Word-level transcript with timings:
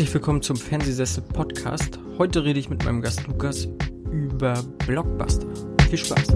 Herzlich 0.00 0.14
willkommen 0.14 0.40
zum 0.40 0.56
Fernsehsessel 0.56 1.22
Podcast. 1.22 1.98
Heute 2.16 2.42
rede 2.42 2.58
ich 2.58 2.70
mit 2.70 2.82
meinem 2.86 3.02
Gast 3.02 3.26
Lukas 3.26 3.68
über 4.10 4.54
Blockbuster. 4.86 5.46
Viel 5.90 5.98
Spaß. 5.98 6.26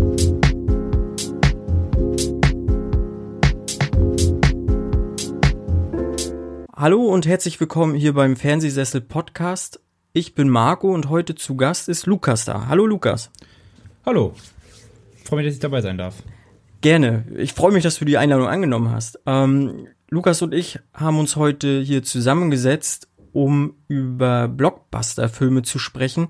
Hallo 6.77 7.07
und 7.07 7.27
herzlich 7.27 7.59
willkommen 7.59 7.95
hier 7.95 8.13
beim 8.13 8.37
Fernsehsessel 8.37 9.01
Podcast. 9.01 9.81
Ich 10.13 10.35
bin 10.35 10.51
Marco 10.51 10.93
und 10.93 11.09
heute 11.09 11.35
zu 11.35 11.57
Gast 11.57 11.89
ist 11.89 12.05
Lukas 12.05 12.45
da. 12.45 12.67
Hallo 12.67 12.85
Lukas. 12.85 13.31
Hallo. 14.05 14.35
Freue 15.25 15.39
mich, 15.39 15.47
dass 15.47 15.55
ich 15.55 15.61
dabei 15.61 15.81
sein 15.81 15.97
darf. 15.97 16.17
Gerne. 16.83 17.25
Ich 17.35 17.55
freue 17.55 17.73
mich, 17.73 17.83
dass 17.83 17.99
du 17.99 18.05
die 18.05 18.19
Einladung 18.19 18.47
angenommen 18.47 18.91
hast. 18.91 19.19
Ähm, 19.25 19.87
Lukas 20.11 20.43
und 20.43 20.53
ich 20.53 20.79
haben 20.93 21.19
uns 21.19 21.37
heute 21.37 21.81
hier 21.81 22.03
zusammengesetzt, 22.03 23.09
um 23.35 23.75
über 23.89 24.49
Blockbuster-Filme 24.49 25.63
zu 25.63 25.79
sprechen. 25.79 26.29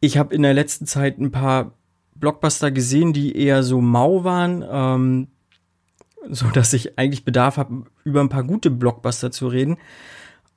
Ich 0.00 0.16
habe 0.16 0.34
in 0.34 0.42
der 0.42 0.54
letzten 0.54 0.86
Zeit 0.86 1.18
ein 1.18 1.30
paar 1.30 1.72
Blockbuster 2.14 2.70
gesehen, 2.70 3.12
die 3.12 3.36
eher 3.36 3.62
so 3.62 3.80
mau 3.80 4.24
waren, 4.24 4.64
ähm, 4.68 5.28
so 6.30 6.48
dass 6.50 6.72
ich 6.72 6.98
eigentlich 6.98 7.24
Bedarf 7.24 7.56
habe, 7.58 7.84
über 8.04 8.20
ein 8.20 8.28
paar 8.28 8.44
gute 8.44 8.70
Blockbuster 8.70 9.30
zu 9.30 9.48
reden. 9.48 9.76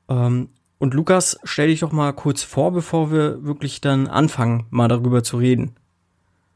Ähm, 0.07 0.49
und 0.77 0.93
Lukas, 0.93 1.39
stell 1.43 1.67
dich 1.67 1.81
doch 1.81 1.91
mal 1.91 2.13
kurz 2.13 2.43
vor, 2.43 2.71
bevor 2.71 3.11
wir 3.11 3.43
wirklich 3.43 3.81
dann 3.81 4.07
anfangen, 4.07 4.65
mal 4.69 4.87
darüber 4.87 5.23
zu 5.23 5.37
reden. 5.37 5.71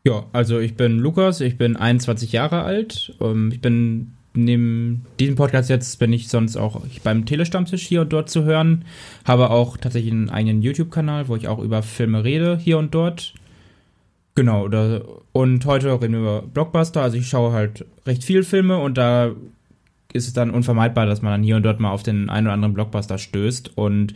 Ja, 0.05 0.25
also 0.31 0.59
ich 0.59 0.75
bin 0.75 0.99
Lukas, 0.99 1.41
ich 1.41 1.57
bin 1.57 1.75
21 1.75 2.31
Jahre 2.31 2.63
alt. 2.63 3.15
Ähm, 3.19 3.49
ich 3.51 3.61
bin 3.61 4.13
neben 4.33 5.05
diesem 5.19 5.35
Podcast 5.35 5.69
jetzt 5.69 5.99
bin 5.99 6.13
ich 6.13 6.27
sonst 6.27 6.57
auch 6.57 6.81
beim 7.03 7.25
Telestammtisch 7.25 7.83
hier 7.83 8.01
und 8.01 8.13
dort 8.13 8.29
zu 8.29 8.43
hören. 8.43 8.85
Habe 9.25 9.49
auch 9.49 9.77
tatsächlich 9.77 10.11
einen 10.11 10.29
eigenen 10.29 10.61
YouTube-Kanal, 10.61 11.27
wo 11.27 11.35
ich 11.35 11.47
auch 11.47 11.59
über 11.59 11.83
Filme 11.83 12.23
rede, 12.23 12.57
hier 12.57 12.77
und 12.77 12.93
dort. 12.93 13.33
Genau, 14.35 14.63
oder, 14.63 15.03
und 15.31 15.65
heute 15.65 16.01
reden 16.01 16.13
wir 16.13 16.19
über 16.19 16.41
Blockbuster. 16.41 17.01
Also 17.01 17.17
ich 17.17 17.27
schaue 17.27 17.53
halt 17.53 17.85
recht 18.07 18.23
viel 18.23 18.43
Filme 18.43 18.79
und 18.79 18.97
da 18.97 19.31
ist 20.11 20.27
es 20.27 20.33
dann 20.33 20.51
unvermeidbar, 20.51 21.05
dass 21.05 21.21
man 21.21 21.33
dann 21.33 21.43
hier 21.43 21.55
und 21.55 21.63
dort 21.63 21.79
mal 21.79 21.91
auf 21.91 22.03
den 22.03 22.29
einen 22.29 22.47
oder 22.47 22.53
anderen 22.53 22.73
Blockbuster 22.73 23.17
stößt. 23.17 23.77
Und 23.77 24.13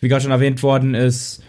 wie 0.00 0.08
gerade 0.08 0.22
schon 0.22 0.30
erwähnt 0.30 0.62
worden 0.62 0.94
ist, 0.94 1.42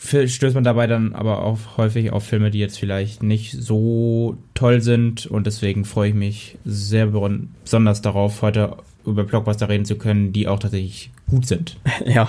stößt 0.00 0.54
man 0.54 0.64
dabei 0.64 0.86
dann 0.86 1.14
aber 1.14 1.42
auch 1.42 1.76
häufig 1.76 2.10
auf 2.10 2.24
Filme, 2.24 2.50
die 2.50 2.58
jetzt 2.58 2.78
vielleicht 2.78 3.22
nicht 3.22 3.52
so 3.52 4.38
toll 4.54 4.80
sind 4.80 5.26
und 5.26 5.46
deswegen 5.46 5.84
freue 5.84 6.10
ich 6.10 6.14
mich 6.14 6.58
sehr 6.64 7.08
besonders 7.08 8.00
darauf, 8.00 8.42
heute 8.42 8.76
über 9.04 9.24
Blockbuster 9.24 9.68
reden 9.68 9.84
zu 9.84 9.96
können, 9.96 10.32
die 10.32 10.48
auch 10.48 10.58
tatsächlich 10.58 11.10
gut 11.28 11.46
sind. 11.46 11.76
Ja. 12.06 12.28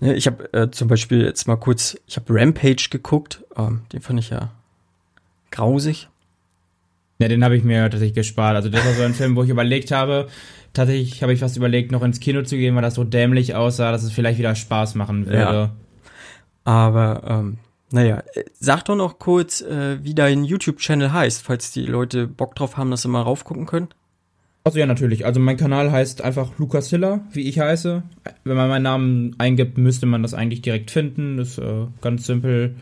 Ich 0.00 0.26
habe 0.26 0.52
äh, 0.52 0.70
zum 0.70 0.88
Beispiel 0.88 1.22
jetzt 1.22 1.46
mal 1.46 1.56
kurz, 1.56 1.96
ich 2.06 2.16
habe 2.16 2.34
Rampage 2.34 2.88
geguckt, 2.90 3.42
ähm, 3.56 3.82
den 3.92 4.02
fand 4.02 4.18
ich 4.18 4.30
ja 4.30 4.50
grausig. 5.50 6.08
Ja, 7.20 7.28
den 7.28 7.44
habe 7.44 7.56
ich 7.56 7.62
mir 7.62 7.88
tatsächlich 7.88 8.14
gespart. 8.14 8.56
Also 8.56 8.68
das 8.68 8.84
war 8.84 8.92
so 8.92 9.02
ein 9.02 9.14
Film, 9.14 9.36
wo 9.36 9.44
ich 9.44 9.48
überlegt 9.48 9.92
habe, 9.92 10.28
tatsächlich 10.72 11.22
habe 11.22 11.32
ich 11.32 11.40
fast 11.40 11.56
überlegt, 11.56 11.92
noch 11.92 12.02
ins 12.02 12.20
Kino 12.20 12.42
zu 12.42 12.56
gehen, 12.56 12.74
weil 12.74 12.82
das 12.82 12.96
so 12.96 13.04
dämlich 13.04 13.54
aussah, 13.54 13.92
dass 13.92 14.02
es 14.02 14.12
vielleicht 14.12 14.38
wieder 14.38 14.54
Spaß 14.54 14.96
machen 14.96 15.26
würde. 15.26 15.38
Ja. 15.38 15.72
Aber 16.64 17.22
ähm, 17.26 17.58
naja, 17.90 18.22
sag 18.58 18.84
doch 18.86 18.96
noch 18.96 19.18
kurz, 19.18 19.60
äh, 19.60 20.02
wie 20.02 20.14
dein 20.14 20.44
YouTube-Channel 20.44 21.12
heißt, 21.12 21.42
falls 21.42 21.70
die 21.70 21.86
Leute 21.86 22.26
Bock 22.26 22.56
drauf 22.56 22.76
haben, 22.76 22.90
dass 22.90 23.02
sie 23.02 23.08
mal 23.08 23.22
raufgucken 23.22 23.66
können. 23.66 23.88
Also 24.64 24.78
ja, 24.78 24.86
natürlich. 24.86 25.26
Also 25.26 25.40
mein 25.40 25.58
Kanal 25.58 25.92
heißt 25.92 26.22
einfach 26.22 26.58
Lukas 26.58 26.88
Hiller, 26.88 27.20
wie 27.32 27.42
ich 27.42 27.60
heiße. 27.60 28.02
Wenn 28.44 28.56
man 28.56 28.68
meinen 28.68 28.82
Namen 28.82 29.34
eingibt, 29.36 29.76
müsste 29.76 30.06
man 30.06 30.22
das 30.22 30.32
eigentlich 30.32 30.62
direkt 30.62 30.90
finden. 30.90 31.36
Das 31.36 31.50
ist 31.50 31.58
äh, 31.58 31.86
ganz 32.00 32.26
simpel. 32.26 32.74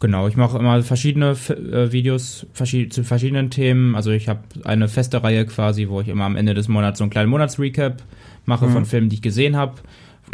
Genau, 0.00 0.26
ich 0.26 0.36
mache 0.36 0.58
immer 0.58 0.82
verschiedene 0.82 1.30
äh, 1.30 1.92
Videos 1.92 2.46
verschied 2.52 2.92
zu 2.92 3.04
verschiedenen 3.04 3.50
Themen. 3.50 3.94
Also 3.94 4.10
ich 4.10 4.28
habe 4.28 4.40
eine 4.64 4.88
feste 4.88 5.22
Reihe 5.22 5.46
quasi, 5.46 5.88
wo 5.88 6.00
ich 6.00 6.08
immer 6.08 6.24
am 6.24 6.34
Ende 6.34 6.54
des 6.54 6.66
Monats 6.66 6.98
so 6.98 7.04
einen 7.04 7.12
kleinen 7.12 7.30
Monatsrecap 7.30 8.02
mache 8.44 8.66
mhm. 8.66 8.72
von 8.72 8.84
Filmen, 8.84 9.08
die 9.08 9.14
ich 9.14 9.22
gesehen 9.22 9.56
habe 9.56 9.74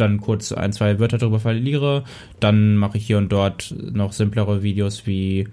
dann 0.01 0.21
kurz 0.21 0.53
ein, 0.53 0.73
zwei 0.73 0.99
Wörter 0.99 1.19
darüber 1.19 1.41
verliere. 1.41 2.05
Dann 2.41 2.77
mache 2.77 2.99
ich 2.99 3.07
hier 3.07 3.19
und 3.19 3.31
dort 3.31 3.75
noch 3.93 4.13
simplere 4.13 4.63
Videos 4.63 5.07
wie 5.07 5.49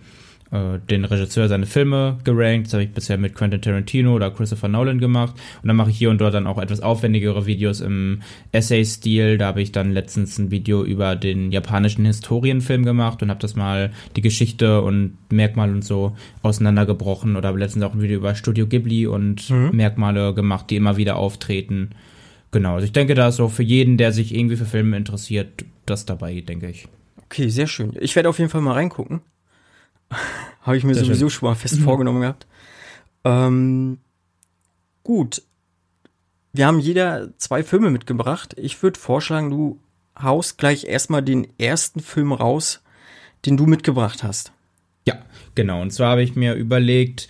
äh, 0.52 0.80
den 0.90 1.06
Regisseur 1.06 1.48
seine 1.48 1.66
Filme 1.66 2.18
gerankt. 2.24 2.68
Das 2.68 2.74
habe 2.74 2.84
ich 2.84 2.92
bisher 2.92 3.18
mit 3.18 3.36
Quentin 3.36 3.62
Tarantino 3.62 4.14
oder 4.14 4.32
Christopher 4.32 4.68
Nolan 4.68 5.00
gemacht. 5.00 5.36
Und 5.62 5.68
dann 5.68 5.76
mache 5.76 5.90
ich 5.90 5.98
hier 5.98 6.10
und 6.10 6.22
dort 6.22 6.34
dann 6.34 6.48
auch 6.48 6.60
etwas 6.60 6.82
aufwendigere 6.82 7.46
Videos 7.46 7.82
im 7.82 8.22
Essay-Stil. 8.52 9.38
Da 9.38 9.48
habe 9.48 9.62
ich 9.62 9.72
dann 9.72 9.92
letztens 9.92 10.38
ein 10.38 10.52
Video 10.52 10.84
über 10.84 11.16
den 11.16 11.52
japanischen 11.52 12.06
Historienfilm 12.06 12.86
gemacht 12.86 13.24
und 13.24 13.30
habe 13.30 13.40
das 13.40 13.56
mal 13.56 13.92
die 14.16 14.22
Geschichte 14.22 14.82
und 14.82 15.18
Merkmale 15.32 15.72
und 15.72 15.84
so 15.84 16.16
auseinandergebrochen. 16.44 17.36
Oder 17.36 17.50
habe 17.50 17.60
letztens 17.60 17.84
auch 17.84 17.94
ein 17.94 18.02
Video 18.02 18.18
über 18.18 18.36
Studio 18.36 18.68
Ghibli 18.68 19.08
und 19.08 19.50
mhm. 19.50 19.72
Merkmale 19.74 20.34
gemacht, 20.34 20.70
die 20.70 20.76
immer 20.76 20.98
wieder 20.98 21.18
auftreten. 21.18 21.90
Genau, 22.56 22.76
also 22.76 22.86
ich 22.86 22.94
denke, 22.94 23.16
da 23.16 23.28
ist 23.28 23.36
so 23.36 23.50
für 23.50 23.64
jeden, 23.64 23.98
der 23.98 24.14
sich 24.14 24.34
irgendwie 24.34 24.56
für 24.56 24.64
Filme 24.64 24.96
interessiert, 24.96 25.66
das 25.86 26.06
dabei, 26.06 26.40
denke 26.40 26.70
ich. 26.70 26.88
Okay, 27.26 27.50
sehr 27.50 27.68
schön. 27.68 27.92
Ich 28.00 28.16
werde 28.16 28.30
auf 28.30 28.40
jeden 28.40 28.50
Fall 28.50 28.62
mal 28.62 28.72
reingucken. 28.72 29.20
Habe 30.62 30.78
ich 30.78 30.86
mir 30.86 30.96
sehr 30.96 31.04
sowieso 31.04 31.28
schön. 31.28 31.38
schon 31.38 31.50
mal 31.50 31.56
fest 31.56 31.82
mhm. 31.82 31.84
vorgenommen 31.84 32.22
gehabt. 32.22 32.48
Ähm, 33.26 33.98
gut. 35.04 35.42
Wir 36.54 36.66
haben 36.66 36.80
jeder 36.80 37.38
zwei 37.38 37.62
Filme 37.62 37.90
mitgebracht. 37.90 38.56
Ich 38.58 38.82
würde 38.82 38.98
vorschlagen, 38.98 39.50
du 39.50 39.82
haust 40.18 40.58
gleich 40.58 40.86
erstmal 40.86 41.24
den 41.24 41.50
ersten 41.60 42.00
Film 42.00 42.32
raus, 42.32 42.82
den 43.46 43.58
du 43.58 43.66
mitgebracht 43.66 44.24
hast. 44.24 44.54
Ja, 45.06 45.18
genau. 45.56 45.82
Und 45.82 45.92
zwar 45.92 46.12
habe 46.12 46.24
ich 46.24 46.38
mir 46.38 46.54
überlegt, 46.54 47.28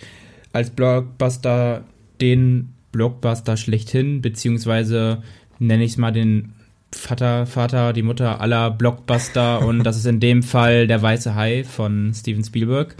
als 0.52 0.70
Blockbuster 0.70 1.82
den 2.20 2.75
Blockbuster 2.96 3.56
schlechthin, 3.56 4.22
beziehungsweise 4.22 5.22
nenne 5.58 5.84
ich 5.84 5.92
es 5.92 5.96
mal 5.98 6.12
den 6.12 6.54
Vater, 6.94 7.46
Vater, 7.46 7.92
die 7.92 8.02
Mutter 8.02 8.40
aller 8.40 8.70
Blockbuster 8.70 9.64
und 9.66 9.84
das 9.84 9.96
ist 9.96 10.06
in 10.06 10.18
dem 10.18 10.42
Fall 10.42 10.86
Der 10.86 11.02
Weiße 11.02 11.34
Hai 11.34 11.64
von 11.64 12.12
Steven 12.14 12.42
Spielberg. 12.42 12.96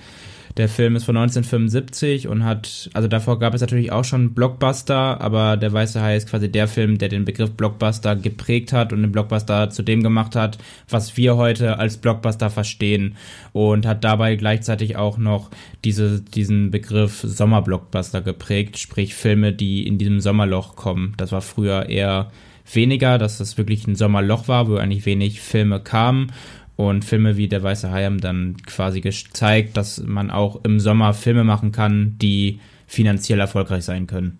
Der 0.56 0.70
Film 0.70 0.96
ist 0.96 1.04
von 1.04 1.18
1975 1.18 2.28
und 2.28 2.44
hat, 2.44 2.88
also 2.94 3.08
davor 3.08 3.38
gab 3.38 3.52
es 3.52 3.60
natürlich 3.60 3.92
auch 3.92 4.04
schon 4.04 4.32
Blockbuster, 4.32 5.20
aber 5.20 5.58
Der 5.58 5.72
Weiße 5.72 6.00
Hai 6.00 6.16
ist 6.16 6.30
quasi 6.30 6.50
der 6.50 6.66
Film, 6.66 6.96
der 6.96 7.10
den 7.10 7.26
Begriff 7.26 7.50
Blockbuster 7.52 8.16
geprägt 8.16 8.72
hat 8.72 8.92
und 8.94 9.02
den 9.02 9.12
Blockbuster 9.12 9.68
zu 9.68 9.82
dem 9.82 10.02
gemacht 10.02 10.34
hat, 10.34 10.56
was 10.88 11.18
wir 11.18 11.36
heute 11.36 11.78
als 11.78 11.98
Blockbuster 11.98 12.48
verstehen 12.48 13.16
und 13.52 13.84
hat 13.84 14.02
dabei 14.02 14.36
gleichzeitig 14.36 14.96
auch 14.96 15.18
noch 15.18 15.50
diese, 15.84 16.22
diesen 16.22 16.70
Begriff 16.70 17.20
Sommerblockbuster 17.22 18.22
geprägt, 18.22 18.78
sprich 18.78 19.14
Filme, 19.14 19.52
die 19.52 19.86
in 19.86 19.98
diesem 19.98 20.20
Sommerloch 20.20 20.74
kommen. 20.74 21.12
Das 21.18 21.32
war 21.32 21.42
früher 21.42 21.90
eher 21.90 22.30
weniger, 22.72 23.18
dass 23.18 23.38
das 23.38 23.58
wirklich 23.58 23.86
ein 23.86 23.94
Sommerloch 23.94 24.48
war, 24.48 24.68
wo 24.68 24.76
eigentlich 24.76 25.06
wenig 25.06 25.40
Filme 25.40 25.80
kamen 25.80 26.32
und 26.76 27.04
Filme 27.04 27.36
wie 27.36 27.48
Der 27.48 27.62
Weiße 27.62 27.90
Hai 27.90 28.04
haben 28.04 28.20
dann 28.20 28.56
quasi 28.66 29.00
gezeigt, 29.00 29.76
dass 29.76 30.02
man 30.02 30.30
auch 30.30 30.64
im 30.64 30.78
Sommer 30.78 31.14
Filme 31.14 31.42
machen 31.42 31.72
kann, 31.72 32.16
die 32.18 32.60
finanziell 32.86 33.40
erfolgreich 33.40 33.84
sein 33.84 34.06
können. 34.06 34.38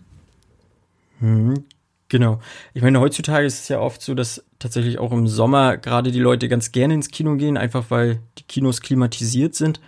Mhm, 1.20 1.64
genau. 2.08 2.40
Ich 2.74 2.82
meine, 2.82 3.00
heutzutage 3.00 3.46
ist 3.46 3.62
es 3.62 3.68
ja 3.68 3.80
oft 3.80 4.02
so, 4.02 4.14
dass 4.14 4.44
tatsächlich 4.58 4.98
auch 4.98 5.12
im 5.12 5.26
Sommer 5.26 5.78
gerade 5.78 6.12
die 6.12 6.20
Leute 6.20 6.48
ganz 6.48 6.72
gerne 6.72 6.94
ins 6.94 7.08
Kino 7.08 7.36
gehen, 7.36 7.56
einfach 7.56 7.90
weil 7.90 8.20
die 8.38 8.44
Kinos 8.44 8.82
klimatisiert 8.82 9.54
sind. 9.54 9.80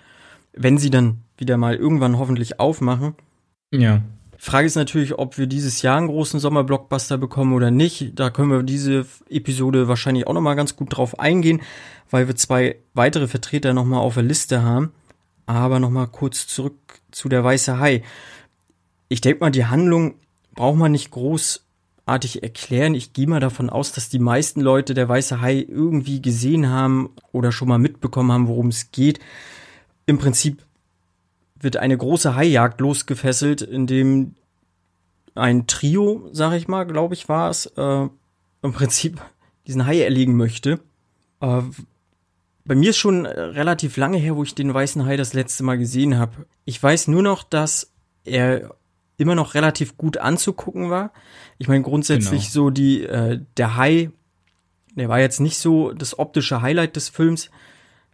Wenn 0.55 0.79
sie 0.79 0.91
dann 0.91 1.19
wieder 1.37 1.57
mal 1.57 1.77
irgendwann 1.77 2.19
hoffentlich 2.19 2.59
aufmachen. 2.59 3.15
Ja. 3.71 4.03
Frage 4.41 4.67
ist 4.67 4.77
natürlich, 4.77 5.19
ob 5.19 5.37
wir 5.37 5.47
dieses 5.47 5.83
Jahr 5.83 5.99
einen 5.99 6.07
großen 6.07 6.39
Sommerblockbuster 6.41 7.19
bekommen 7.19 7.53
oder 7.53 7.71
nicht. 7.71 8.13
Da 8.15 8.31
können 8.31 8.51
wir 8.51 8.63
diese 8.63 9.05
Episode 9.29 9.89
wahrscheinlich 9.89 10.27
auch 10.27 10.33
noch 10.33 10.41
mal 10.41 10.55
ganz 10.55 10.77
gut 10.77 10.97
drauf 10.97 11.19
eingehen 11.19 11.61
weil 12.11 12.27
wir 12.27 12.37
zwei 12.37 12.77
weitere 12.95 13.29
Vertreter 13.29 13.75
nochmal 13.75 14.01
auf 14.01 14.15
der 14.15 14.23
Liste 14.23 14.63
haben. 14.63 14.93
Aber 15.47 15.81
nochmal 15.81 16.09
kurz 16.09 16.47
zurück 16.47 17.01
zu 17.11 17.29
der 17.29 17.43
Weiße 17.43 17.79
Hai. 17.79 18.03
Ich 19.09 19.21
denke 19.21 19.41
mal, 19.41 19.51
die 19.51 19.65
Handlung 19.65 20.15
braucht 20.55 20.77
man 20.77 20.93
nicht 20.93 21.11
großartig 21.11 22.43
erklären. 22.43 22.95
Ich 22.95 23.15
gehe 23.15 23.27
mal 23.27 23.41
davon 23.41 23.71
aus, 23.71 23.93
dass 23.93 24.11
die 24.11 24.19
meisten 24.19 24.61
Leute 24.61 24.93
der 24.93 25.09
Weiße 25.09 25.41
Hai 25.41 25.65
irgendwie 25.67 26.21
gesehen 26.21 26.69
haben 26.69 27.11
oder 27.33 27.51
schon 27.51 27.69
mal 27.69 27.79
mitbekommen 27.79 28.31
haben, 28.31 28.49
worum 28.49 28.69
es 28.69 28.93
geht. 28.93 29.21
Im 30.05 30.19
Prinzip 30.19 30.63
wird 31.61 31.77
eine 31.77 31.97
große 31.97 32.35
Haijagd 32.35 32.81
losgefesselt, 32.81 33.63
in 33.63 33.87
dem 33.87 34.35
ein 35.35 35.67
Trio, 35.67 36.29
sag 36.33 36.55
ich 36.55 36.69
mal, 36.69 36.85
glaube 36.85 37.15
ich, 37.15 37.29
war 37.29 37.51
es, 37.51 37.67
äh, 37.67 38.09
im 38.63 38.73
Prinzip 38.73 39.21
diesen 39.67 39.87
Hai 39.87 40.01
erlegen 40.01 40.37
möchte. 40.37 40.81
Äh, 41.41 41.63
bei 42.65 42.75
mir 42.75 42.91
ist 42.91 42.99
schon 42.99 43.25
relativ 43.25 43.97
lange 43.97 44.19
her, 44.19 44.37
wo 44.37 44.43
ich 44.43 44.55
den 44.55 44.73
weißen 44.75 45.05
Hai 45.07 45.17
das 45.17 45.33
letzte 45.33 45.63
Mal 45.63 45.79
gesehen 45.79 46.19
habe. 46.19 46.47
Ich 46.65 46.83
weiß 46.83 47.09
nur 47.09 47.23
noch, 47.23 47.43
dass 47.43 47.93
er 48.25 48.75
immer 49.17 49.35
noch 49.35 49.55
relativ 49.55 49.97
gut 49.97 50.19
anzugucken 50.19 50.91
war. 50.91 51.13
Ich 51.57 51.69
meine 51.69 51.83
grundsätzlich 51.83 52.43
genau. 52.43 52.53
so 52.53 52.71
die 52.71 53.05
äh, 53.05 53.41
der 53.57 53.77
Hai 53.77 54.11
der 54.99 55.09
war 55.09 55.21
jetzt 55.21 55.41
nicht 55.41 55.59
so 55.59 55.93
das 55.93 56.19
optische 56.19 56.61
Highlight 56.61 56.97
des 56.97 57.09
Films, 57.09 57.51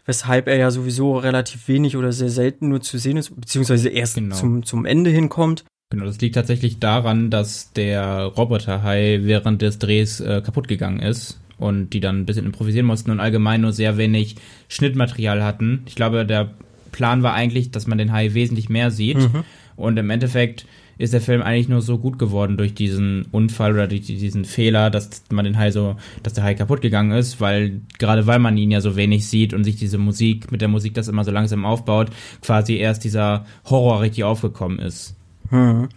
weshalb 0.05 0.49
er 0.49 0.57
ja 0.57 0.71
sowieso 0.71 1.17
relativ 1.17 1.69
wenig 1.69 1.97
oder 1.97 2.13
sehr 2.13 2.29
selten 2.29 2.69
nur 2.69 2.81
zu 2.81 2.99
sehen 2.99 3.17
ist, 3.17 3.39
beziehungsweise 3.39 3.89
erst 3.89 4.17
genau. 4.17 4.35
zum, 4.35 4.65
zum 4.65 4.85
Ende 4.85 5.11
hinkommt. 5.11 5.65
Genau, 5.91 6.07
das 6.07 6.21
liegt 6.21 6.35
tatsächlich 6.35 6.79
daran, 6.79 7.31
dass 7.31 7.73
der 7.73 8.25
Roboterhai 8.25 9.21
während 9.23 9.63
des 9.63 9.79
Drehs 9.79 10.21
äh, 10.21 10.43
kaputt 10.45 10.69
gegangen 10.69 11.01
ist 11.01 11.41
und 11.59 11.91
die 11.91 12.01
dann 12.01 12.21
ein 12.21 12.27
bisschen 12.27 12.47
improvisieren 12.47 12.87
mussten 12.87 13.11
und 13.11 13.21
allgemein 13.21 13.61
nur 13.61 13.73
sehr 13.73 13.97
wenig 13.97 14.37
Schnittmaterial 14.69 15.43
hatten. 15.45 15.83
Ich 15.87 15.95
glaube, 15.95 16.27
der 16.27 16.51
Plan 16.91 17.23
war 17.23 17.35
eigentlich, 17.35 17.71
dass 17.71 17.87
man 17.87 17.99
den 17.99 18.13
Hai 18.13 18.35
wesentlich 18.35 18.69
mehr 18.69 18.91
sieht 18.91 19.19
mhm. 19.19 19.45
und 19.77 19.97
im 19.97 20.11
Endeffekt 20.11 20.67
ist 20.99 21.13
der 21.13 21.21
Film 21.21 21.43
eigentlich 21.43 21.69
nur 21.69 21.83
so 21.83 21.99
gut 21.99 22.19
geworden 22.19 22.57
durch 22.57 22.75
diesen 22.75 23.27
Unfall 23.31 23.73
oder 23.73 23.87
durch 23.87 24.03
diesen 24.03 24.45
Fehler, 24.45 24.91
dass 24.91 25.23
man 25.31 25.45
den 25.45 25.59
Hai 25.59 25.71
so, 25.71 25.97
dass 26.23 26.35
der 26.35 26.45
Hai 26.45 26.55
kaputt 26.55 26.81
gegangen 26.81 27.13
ist, 27.13 27.41
weil 27.41 27.81
gerade 27.99 28.27
weil 28.27 28.39
man 28.39 28.57
ihn 28.57 28.71
ja 28.71 28.81
so 28.81 28.97
wenig 28.97 29.29
sieht 29.29 29.55
und 29.55 29.65
sich 29.65 29.77
diese 29.77 29.99
Musik 29.99 30.53
mit 30.53 30.61
der 30.61 30.69
Musik 30.69 30.95
das 30.95 31.09
immer 31.09 31.25
so 31.25 31.31
langsam 31.31 31.65
aufbaut, 31.65 32.11
quasi 32.43 32.77
erst 32.77 33.05
dieser 33.05 33.47
Horror 33.65 34.01
richtig 34.01 34.25
aufgekommen 34.25 34.79
ist. 34.79 35.15
Hm. 35.51 35.89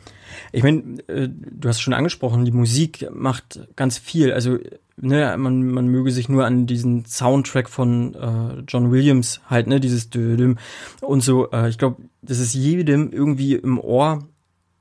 Ich 0.52 0.64
meine, 0.64 0.82
äh, 1.08 1.30
du 1.30 1.68
hast 1.68 1.82
schon 1.82 1.94
angesprochen, 1.94 2.46
die 2.46 2.52
Musik 2.52 3.08
macht 3.14 3.68
ganz 3.76 3.98
viel. 3.98 4.32
Also, 4.32 4.58
ne, 4.98 5.36
man, 5.38 5.66
man 5.66 5.88
möge 5.88 6.12
sich 6.12 6.30
nur 6.30 6.46
an 6.46 6.68
diesen 6.68 7.06
Soundtrack 7.06 7.70
von 7.70 8.16
äh, 8.16 8.64
John 8.68 8.92
Williams 8.92 9.42
halt, 9.50 9.68
ne, 9.68 9.80
dieses 9.80 10.10
Dödem 10.10 10.58
und 11.02 11.22
so. 11.22 11.50
Äh, 11.52 11.70
ich 11.70 11.78
glaube, 11.78 12.02
das 12.22 12.40
ist 12.40 12.54
jedem 12.54 13.12
irgendwie 13.12 13.56
im 13.56 13.80
Ohr. 13.80 14.28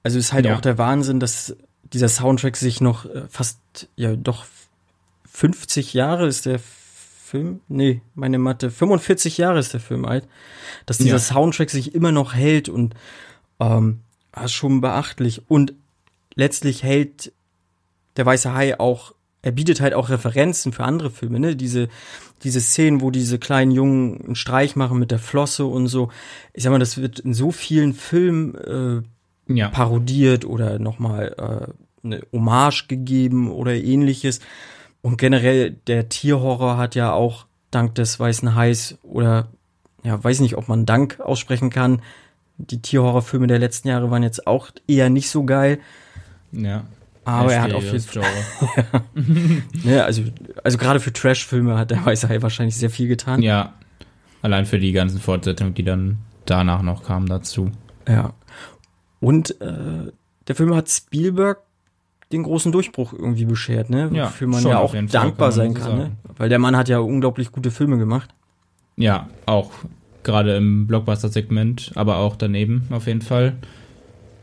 Also 0.07 0.21
ist 0.21 0.33
halt 0.33 0.47
ja. 0.47 0.55
auch 0.55 0.61
der 0.61 0.79
Wahnsinn, 0.79 1.19
dass 1.19 1.57
dieser 1.83 2.09
Soundtrack 2.09 2.57
sich 2.57 2.81
noch 2.81 3.07
äh, 3.07 3.25
fast, 3.29 3.59
ja, 3.97 4.15
doch 4.15 4.47
50 5.29 5.95
Jahre 5.95 6.29
ist 6.29 6.47
der 6.47 6.61
Film, 6.61 7.59
nee, 7.67 8.03
meine 8.15 8.39
Mathe, 8.39 8.71
45 8.71 9.37
Jahre 9.37 9.59
ist 9.59 9.73
der 9.73 9.81
Film 9.81 10.05
alt, 10.05 10.29
dass 10.87 10.99
dieser 10.99 11.17
ja. 11.17 11.19
Soundtrack 11.19 11.71
sich 11.71 11.93
immer 11.93 12.13
noch 12.13 12.35
hält 12.35 12.69
und 12.69 12.95
ähm, 13.59 14.03
ist 14.41 14.53
schon 14.53 14.81
beachtlich. 14.81 15.43
Und 15.51 15.75
letztlich 16.37 16.85
hält 16.85 17.33
der 18.17 18.27
Weiße 18.27 18.55
Hai 18.55 18.79
auch, 18.79 19.13
er 19.43 19.51
bietet 19.51 19.81
halt 19.81 19.95
auch 19.95 20.09
Referenzen 20.09 20.73
für 20.73 20.85
andere 20.85 21.11
Filme, 21.11 21.41
ne? 21.41 21.57
Diese, 21.57 21.89
diese 22.45 22.61
Szenen, 22.61 23.01
wo 23.01 23.11
diese 23.11 23.41
kleinen 23.41 23.73
Jungen 23.73 24.21
einen 24.25 24.37
Streich 24.37 24.77
machen 24.77 25.01
mit 25.01 25.11
der 25.11 25.19
Flosse 25.19 25.65
und 25.65 25.89
so. 25.89 26.13
Ich 26.53 26.63
sag 26.63 26.71
mal, 26.71 26.79
das 26.79 26.97
wird 26.97 27.19
in 27.19 27.35
so 27.35 27.51
vielen 27.51 27.93
Filmen 27.93 28.55
äh, 28.55 29.03
ja. 29.49 29.69
parodiert 29.69 30.45
oder 30.45 30.79
nochmal 30.79 31.35
äh, 31.39 32.05
eine 32.05 32.23
Hommage 32.33 32.87
gegeben 32.89 33.51
oder 33.51 33.75
ähnliches. 33.75 34.41
Und 35.03 35.19
generell, 35.19 35.73
der 35.87 36.09
Tierhorror 36.09 36.77
hat 36.77 36.95
ja 36.95 37.13
auch 37.13 37.47
dank 37.71 37.95
des 37.95 38.19
Weißen 38.19 38.55
Hais 38.55 38.99
oder 39.03 39.49
ja, 40.03 40.23
weiß 40.23 40.41
nicht, 40.41 40.57
ob 40.57 40.69
man 40.69 40.87
Dank 40.87 41.21
aussprechen 41.21 41.71
kann, 41.71 42.01
die 42.59 42.81
Tierhorrorfilme 42.81 43.47
der 43.47 43.59
letzten 43.59 43.89
Jahre 43.89 44.11
waren 44.11 44.23
jetzt 44.23 44.47
auch 44.47 44.71
eher 44.87 45.11
nicht 45.11 45.31
so 45.31 45.45
geil. 45.45 45.79
Ja. 46.53 46.85
Aber 47.25 47.53
er 47.53 47.63
hat 47.63 47.73
auf 47.73 47.83
jeden 47.83 48.01
Fall. 48.01 48.23
ja. 49.85 50.05
also, 50.05 50.23
also 50.63 50.79
gerade 50.79 51.01
für 51.01 51.13
Trash-Filme 51.13 51.77
hat 51.77 51.91
der 51.91 52.07
Weiße 52.07 52.29
Hai 52.29 52.41
wahrscheinlich 52.41 52.77
sehr 52.77 52.89
viel 52.89 53.09
getan. 53.09 53.43
Ja. 53.43 53.75
Allein 54.43 54.65
für 54.65 54.79
die 54.79 54.93
ganzen 54.93 55.21
Fortsetzungen, 55.21 55.75
die 55.75 55.83
dann 55.83 56.19
danach 56.45 56.83
noch 56.83 57.03
kamen 57.03 57.27
dazu. 57.27 57.73
Ja. 58.07 58.33
Und 59.21 59.61
äh, 59.61 60.13
der 60.49 60.55
Film 60.55 60.75
hat 60.75 60.91
Spielberg 60.91 61.59
den 62.33 62.43
großen 62.43 62.73
Durchbruch 62.73 63.13
irgendwie 63.13 63.45
beschert, 63.45 63.89
ne? 63.91 64.11
Ja, 64.13 64.27
Für 64.29 64.47
man 64.47 64.65
ja 64.65 64.79
auch 64.79 64.95
dankbar 64.95 65.53
sein 65.53 65.75
kann, 65.75 65.97
ne? 65.97 66.13
Weil 66.37 66.49
der 66.49 66.59
Mann 66.59 66.77
hat 66.77 66.89
ja 66.89 66.99
unglaublich 66.99 67.53
gute 67.53 67.71
Filme 67.71 67.99
gemacht. 67.99 68.31
Ja, 68.97 69.29
auch 69.47 69.71
gerade 70.23 70.57
im 70.57 70.87
Blockbuster-Segment, 70.87 71.93
aber 71.95 72.17
auch 72.17 72.35
daneben 72.35 72.87
auf 72.91 73.07
jeden 73.07 73.23
Fall. 73.23 73.55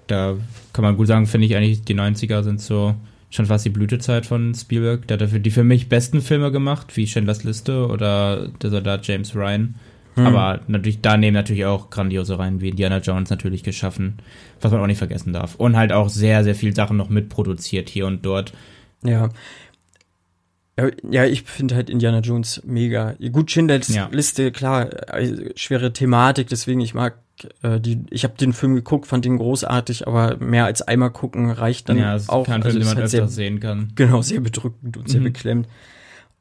Da 0.07 0.35
kann 0.71 0.83
man 0.83 0.95
gut 0.95 1.07
sagen, 1.07 1.27
finde 1.27 1.47
ich 1.47 1.55
eigentlich, 1.55 1.81
die 1.83 1.95
90er 1.95 2.43
sind 2.43 2.61
so 2.61 2.95
schon 3.29 3.45
fast 3.47 3.65
die 3.65 3.69
Blütezeit 3.69 4.25
von 4.25 4.53
Spielberg. 4.53 5.07
Der 5.07 5.15
hat 5.15 5.21
dafür 5.21 5.39
die 5.39 5.51
für 5.51 5.63
mich 5.63 5.89
besten 5.89 6.21
Filme 6.21 6.51
gemacht, 6.51 6.95
wie 6.95 7.07
Schindlers 7.07 7.43
Liste 7.43 7.87
oder 7.87 8.47
Der 8.61 8.69
Soldat 8.69 9.05
James 9.07 9.35
Ryan. 9.35 9.75
Hm. 10.15 10.27
Aber 10.27 10.61
natürlich 10.67 11.01
daneben 11.01 11.33
natürlich 11.33 11.65
auch 11.65 11.89
grandiose 11.89 12.37
Reihen 12.37 12.61
wie 12.61 12.69
Indiana 12.69 12.99
Jones 12.99 13.29
natürlich 13.29 13.63
geschaffen, 13.63 14.17
was 14.61 14.71
man 14.71 14.81
auch 14.81 14.87
nicht 14.87 14.97
vergessen 14.99 15.33
darf. 15.33 15.55
Und 15.55 15.75
halt 15.75 15.91
auch 15.91 16.09
sehr, 16.09 16.43
sehr 16.43 16.55
viel 16.55 16.75
Sachen 16.75 16.97
noch 16.97 17.09
mitproduziert 17.09 17.89
hier 17.89 18.05
und 18.05 18.25
dort. 18.25 18.53
Ja, 19.03 19.29
ja, 21.07 21.25
ich 21.25 21.43
finde 21.43 21.75
halt 21.75 21.89
Indiana 21.89 22.19
Jones 22.19 22.61
mega. 22.65 23.15
Gut, 23.31 23.51
Schindlers 23.51 23.89
ja. 23.89 24.09
Liste, 24.11 24.51
klar, 24.51 25.13
äh, 25.13 25.51
schwere 25.55 25.93
Thematik, 25.93 26.47
deswegen 26.47 26.81
ich 26.81 26.95
mag 26.95 27.19
äh, 27.61 27.79
die. 27.79 28.03
Ich 28.09 28.23
habe 28.23 28.35
den 28.37 28.53
Film 28.53 28.73
geguckt, 28.73 29.05
fand 29.05 29.25
ihn 29.27 29.37
großartig, 29.37 30.07
aber 30.07 30.37
mehr 30.37 30.65
als 30.65 30.81
einmal 30.81 31.11
gucken 31.11 31.51
reicht 31.51 31.89
dann 31.89 31.99
ja, 31.99 32.17
auch. 32.27 32.47
Kein 32.47 32.63
also, 32.63 32.79
den 32.79 32.87
man 32.87 32.97
halt 32.97 33.09
sehr, 33.09 33.27
sehen 33.27 33.59
kann. 33.59 33.91
Genau, 33.95 34.23
sehr 34.23 34.39
bedrückend 34.39 34.97
und 34.97 35.09
sehr 35.09 35.19
mhm. 35.19 35.25
beklemmt. 35.25 35.67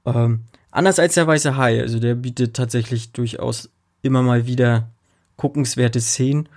Ähm, 0.06 0.40
anders 0.72 0.98
als 0.98 1.14
der 1.14 1.26
Weiße 1.26 1.56
Hai, 1.56 1.80
also 1.80 2.00
der 2.00 2.16
bietet 2.16 2.54
tatsächlich 2.54 3.12
durchaus 3.12 3.70
immer 4.02 4.22
mal 4.22 4.46
wieder 4.46 4.88
guckenswerte 5.36 6.00
Szenen. 6.00 6.48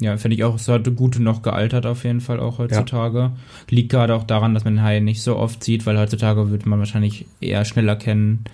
Ja, 0.00 0.16
finde 0.16 0.36
ich 0.36 0.44
auch, 0.44 0.54
es 0.54 0.68
hat 0.68 0.94
gut 0.94 1.18
noch 1.18 1.42
gealtert 1.42 1.84
auf 1.84 2.04
jeden 2.04 2.20
Fall 2.20 2.38
auch 2.38 2.58
heutzutage. 2.58 3.18
Ja. 3.18 3.36
Liegt 3.68 3.90
gerade 3.90 4.14
auch 4.14 4.22
daran, 4.22 4.54
dass 4.54 4.64
man 4.64 4.76
den 4.76 4.82
Hai 4.84 5.00
nicht 5.00 5.22
so 5.22 5.36
oft 5.36 5.64
sieht, 5.64 5.86
weil 5.86 5.98
heutzutage 5.98 6.50
würde 6.50 6.68
man 6.68 6.78
wahrscheinlich 6.78 7.26
eher 7.40 7.64
schnell 7.64 7.88
erkennen, 7.88 8.44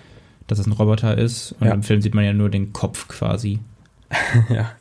dass 0.47 0.57
es 0.57 0.65
ein 0.65 0.71
Roboter 0.71 1.15
ist. 1.17 1.51
Und 1.59 1.67
ja. 1.67 1.73
im 1.73 1.83
Film 1.83 2.01
sieht 2.01 2.15
man 2.15 2.25
ja 2.25 2.33
nur 2.33 2.49
den 2.49 2.73
Kopf 2.73 3.07
quasi. 3.07 3.59
ja. 4.49 4.71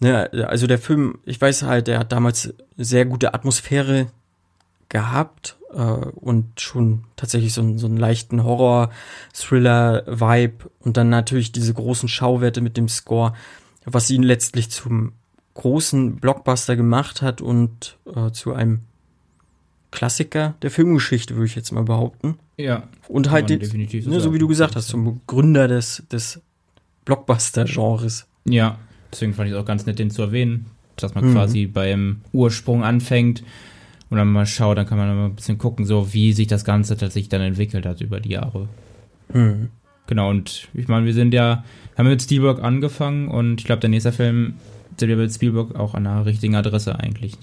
ja. 0.00 0.22
Also 0.46 0.66
der 0.66 0.78
Film, 0.78 1.18
ich 1.24 1.40
weiß 1.40 1.62
halt, 1.62 1.86
der 1.86 2.00
hat 2.00 2.10
damals 2.10 2.52
sehr 2.76 3.04
gute 3.04 3.32
Atmosphäre 3.34 4.08
gehabt 4.88 5.57
äh, 5.72 5.80
und 5.80 6.60
schon 6.60 7.04
tatsächlich 7.16 7.52
so, 7.52 7.78
so 7.78 7.86
einen 7.86 7.96
leichten 7.96 8.44
Horror-Thriller-Vibe 8.44 10.70
und 10.80 10.96
dann 10.96 11.10
natürlich 11.10 11.50
diese 11.52 11.74
großen 11.74 12.08
Schauwerte 12.08 12.60
mit 12.60 12.76
dem 12.76 12.88
Score, 12.88 13.34
was 13.84 14.10
ihn 14.10 14.22
letztlich 14.22 14.70
zum 14.70 15.12
großen 15.54 16.16
Blockbuster 16.16 16.76
gemacht 16.76 17.22
hat 17.22 17.40
und 17.40 17.98
äh, 18.14 18.30
zu 18.30 18.52
einem 18.52 18.80
Klassiker 19.90 20.54
der 20.62 20.70
Filmgeschichte, 20.70 21.34
würde 21.34 21.46
ich 21.46 21.56
jetzt 21.56 21.72
mal 21.72 21.82
behaupten. 21.82 22.38
Ja. 22.56 22.84
Und 23.08 23.30
halt, 23.30 23.50
den, 23.50 23.64
so, 23.64 23.76
ne, 24.10 24.20
so 24.20 24.32
wie 24.34 24.38
du 24.38 24.46
gesagt 24.46 24.76
hast, 24.76 24.86
zum 24.88 25.22
Gründer 25.26 25.66
des, 25.66 26.04
des 26.12 26.40
Blockbuster-Genres. 27.06 28.26
Ja, 28.44 28.78
deswegen 29.10 29.34
fand 29.34 29.48
ich 29.48 29.54
es 29.54 29.60
auch 29.60 29.64
ganz 29.64 29.86
nett, 29.86 29.98
den 29.98 30.10
zu 30.10 30.20
erwähnen, 30.22 30.66
dass 30.96 31.14
man 31.14 31.28
mhm. 31.28 31.32
quasi 31.32 31.66
beim 31.66 32.20
Ursprung 32.32 32.84
anfängt 32.84 33.42
und 34.10 34.18
dann 34.18 34.28
mal 34.28 34.46
schaut, 34.46 34.78
dann 34.78 34.86
kann 34.86 34.98
man 34.98 35.16
mal 35.16 35.26
ein 35.26 35.34
bisschen 35.34 35.58
gucken, 35.58 35.84
so 35.84 36.12
wie 36.12 36.32
sich 36.32 36.46
das 36.46 36.64
Ganze 36.64 36.96
tatsächlich 36.96 37.28
dann 37.28 37.42
entwickelt 37.42 37.86
hat 37.86 38.00
über 38.00 38.20
die 38.20 38.30
Jahre. 38.30 38.68
Mhm. 39.32 39.70
Genau, 40.06 40.30
und 40.30 40.68
ich 40.72 40.88
meine, 40.88 41.04
wir 41.04 41.12
sind 41.12 41.34
ja, 41.34 41.64
haben 41.96 42.08
mit 42.08 42.22
Steelberg 42.22 42.62
angefangen 42.62 43.28
und 43.28 43.60
ich 43.60 43.66
glaube, 43.66 43.80
der 43.80 43.90
nächste 43.90 44.12
Film 44.12 44.54
Steven 44.98 45.30
Spielberg 45.30 45.76
auch 45.76 45.94
an 45.94 46.04
der 46.04 46.26
richtigen 46.26 46.56
Adresse 46.56 46.98
eigentlich. 46.98 47.34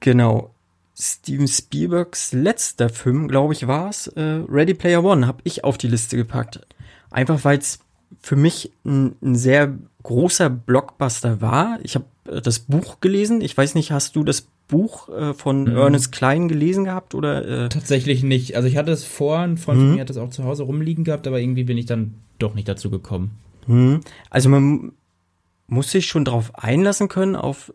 Genau. 0.00 0.54
Steven 0.98 1.48
Spielbergs 1.48 2.32
letzter 2.32 2.90
Film, 2.90 3.26
glaube 3.26 3.54
ich, 3.54 3.66
war 3.66 3.88
es, 3.88 4.06
äh, 4.08 4.42
Ready 4.48 4.74
Player 4.74 5.02
One, 5.02 5.26
habe 5.26 5.40
ich 5.44 5.64
auf 5.64 5.78
die 5.78 5.88
Liste 5.88 6.16
gepackt. 6.16 6.60
Einfach 7.10 7.42
weil 7.44 7.58
es 7.58 7.80
für 8.20 8.36
mich 8.36 8.70
ein, 8.84 9.16
ein, 9.22 9.34
sehr 9.34 9.78
großer 10.02 10.50
Blockbuster 10.50 11.40
war. 11.40 11.78
Ich 11.82 11.94
habe 11.94 12.04
äh, 12.28 12.40
das 12.40 12.58
Buch 12.60 13.00
gelesen. 13.00 13.40
Ich 13.40 13.56
weiß 13.56 13.74
nicht, 13.74 13.92
hast 13.92 14.14
du 14.14 14.24
das 14.24 14.46
Buch 14.70 15.08
äh, 15.08 15.34
von 15.34 15.64
mhm. 15.64 15.76
Ernest 15.76 16.12
Klein 16.12 16.48
gelesen 16.48 16.84
gehabt 16.84 17.14
oder? 17.14 17.66
Äh? 17.66 17.68
Tatsächlich 17.68 18.22
nicht. 18.22 18.56
Also 18.56 18.68
ich 18.68 18.76
hatte 18.76 18.92
es 18.92 19.04
vor, 19.04 19.38
ein 19.38 19.58
Freund 19.58 19.80
mhm. 19.80 19.94
mir 19.94 20.00
hat 20.00 20.10
das 20.10 20.16
auch 20.16 20.30
zu 20.30 20.44
Hause 20.44 20.62
rumliegen 20.62 21.04
gehabt, 21.04 21.26
aber 21.26 21.40
irgendwie 21.40 21.64
bin 21.64 21.78
ich 21.78 21.86
dann 21.86 22.14
doch 22.38 22.54
nicht 22.54 22.68
dazu 22.68 22.90
gekommen. 22.90 23.32
Mhm. 23.66 24.00
Also 24.30 24.48
man 24.48 24.92
muss 25.66 25.90
sich 25.90 26.06
schon 26.06 26.24
drauf 26.24 26.52
einlassen 26.54 27.08
können 27.08 27.36
auf 27.36 27.72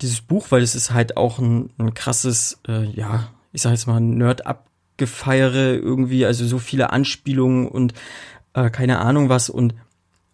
dieses 0.00 0.20
Buch, 0.20 0.46
weil 0.50 0.62
es 0.62 0.74
ist 0.74 0.92
halt 0.92 1.16
auch 1.16 1.38
ein, 1.38 1.70
ein 1.78 1.94
krasses, 1.94 2.60
äh, 2.68 2.90
ja, 2.90 3.28
ich 3.52 3.62
sag 3.62 3.70
jetzt 3.70 3.86
mal, 3.86 4.00
Nerd-Abgefeiere 4.00 5.74
irgendwie, 5.74 6.26
also 6.26 6.44
so 6.46 6.58
viele 6.58 6.90
Anspielungen 6.90 7.68
und 7.68 7.94
äh, 8.54 8.70
keine 8.70 8.98
Ahnung 8.98 9.28
was 9.28 9.48
und 9.48 9.74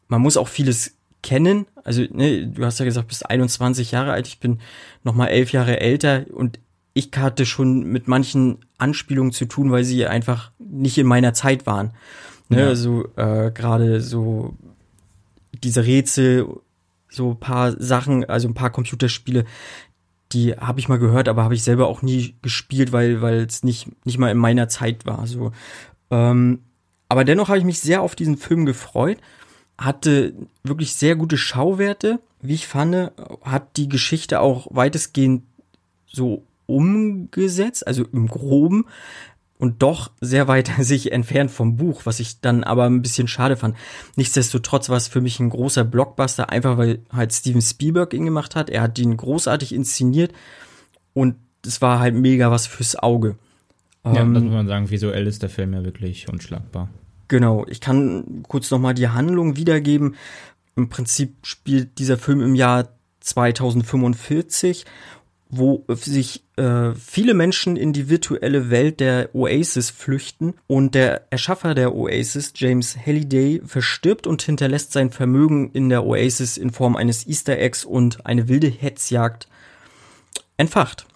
man 0.09 0.21
muss 0.21 0.37
auch 0.37 0.49
vieles 0.49 0.97
kennen. 1.23 1.67
Also, 1.85 2.02
ne, 2.11 2.47
du 2.47 2.64
hast 2.64 2.79
ja 2.79 2.85
gesagt, 2.85 3.09
bist 3.09 3.29
21 3.29 3.93
Jahre 3.93 4.12
alt, 4.12 4.26
ich 4.26 4.41
bin 4.41 4.61
noch 5.05 5.14
mal 5.14 5.29
elf 5.29 5.52
Jahre 5.52 5.81
älter 5.81 6.25
und 6.33 6.59
ich 6.95 7.11
hatte 7.17 7.47
schon 7.47 7.85
mit 7.85 8.09
manchen 8.09 8.59
Anspielungen 8.79 9.33
zu 9.33 9.47
tun, 9.47 9.73
weil 9.73 9.85
sie 9.85 10.07
einfach 10.07 10.50
nicht 10.59 10.99
in 10.99 11.07
meiner 11.07 11.33
Zeit 11.33 11.67
waren. 11.67 11.93
Ne, 12.49 12.61
ja. 12.61 12.67
Also 12.69 13.09
äh, 13.17 13.50
gerade 13.50 14.00
so 14.00 14.55
diese 15.64 15.87
Rätsel 15.87 16.47
so 17.09 17.31
ein 17.31 17.41
paar 17.41 17.73
Sachen, 17.81 18.25
also 18.25 18.49
ein 18.49 18.55
paar 18.55 18.71
Computerspiele, 18.71 19.45
die 20.33 20.52
habe 20.55 20.81
ich 20.81 20.88
mal 20.88 20.99
gehört, 20.99 21.29
aber 21.29 21.45
habe 21.45 21.55
ich 21.55 21.62
selber 21.62 21.87
auch 21.87 22.02
nie 22.02 22.35
gespielt, 22.43 22.93
weil 22.93 23.21
weil 23.21 23.41
es 23.41 23.62
nicht 23.62 23.88
nicht 24.07 24.19
mal 24.19 24.31
in 24.31 24.38
meiner 24.38 24.69
Zeit 24.69 25.05
war. 25.07 25.26
So, 25.26 25.52
ähm, 26.11 26.61
Aber 27.09 27.25
dennoch 27.25 27.49
habe 27.49 27.59
ich 27.59 27.64
mich 27.64 27.81
sehr 27.81 28.00
auf 28.00 28.14
diesen 28.14 28.38
Film 28.38 28.64
gefreut. 28.64 29.19
Hatte 29.79 30.35
wirklich 30.62 30.95
sehr 30.95 31.17
gute 31.17 31.37
Schauwerte. 31.37 32.21
Wie 32.41 32.55
ich 32.55 32.67
fand, 32.67 33.12
hat 33.43 33.76
die 33.76 33.88
Geschichte 33.88 34.41
auch 34.41 34.67
weitestgehend 34.71 35.45
so 36.07 36.45
umgesetzt, 36.67 37.87
also 37.87 38.05
im 38.12 38.26
Groben 38.26 38.87
und 39.62 39.81
doch 39.81 40.11
sehr 40.21 40.49
weit 40.49 40.73
sich 40.81 41.12
entfernt 41.12 41.52
vom 41.52 41.76
Buch, 41.76 42.02
was 42.05 42.19
ich 42.19 42.41
dann 42.41 42.64
aber 42.64 42.87
ein 42.87 43.00
bisschen 43.00 43.29
schade 43.29 43.57
fand. 43.57 43.76
Nichtsdestotrotz 44.17 44.88
war 44.88 44.97
es 44.97 45.07
für 45.07 45.21
mich 45.21 45.38
ein 45.38 45.50
großer 45.50 45.85
Blockbuster, 45.85 46.50
einfach 46.50 46.79
weil 46.79 46.99
halt 47.12 47.33
Steven 47.33 47.62
Spielberg 47.62 48.12
ihn 48.12 48.25
gemacht 48.25 48.57
hat. 48.57 48.71
Er 48.71 48.83
hat 48.83 48.99
ihn 48.99 49.17
großartig 49.17 49.73
inszeniert 49.73 50.33
und 51.14 51.37
es 51.64 51.81
war 51.81 52.00
halt 52.00 52.17
mega 52.17 52.50
was 52.50 52.67
fürs 52.67 52.97
Auge. 52.97 53.37
Ja, 54.05 54.23
ähm, 54.23 54.35
das 54.35 54.43
muss 54.43 54.52
man 54.52 54.67
sagen, 54.67 54.91
visuell 54.91 55.29
ist 55.29 55.43
der 55.43 55.49
Film 55.49 55.75
ja 55.75 55.85
wirklich 55.85 56.29
unschlagbar. 56.29 56.88
Genau, 57.33 57.65
ich 57.67 57.81
kann 57.81 58.43
kurz 58.47 58.71
nochmal 58.71 58.93
die 58.93 59.09
Handlung 59.09 59.57
wiedergeben. 59.57 60.17
Im 60.77 60.91
Prinzip 60.91 61.47
spielt 61.47 61.99
dieser 61.99 62.19
Film 62.19 62.43
im 62.43 62.55
Jahr 62.55 62.91
2045 63.21 64.85
wo 65.55 65.85
sich 65.89 66.45
äh, 66.57 66.95
viele 66.95 67.35
Menschen 67.35 67.77
in 67.77 67.93
die 67.93 68.09
virtuelle 68.09 68.71
Welt 68.71 69.01
der 69.01 69.35
Oasis 69.35 69.91
flüchten 69.91 70.55
und 70.67 70.95
der 70.95 71.31
Erschaffer 71.31 71.75
der 71.75 71.95
Oasis, 71.95 72.55
James 72.57 72.97
Halliday, 72.97 73.61
verstirbt 73.65 74.27
und 74.27 74.41
hinterlässt 74.41 74.93
sein 74.93 75.11
Vermögen 75.11 75.71
in 75.73 75.91
der 75.91 76.05
Oasis 76.07 76.57
in 76.57 76.71
Form 76.71 76.97
eines 76.97 77.27
Easter 77.27 77.59
Eggs 77.59 77.85
und 77.85 78.25
eine 78.25 78.49
wilde 78.49 78.69
Hetzjagd 78.69 79.47
entfacht. 80.57 81.07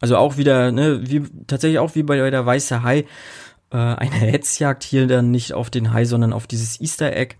Also 0.00 0.16
auch 0.16 0.38
wieder, 0.38 0.72
ne, 0.72 1.00
wie 1.08 1.22
tatsächlich 1.46 1.78
auch 1.78 1.94
wie 1.94 2.02
bei 2.02 2.30
der 2.30 2.46
Weiße 2.46 2.82
Hai, 2.82 3.04
äh, 3.76 3.94
eine 3.96 4.14
Hetzjagd 4.14 4.82
hier 4.82 5.06
dann 5.06 5.30
nicht 5.30 5.52
auf 5.52 5.68
den 5.68 5.92
Hai, 5.92 6.06
sondern 6.06 6.32
auf 6.32 6.46
dieses 6.46 6.80
Easter 6.80 7.14
Egg. 7.14 7.36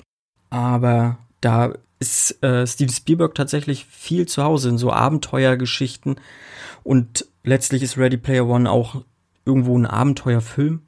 Aber 0.51 1.19
da 1.41 1.73
ist 1.99 2.43
äh, 2.43 2.67
Steven 2.67 2.93
Spielberg 2.93 3.35
tatsächlich 3.35 3.87
viel 3.87 4.27
zu 4.27 4.45
Hause 4.45 4.69
in 4.69 4.79
so 4.79 4.93
Abenteuergeschichten 4.93 6.17
und 6.85 7.27
letztlich 7.43 7.83
ist 7.83 7.97
Ready 7.97 8.19
Player 8.19 8.47
One 8.47 8.71
auch 8.71 9.03
irgendwo 9.47 9.79
ein 9.79 9.87
Abenteuerfilm. 9.87 10.83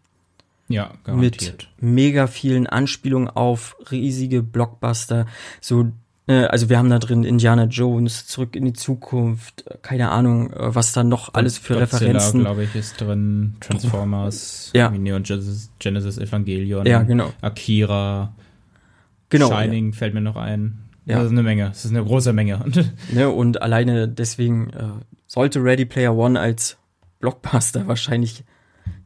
Ja, 0.68 0.92
garantiert. 1.04 1.70
Mit 1.80 1.94
mega 1.94 2.26
vielen 2.26 2.66
Anspielungen 2.66 3.30
auf 3.30 3.76
riesige 3.90 4.42
Blockbuster. 4.42 5.26
So, 5.62 5.92
also 6.32 6.68
wir 6.68 6.76
haben 6.76 6.90
da 6.90 6.98
drin 6.98 7.24
Indiana 7.24 7.64
Jones, 7.64 8.26
Zurück 8.26 8.54
in 8.54 8.66
die 8.66 8.74
Zukunft, 8.74 9.66
äh, 9.66 9.76
keine 9.80 10.10
Ahnung, 10.10 10.52
äh, 10.52 10.74
was 10.74 10.92
da 10.92 11.02
noch 11.02 11.34
alles 11.34 11.56
für 11.56 11.74
Godzilla, 11.74 12.12
Referenzen. 12.12 12.40
glaube 12.40 12.64
ich, 12.64 12.74
ist 12.74 13.00
drin. 13.00 13.56
Transformers, 13.60 14.70
ja. 14.74 14.90
Neon 14.90 15.22
Genesis, 15.22 15.70
Genesis 15.78 16.18
Evangelion, 16.18 16.86
ja, 16.86 17.02
genau. 17.02 17.32
Akira, 17.40 18.34
genau, 19.30 19.48
Shining 19.48 19.92
ja. 19.92 19.96
fällt 19.96 20.14
mir 20.14 20.20
noch 20.20 20.36
ein. 20.36 20.78
Ja. 21.06 21.16
Das 21.16 21.26
ist 21.26 21.32
eine 21.32 21.42
Menge. 21.42 21.68
Das 21.68 21.86
ist 21.86 21.90
eine 21.90 22.04
große 22.04 22.34
Menge. 22.34 22.62
ne, 23.12 23.30
und 23.30 23.62
alleine 23.62 24.06
deswegen 24.06 24.68
äh, 24.70 24.82
sollte 25.26 25.64
Ready 25.64 25.86
Player 25.86 26.14
One 26.14 26.38
als 26.38 26.76
Blockbuster 27.20 27.86
wahrscheinlich 27.88 28.44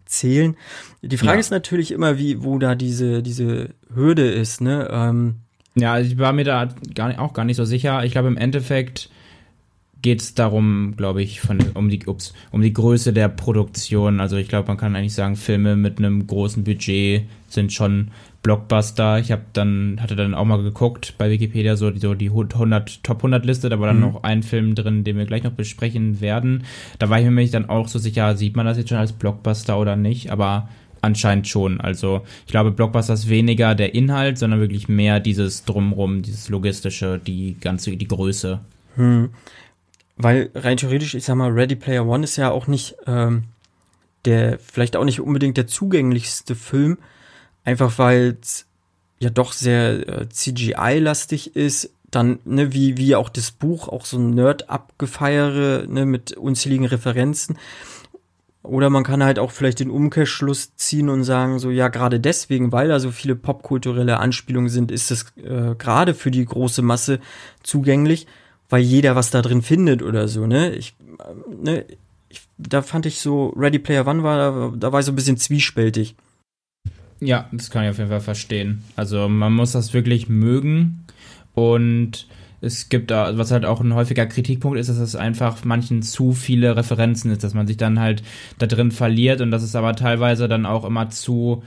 zählen. 0.04 0.56
Die 1.02 1.16
Frage 1.16 1.34
ja. 1.34 1.40
ist 1.40 1.50
natürlich 1.50 1.92
immer, 1.92 2.18
wie, 2.18 2.42
wo 2.42 2.58
da 2.58 2.74
diese, 2.74 3.22
diese 3.22 3.70
Hürde 3.94 4.28
ist, 4.28 4.60
ne? 4.60 4.88
Ähm, 4.90 5.36
ja, 5.74 5.98
ich 5.98 6.18
war 6.18 6.32
mir 6.32 6.44
da 6.44 6.68
gar 6.94 7.08
nicht, 7.08 7.18
auch 7.18 7.32
gar 7.32 7.44
nicht 7.44 7.56
so 7.56 7.64
sicher. 7.64 8.04
Ich 8.04 8.12
glaube, 8.12 8.28
im 8.28 8.36
Endeffekt 8.36 9.10
geht 10.02 10.20
es 10.20 10.34
darum, 10.34 10.94
glaube 10.96 11.22
ich, 11.22 11.40
von, 11.40 11.60
um, 11.74 11.88
die, 11.88 12.06
ups, 12.06 12.34
um 12.50 12.60
die 12.60 12.72
Größe 12.72 13.12
der 13.12 13.28
Produktion. 13.28 14.20
Also 14.20 14.36
ich 14.36 14.48
glaube, 14.48 14.68
man 14.68 14.76
kann 14.76 14.96
eigentlich 14.96 15.14
sagen, 15.14 15.36
Filme 15.36 15.76
mit 15.76 15.98
einem 15.98 16.26
großen 16.26 16.64
Budget 16.64 17.22
sind 17.48 17.72
schon 17.72 18.10
Blockbuster. 18.42 19.20
Ich 19.20 19.30
habe 19.30 19.42
dann 19.52 19.98
hatte 20.00 20.16
dann 20.16 20.34
auch 20.34 20.44
mal 20.44 20.60
geguckt 20.60 21.14
bei 21.18 21.30
Wikipedia 21.30 21.76
so 21.76 21.90
die, 21.92 22.00
so 22.00 22.14
die 22.14 22.30
100 22.30 23.04
Top 23.04 23.18
100 23.18 23.44
Liste, 23.44 23.68
da 23.68 23.78
war 23.78 23.86
dann 23.86 23.96
mhm. 23.96 24.02
noch 24.02 24.22
ein 24.24 24.42
Film 24.42 24.74
drin, 24.74 25.04
den 25.04 25.16
wir 25.16 25.26
gleich 25.26 25.44
noch 25.44 25.52
besprechen 25.52 26.20
werden. 26.20 26.64
Da 26.98 27.08
war 27.08 27.18
ich 27.18 27.24
mir 27.24 27.30
nämlich 27.30 27.52
dann 27.52 27.68
auch 27.68 27.86
so 27.86 28.00
sicher, 28.00 28.36
sieht 28.36 28.56
man 28.56 28.66
das 28.66 28.78
jetzt 28.78 28.88
schon 28.88 28.98
als 28.98 29.12
Blockbuster 29.12 29.78
oder 29.78 29.94
nicht, 29.94 30.32
aber 30.32 30.68
anscheinend 31.02 31.48
schon. 31.48 31.80
Also 31.80 32.22
ich 32.46 32.50
glaube, 32.50 32.70
Blockbuster 32.70 33.14
ist 33.14 33.28
weniger 33.28 33.74
der 33.74 33.94
Inhalt, 33.94 34.38
sondern 34.38 34.60
wirklich 34.60 34.88
mehr 34.88 35.20
dieses 35.20 35.64
drumrum, 35.64 36.22
dieses 36.22 36.48
logistische, 36.48 37.18
die 37.18 37.56
ganze 37.60 37.96
die 37.96 38.08
Größe. 38.08 38.60
Hm. 38.96 39.30
Weil 40.16 40.50
rein 40.54 40.76
theoretisch, 40.76 41.14
ich 41.14 41.24
sag 41.24 41.36
mal, 41.36 41.50
Ready 41.50 41.76
Player 41.76 42.06
One 42.06 42.24
ist 42.24 42.36
ja 42.36 42.50
auch 42.50 42.66
nicht 42.66 42.96
ähm, 43.06 43.44
der, 44.24 44.58
vielleicht 44.58 44.96
auch 44.96 45.04
nicht 45.04 45.20
unbedingt 45.20 45.56
der 45.56 45.66
zugänglichste 45.66 46.54
Film, 46.54 46.98
Einfach 47.64 47.98
weil 47.98 48.38
es 48.40 48.66
ja 49.20 49.30
doch 49.30 49.52
sehr 49.52 50.08
äh, 50.08 50.28
CGI-lastig 50.28 51.54
ist. 51.54 51.90
Dann, 52.10 52.40
ne, 52.44 52.72
wie, 52.72 52.96
wie 52.96 53.14
auch 53.14 53.28
das 53.28 53.52
Buch, 53.52 53.88
auch 53.88 54.04
so 54.04 54.18
ein 54.18 54.30
Nerd-Abgefeiere, 54.30 55.86
ne, 55.88 56.04
mit 56.04 56.32
unzähligen 56.32 56.84
Referenzen. 56.86 57.56
Oder 58.62 58.90
man 58.90 59.02
kann 59.02 59.24
halt 59.24 59.40
auch 59.40 59.50
vielleicht 59.50 59.80
den 59.80 59.90
Umkehrschluss 59.90 60.76
ziehen 60.76 61.08
und 61.08 61.24
sagen, 61.24 61.58
so 61.58 61.70
ja, 61.70 61.88
gerade 61.88 62.20
deswegen, 62.20 62.70
weil 62.70 62.88
da 62.88 63.00
so 63.00 63.10
viele 63.10 63.34
popkulturelle 63.34 64.18
Anspielungen 64.18 64.68
sind, 64.68 64.92
ist 64.92 65.10
es 65.10 65.26
äh, 65.36 65.74
gerade 65.76 66.14
für 66.14 66.30
die 66.30 66.44
große 66.44 66.80
Masse 66.80 67.18
zugänglich, 67.64 68.28
weil 68.68 68.82
jeder 68.82 69.16
was 69.16 69.30
da 69.30 69.42
drin 69.42 69.62
findet 69.62 70.00
oder 70.00 70.28
so, 70.28 70.46
ne? 70.46 70.74
Ich, 70.74 70.94
äh, 71.18 71.64
ne, 71.64 71.84
ich, 72.28 72.42
da 72.56 72.82
fand 72.82 73.04
ich 73.06 73.20
so, 73.20 73.48
Ready 73.56 73.80
Player 73.80 74.06
One 74.06 74.22
war, 74.22 74.38
da, 74.38 74.72
da 74.76 74.92
war 74.92 75.00
ich 75.00 75.06
so 75.06 75.12
ein 75.12 75.16
bisschen 75.16 75.38
zwiespältig. 75.38 76.14
Ja, 77.18 77.48
das 77.52 77.70
kann 77.70 77.84
ich 77.84 77.90
auf 77.90 77.98
jeden 77.98 78.10
Fall 78.10 78.20
verstehen. 78.20 78.84
Also 78.94 79.28
man 79.28 79.52
muss 79.52 79.72
das 79.72 79.92
wirklich 79.92 80.28
mögen 80.28 81.04
und 81.54 82.28
es 82.62 82.88
gibt 82.88 83.10
was 83.10 83.50
halt 83.50 83.64
auch 83.64 83.80
ein 83.80 83.94
häufiger 83.94 84.26
Kritikpunkt 84.26 84.78
ist, 84.78 84.88
dass 84.88 84.98
es 84.98 85.16
einfach 85.16 85.64
manchen 85.64 86.02
zu 86.02 86.32
viele 86.32 86.76
Referenzen 86.76 87.30
ist, 87.32 87.44
dass 87.44 87.54
man 87.54 87.66
sich 87.66 87.76
dann 87.76 87.98
halt 87.98 88.22
da 88.58 88.66
drin 88.66 88.92
verliert 88.92 89.40
und 89.40 89.50
dass 89.50 89.62
es 89.62 89.76
aber 89.76 89.94
teilweise 89.94 90.48
dann 90.48 90.64
auch 90.64 90.84
immer 90.84 91.10
zu 91.10 91.62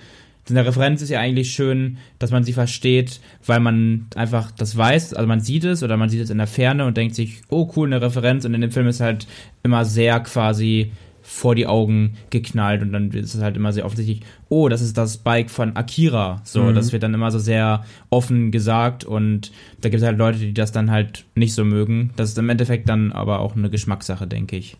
eine 0.49 0.65
Referenz 0.65 1.01
ist 1.01 1.09
ja 1.09 1.19
eigentlich 1.19 1.51
schön, 1.51 1.97
dass 2.19 2.31
man 2.31 2.43
sie 2.43 2.53
versteht, 2.53 3.19
weil 3.45 3.59
man 3.59 4.07
einfach 4.15 4.51
das 4.51 4.77
weiß, 4.77 5.15
also 5.15 5.27
man 5.27 5.39
sieht 5.39 5.63
es 5.63 5.81
oder 5.81 5.97
man 5.97 6.09
sieht 6.09 6.21
es 6.21 6.29
in 6.29 6.37
der 6.37 6.45
Ferne 6.45 6.85
und 6.85 6.97
denkt 6.97 7.15
sich, 7.15 7.41
oh 7.49 7.71
cool, 7.75 7.87
eine 7.87 8.01
Referenz 8.01 8.45
und 8.45 8.53
in 8.53 8.61
dem 8.61 8.71
Film 8.71 8.87
ist 8.87 9.01
halt 9.01 9.25
immer 9.63 9.85
sehr 9.85 10.19
quasi 10.19 10.91
vor 11.27 11.55
die 11.55 11.65
Augen 11.65 12.17
geknallt 12.29 12.83
und 12.83 12.93
dann 12.93 13.09
ist 13.09 13.33
es 13.33 13.41
halt 13.41 13.57
immer 13.57 13.73
sehr 13.73 13.85
offensichtlich, 13.85 14.21
oh, 14.47 14.69
das 14.69 14.81
ist 14.81 14.95
das 14.95 15.17
Bike 15.17 15.49
von 15.49 15.75
Akira. 15.75 16.39
So, 16.43 16.61
mhm. 16.61 16.75
das 16.75 16.91
wird 16.91 17.01
dann 17.01 17.15
immer 17.15 17.31
so 17.31 17.39
sehr 17.39 17.83
offen 18.11 18.51
gesagt 18.51 19.03
und 19.03 19.51
da 19.81 19.89
gibt 19.89 20.01
es 20.01 20.07
halt 20.07 20.19
Leute, 20.19 20.37
die 20.37 20.53
das 20.53 20.71
dann 20.71 20.91
halt 20.91 21.25
nicht 21.33 21.55
so 21.55 21.65
mögen. 21.65 22.11
Das 22.15 22.29
ist 22.29 22.37
im 22.37 22.47
Endeffekt 22.49 22.87
dann 22.87 23.11
aber 23.11 23.39
auch 23.39 23.55
eine 23.55 23.71
Geschmackssache, 23.71 24.27
denke 24.27 24.55
ich. 24.55 24.77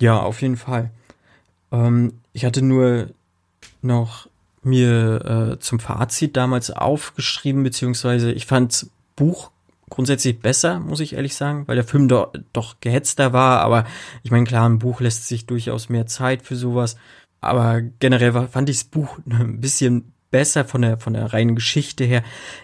Ja, 0.00 0.18
auf 0.18 0.42
jeden 0.42 0.56
Fall. 0.56 0.90
Ähm, 1.70 2.14
ich 2.32 2.44
hatte 2.44 2.60
nur 2.60 3.10
noch 3.80 4.28
mir 4.64 5.52
äh, 5.52 5.58
zum 5.60 5.78
Fazit 5.78 6.36
damals 6.36 6.72
aufgeschrieben, 6.72 7.62
beziehungsweise 7.62 8.32
ich 8.32 8.46
fand 8.46 8.88
Buch 9.14 9.52
grundsätzlich 9.88 10.40
besser, 10.40 10.80
muss 10.80 11.00
ich 11.00 11.14
ehrlich 11.14 11.34
sagen, 11.34 11.66
weil 11.66 11.76
der 11.76 11.84
Film 11.84 12.08
doch, 12.08 12.32
doch 12.52 12.80
gehetzter 12.80 13.32
war. 13.32 13.60
Aber 13.60 13.84
ich 14.22 14.30
meine, 14.30 14.44
klar, 14.44 14.68
ein 14.68 14.78
Buch 14.78 15.00
lässt 15.00 15.26
sich 15.26 15.46
durchaus 15.46 15.88
mehr 15.88 16.06
Zeit 16.06 16.42
für 16.42 16.56
sowas. 16.56 16.96
Aber 17.40 17.80
generell 17.80 18.34
war, 18.34 18.48
fand 18.48 18.68
ich 18.68 18.78
das 18.78 18.84
Buch 18.84 19.18
ein 19.30 19.60
bisschen 19.60 20.12
besser 20.30 20.64
von 20.64 20.82
der 20.82 20.98
von 20.98 21.14
der 21.14 21.32
reinen 21.32 21.54
Geschichte 21.54 22.04
her. 22.04 22.22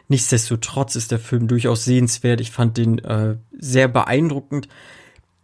Nichtsdestotrotz 0.09 0.97
ist 0.97 1.11
der 1.11 1.19
Film 1.19 1.49
durchaus 1.49 1.85
sehenswert. 1.85 2.41
Ich 2.41 2.51
fand 2.51 2.77
den 2.77 2.99
äh, 2.99 3.37
sehr 3.59 3.89
beeindruckend. 3.89 4.69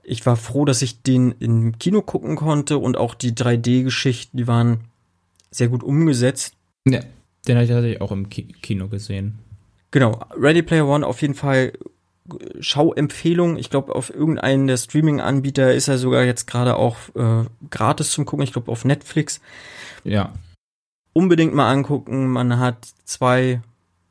Ich 0.03 0.27
war 0.27 0.37
froh, 0.37 0.65
dass 0.65 0.83
ich 0.83 1.03
den 1.03 1.33
im 1.39 1.79
Kino 1.79 2.03
gucken 2.03 2.37
konnte 2.37 2.79
und 2.79 2.97
auch 2.97 3.15
die 3.15 3.33
3D-Geschichten, 3.33 4.37
die 4.37 4.47
waren 4.47 4.81
sehr 5.51 5.69
gut 5.69 5.83
umgesetzt. 5.83 6.55
Ja, 6.87 7.01
den 7.47 7.57
hatte 7.57 7.87
ich 7.87 8.01
auch 8.01 8.13
im 8.13 8.29
Kino 8.29 8.89
gesehen. 8.89 9.39
Genau, 9.91 10.21
Ready 10.37 10.63
Player 10.63 10.87
One 10.87 11.07
auf 11.07 11.21
jeden 11.23 11.35
Fall 11.35 11.73
Schauempfehlung. 12.61 13.57
Ich 13.57 13.71
glaube, 13.71 13.95
auf 13.95 14.15
irgendeinen 14.15 14.67
der 14.67 14.77
Streaming-Anbieter 14.77 15.75
ist 15.75 15.89
er 15.89 15.99
sogar 15.99 16.25
jetzt 16.25 16.47
gerade 16.47 16.77
auch 16.77 16.97
äh, 17.15 17.45
gratis 17.71 18.11
zum 18.11 18.25
Gucken. 18.25 18.45
Ich 18.45 18.53
glaube, 18.53 18.71
auf 18.71 18.85
Netflix. 18.85 19.41
Ja. 20.05 20.33
Unbedingt 21.13 21.55
mal 21.55 21.71
angucken. 21.71 22.29
Man 22.29 22.59
hat 22.59 22.89
zwei 23.05 23.63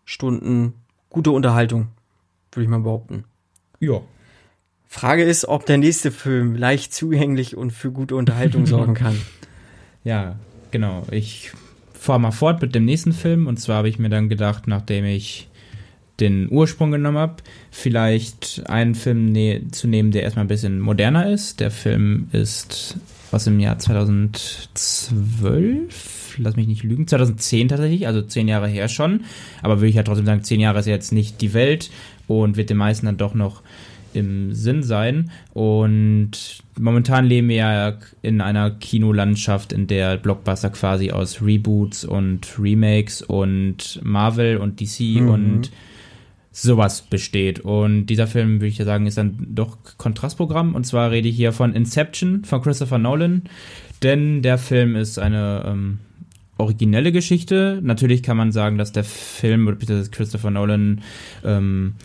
Stunden 0.06 0.74
gute 1.10 1.32
Unterhaltung, 1.32 1.88
würde 2.52 2.64
ich 2.64 2.70
mal 2.70 2.82
behaupten. 2.82 3.24
Ja. 3.80 4.02
Frage 4.88 5.24
ist, 5.24 5.46
ob 5.46 5.66
der 5.66 5.78
nächste 5.78 6.12
Film 6.12 6.56
leicht 6.56 6.94
zugänglich 6.94 7.56
und 7.56 7.72
für 7.72 7.92
gute 7.92 8.16
Unterhaltung 8.16 8.66
sorgen 8.66 8.94
kann. 8.94 9.20
Ja, 10.06 10.38
genau. 10.72 11.04
Ich 11.12 11.52
fahre 11.94 12.22
mal 12.22 12.32
fort 12.32 12.62
mit 12.62 12.74
dem 12.74 12.86
nächsten 12.86 13.12
Film. 13.12 13.48
Und 13.48 13.58
zwar 13.60 13.76
habe 13.76 13.90
ich 13.90 14.00
mir 14.00 14.08
dann 14.08 14.30
gedacht, 14.30 14.66
nachdem 14.66 15.04
ich 15.04 15.49
den 16.20 16.52
Ursprung 16.52 16.92
genommen 16.92 17.18
habe, 17.18 17.38
vielleicht 17.72 18.64
einen 18.68 18.96
Film 18.96 19.32
ne 19.32 19.62
zu 19.72 19.88
nehmen, 19.88 20.12
der 20.12 20.24
erstmal 20.24 20.46
ein 20.46 20.50
bisschen 20.50 20.80
moderner 20.80 21.30
ist. 21.30 21.60
Der 21.60 21.72
Film 21.72 22.28
ist 22.32 22.98
aus 23.32 23.44
dem 23.44 23.60
Jahr 23.60 23.78
2012, 23.78 26.36
lass 26.38 26.56
mich 26.56 26.68
nicht 26.68 26.84
lügen, 26.84 27.08
2010 27.08 27.70
tatsächlich, 27.70 28.08
also 28.08 28.22
zehn 28.22 28.48
Jahre 28.48 28.68
her 28.68 28.88
schon. 28.88 29.22
Aber 29.62 29.78
würde 29.78 29.90
ich 29.90 29.96
ja 29.96 30.04
trotzdem 30.04 30.26
sagen, 30.26 30.44
zehn 30.44 30.60
Jahre 30.60 30.80
ist 30.80 30.88
jetzt 30.88 31.12
nicht 31.12 31.42
die 31.42 31.54
Welt 31.54 31.92
und 32.28 32.58
wird 32.58 32.70
den 32.70 32.78
meisten 32.78 33.06
dann 33.06 33.18
doch 33.18 33.34
noch 33.34 33.62
im 34.14 34.54
Sinn 34.54 34.84
sein. 34.84 35.32
Und 35.54 36.64
momentan 36.80 37.26
leben 37.26 37.50
wir 37.50 37.56
ja 37.58 37.98
in 38.22 38.42
einer 38.42 38.72
Kinolandschaft, 38.72 39.74
in 39.74 39.88
der 39.88 40.18
Blockbuster 40.18 40.70
quasi 40.70 41.12
aus 41.12 41.42
Reboots 41.42 42.06
und 42.06 42.48
Remakes 42.60 43.22
und 43.22 44.00
Marvel 44.04 44.58
und 44.58 44.80
DC 44.80 45.22
mhm. 45.22 45.30
und 45.30 45.72
sowas 46.52 47.04
besteht. 47.04 47.60
Und 47.60 48.08
dieser 48.08 48.28
Film, 48.28 48.56
würde 48.56 48.68
ich 48.68 48.78
ja 48.78 48.86
sagen, 48.86 49.06
ist 49.06 49.18
dann 49.18 49.38
doch 49.50 49.78
Kontrastprogramm. 49.98 50.76
Und 50.76 50.86
zwar 50.86 51.12
rede 51.12 51.30
ich 51.30 51.36
hier 51.36 51.54
von 51.54 51.74
Inception 51.74 52.44
von 52.44 52.62
Christopher 52.62 52.98
Nolan. 52.98 53.44
Denn 54.04 54.42
der 54.42 54.58
Film 54.58 54.96
ist 54.96 55.20
eine 55.20 55.64
ähm, 55.68 56.00
originelle 56.58 57.12
Geschichte. 57.12 57.80
Natürlich 57.84 58.24
kann 58.24 58.38
man 58.38 58.52
sagen, 58.52 58.78
dass 58.78 58.92
der 58.92 59.04
Film, 59.04 59.68
oder 59.68 59.78
Christopher 59.78 60.52
Nolan, 60.52 61.02
ähm, 61.44 61.96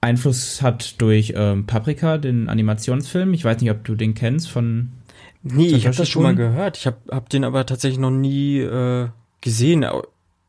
Einfluss 0.00 0.62
hat 0.62 1.00
durch 1.00 1.32
ähm, 1.36 1.66
Paprika, 1.66 2.18
den 2.18 2.48
Animationsfilm. 2.48 3.34
Ich 3.34 3.44
weiß 3.44 3.60
nicht, 3.60 3.70
ob 3.70 3.84
du 3.84 3.94
den 3.94 4.14
kennst 4.14 4.48
von. 4.48 4.90
Nee, 5.42 5.68
ich 5.68 5.86
habe 5.86 5.96
das 5.96 6.08
schon 6.08 6.22
mal 6.22 6.34
gehört. 6.34 6.76
Ich 6.76 6.86
habe 6.86 6.98
hab 7.10 7.28
den 7.28 7.44
aber 7.44 7.66
tatsächlich 7.66 7.98
noch 7.98 8.10
nie 8.10 8.58
äh, 8.58 9.08
gesehen. 9.40 9.84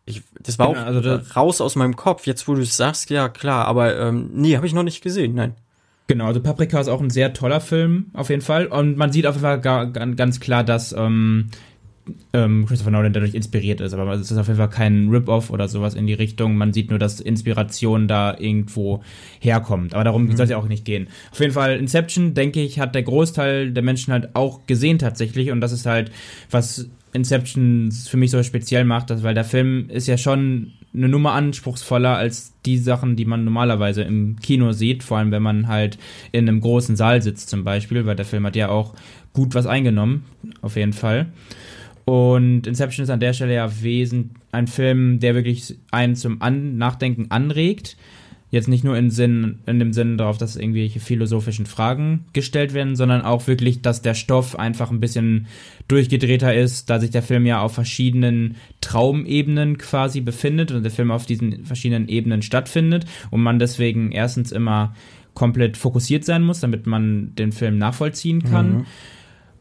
Ich, 0.10 0.24
das 0.42 0.58
war 0.58 0.70
genau, 0.70 0.82
auch 0.82 0.86
also 0.86 1.02
das, 1.02 1.36
raus 1.36 1.62
aus 1.62 1.76
meinem 1.76 1.96
Kopf. 1.96 2.26
Jetzt, 2.26 2.48
wo 2.48 2.56
du 2.56 2.62
es 2.62 2.76
sagst, 2.76 3.10
ja 3.12 3.30
klar. 3.30 3.66
Aber 3.66 3.98
ähm, 4.00 4.32
nee, 4.34 4.56
habe 4.56 4.66
ich 4.66 4.74
noch 4.74 4.84
nicht 4.84 5.02
gesehen. 5.02 5.36
Nein. 5.36 5.54
Genau, 6.08 6.26
also 6.26 6.42
Paprika 6.42 6.80
ist 6.80 6.88
auch 6.88 7.02
ein 7.02 7.12
sehr 7.12 7.34
toller 7.34 7.62
Film, 7.62 8.08
auf 8.14 8.30
jeden 8.30 8.42
Fall. 8.42 8.66
Und 8.66 8.98
man 8.98 9.12
sieht 9.12 9.28
auf 9.28 9.36
jeden 9.36 9.44
Fall 9.44 9.62
gar, 9.62 9.86
ganz 9.86 10.40
klar, 10.40 10.64
dass 10.64 10.92
ähm, 10.92 11.52
ähm, 12.34 12.66
Christopher 12.66 12.90
Nolan 12.90 13.14
dadurch 13.14 13.36
inspiriert 13.36 13.82
ist. 13.82 13.94
Aber 13.94 14.14
es 14.14 14.32
ist 14.32 14.38
auf 14.38 14.48
jeden 14.48 14.58
Fall 14.58 14.70
kein 14.70 15.10
Rip-Off 15.10 15.52
oder 15.52 15.68
sowas 15.68 15.94
in 15.94 16.08
die 16.08 16.14
Richtung. 16.14 16.56
Man 16.56 16.74
sieht 16.74 16.90
nur, 16.90 16.98
dass 16.98 17.20
Inspiration 17.20 18.08
da 18.08 18.36
irgendwo 18.36 19.04
herkommt. 19.40 19.94
Aber 19.94 20.04
darum 20.04 20.26
mhm. 20.26 20.36
soll 20.36 20.46
es 20.46 20.50
ja 20.50 20.58
auch 20.58 20.68
nicht 20.68 20.86
gehen. 20.86 21.08
Auf 21.32 21.40
jeden 21.40 21.54
Fall, 21.54 21.78
Inception, 21.78 22.34
denke 22.34 22.62
ich, 22.62 22.80
hat 22.80 22.96
der 22.96 23.04
Großteil 23.04 23.72
der 23.72 23.84
Menschen 23.84 24.12
halt 24.12 24.36
auch 24.36 24.66
gesehen 24.66 24.98
tatsächlich. 24.98 25.52
Und 25.52 25.62
das 25.62 25.72
ist 25.72 25.86
halt, 25.86 26.12
was 26.50 26.90
Inception 27.14 27.92
für 27.92 28.18
mich 28.18 28.32
so 28.32 28.42
speziell 28.44 28.86
macht, 28.86 29.24
weil 29.24 29.34
der 29.34 29.46
Film 29.46 29.90
ist 29.90 30.08
ja 30.08 30.18
schon 30.18 30.74
eine 30.94 31.08
Nummer 31.08 31.34
anspruchsvoller 31.34 32.18
als 32.18 32.54
die 32.66 32.78
Sachen, 32.78 33.16
die 33.16 33.26
man 33.26 33.44
normalerweise 33.44 34.02
im 34.02 34.38
Kino 34.42 34.72
sieht, 34.72 35.04
vor 35.04 35.18
allem 35.18 35.32
wenn 35.32 35.44
man 35.44 35.68
halt 35.68 35.98
in 36.32 36.48
einem 36.48 36.62
großen 36.62 36.96
Saal 36.96 37.22
sitzt 37.22 37.50
zum 37.50 37.64
Beispiel, 37.64 38.06
weil 38.06 38.16
der 38.16 38.26
Film 38.26 38.46
hat 38.46 38.56
ja 38.56 38.70
auch 38.70 38.94
gut 39.34 39.54
was 39.54 39.68
eingenommen, 39.68 40.26
auf 40.62 40.76
jeden 40.76 40.94
Fall. 40.94 41.28
Und 42.06 42.66
Inception 42.66 43.04
ist 43.04 43.12
an 43.12 43.20
der 43.20 43.34
Stelle 43.34 43.54
ja 43.54 43.82
wesentlich 43.82 44.40
ein 44.52 44.66
Film, 44.68 45.20
der 45.20 45.36
wirklich 45.36 45.78
einen 45.92 46.16
zum 46.16 46.42
an 46.42 46.78
Nachdenken 46.78 47.28
anregt. 47.30 47.98
Jetzt 48.52 48.68
nicht 48.68 48.84
nur 48.84 48.98
in, 48.98 49.12
Sinn, 49.12 49.60
in 49.68 49.78
dem 49.78 49.94
Sinn 49.94 50.18
darauf, 50.18 50.40
dass 50.40 50.56
irgendwelche 50.56 51.00
philosophischen 51.00 51.68
Fragen 51.68 52.26
gestellt 52.34 52.74
werden, 52.74 52.96
sondern 52.96 53.22
auch 53.22 53.46
wirklich, 53.46 53.82
dass 53.82 54.02
der 54.02 54.16
Stoff 54.16 54.58
einfach 54.58 54.90
ein 54.90 55.00
bisschen 55.00 55.48
durchgedrehter 55.88 56.54
ist, 56.56 56.90
da 56.90 57.00
sich 57.00 57.12
der 57.12 57.22
Film 57.22 57.46
ja 57.46 57.62
auf 57.62 57.74
verschiedenen 57.74 58.56
Traumebenen 58.82 59.78
quasi 59.78 60.22
befindet 60.22 60.72
und 60.72 60.82
der 60.82 60.92
Film 60.92 61.12
auf 61.12 61.28
diesen 61.28 61.66
verschiedenen 61.66 62.08
Ebenen 62.08 62.42
stattfindet 62.42 63.06
und 63.30 63.42
man 63.42 63.60
deswegen 63.60 64.12
erstens 64.12 64.52
immer 64.52 64.96
komplett 65.36 65.78
fokussiert 65.78 66.26
sein 66.26 66.44
muss, 66.44 66.60
damit 66.60 66.88
man 66.88 67.36
den 67.36 67.52
Film 67.52 67.78
nachvollziehen 67.78 68.44
kann. 68.44 68.74
Mhm. 68.74 68.86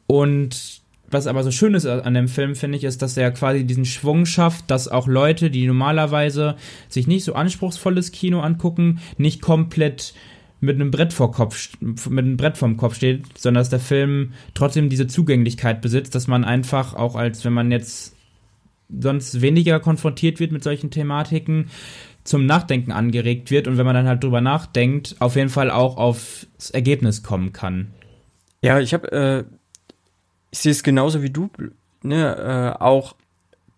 Und 0.06 0.77
was 1.10 1.26
aber 1.26 1.42
so 1.42 1.50
schön 1.50 1.74
ist 1.74 1.86
an 1.86 2.14
dem 2.14 2.28
Film, 2.28 2.54
finde 2.54 2.76
ich, 2.78 2.84
ist, 2.84 3.02
dass 3.02 3.16
er 3.16 3.30
quasi 3.30 3.64
diesen 3.64 3.84
Schwung 3.84 4.26
schafft, 4.26 4.70
dass 4.70 4.88
auch 4.88 5.06
Leute, 5.06 5.50
die 5.50 5.66
normalerweise 5.66 6.56
sich 6.88 7.06
nicht 7.06 7.24
so 7.24 7.34
anspruchsvolles 7.34 8.12
Kino 8.12 8.40
angucken, 8.40 9.00
nicht 9.16 9.40
komplett 9.40 10.14
mit 10.60 10.74
einem 10.74 10.90
Brett 10.90 11.12
vor 11.12 11.32
Kopf, 11.32 11.70
mit 11.80 12.24
einem 12.24 12.36
Brett 12.36 12.58
vorm 12.58 12.76
Kopf 12.76 12.96
steht, 12.96 13.38
sondern 13.38 13.60
dass 13.60 13.70
der 13.70 13.80
Film 13.80 14.32
trotzdem 14.54 14.88
diese 14.88 15.06
Zugänglichkeit 15.06 15.80
besitzt, 15.80 16.14
dass 16.14 16.26
man 16.26 16.44
einfach 16.44 16.94
auch 16.94 17.14
als, 17.14 17.44
wenn 17.44 17.52
man 17.52 17.70
jetzt 17.70 18.16
sonst 18.88 19.40
weniger 19.40 19.80
konfrontiert 19.80 20.40
wird 20.40 20.52
mit 20.52 20.64
solchen 20.64 20.90
Thematiken, 20.90 21.68
zum 22.24 22.44
Nachdenken 22.44 22.92
angeregt 22.92 23.50
wird 23.50 23.68
und 23.68 23.78
wenn 23.78 23.86
man 23.86 23.94
dann 23.94 24.08
halt 24.08 24.22
drüber 24.22 24.40
nachdenkt, 24.40 25.16
auf 25.18 25.36
jeden 25.36 25.48
Fall 25.48 25.70
auch 25.70 25.96
aufs 25.96 26.70
Ergebnis 26.70 27.22
kommen 27.22 27.52
kann. 27.52 27.94
Ja, 28.60 28.80
ich 28.80 28.92
habe 28.92 29.12
äh, 29.12 29.44
ich 30.50 30.60
sehe 30.60 30.72
es 30.72 30.82
genauso 30.82 31.22
wie 31.22 31.30
du, 31.30 31.50
ne, 32.02 32.74
äh, 32.78 32.82
auch 32.82 33.14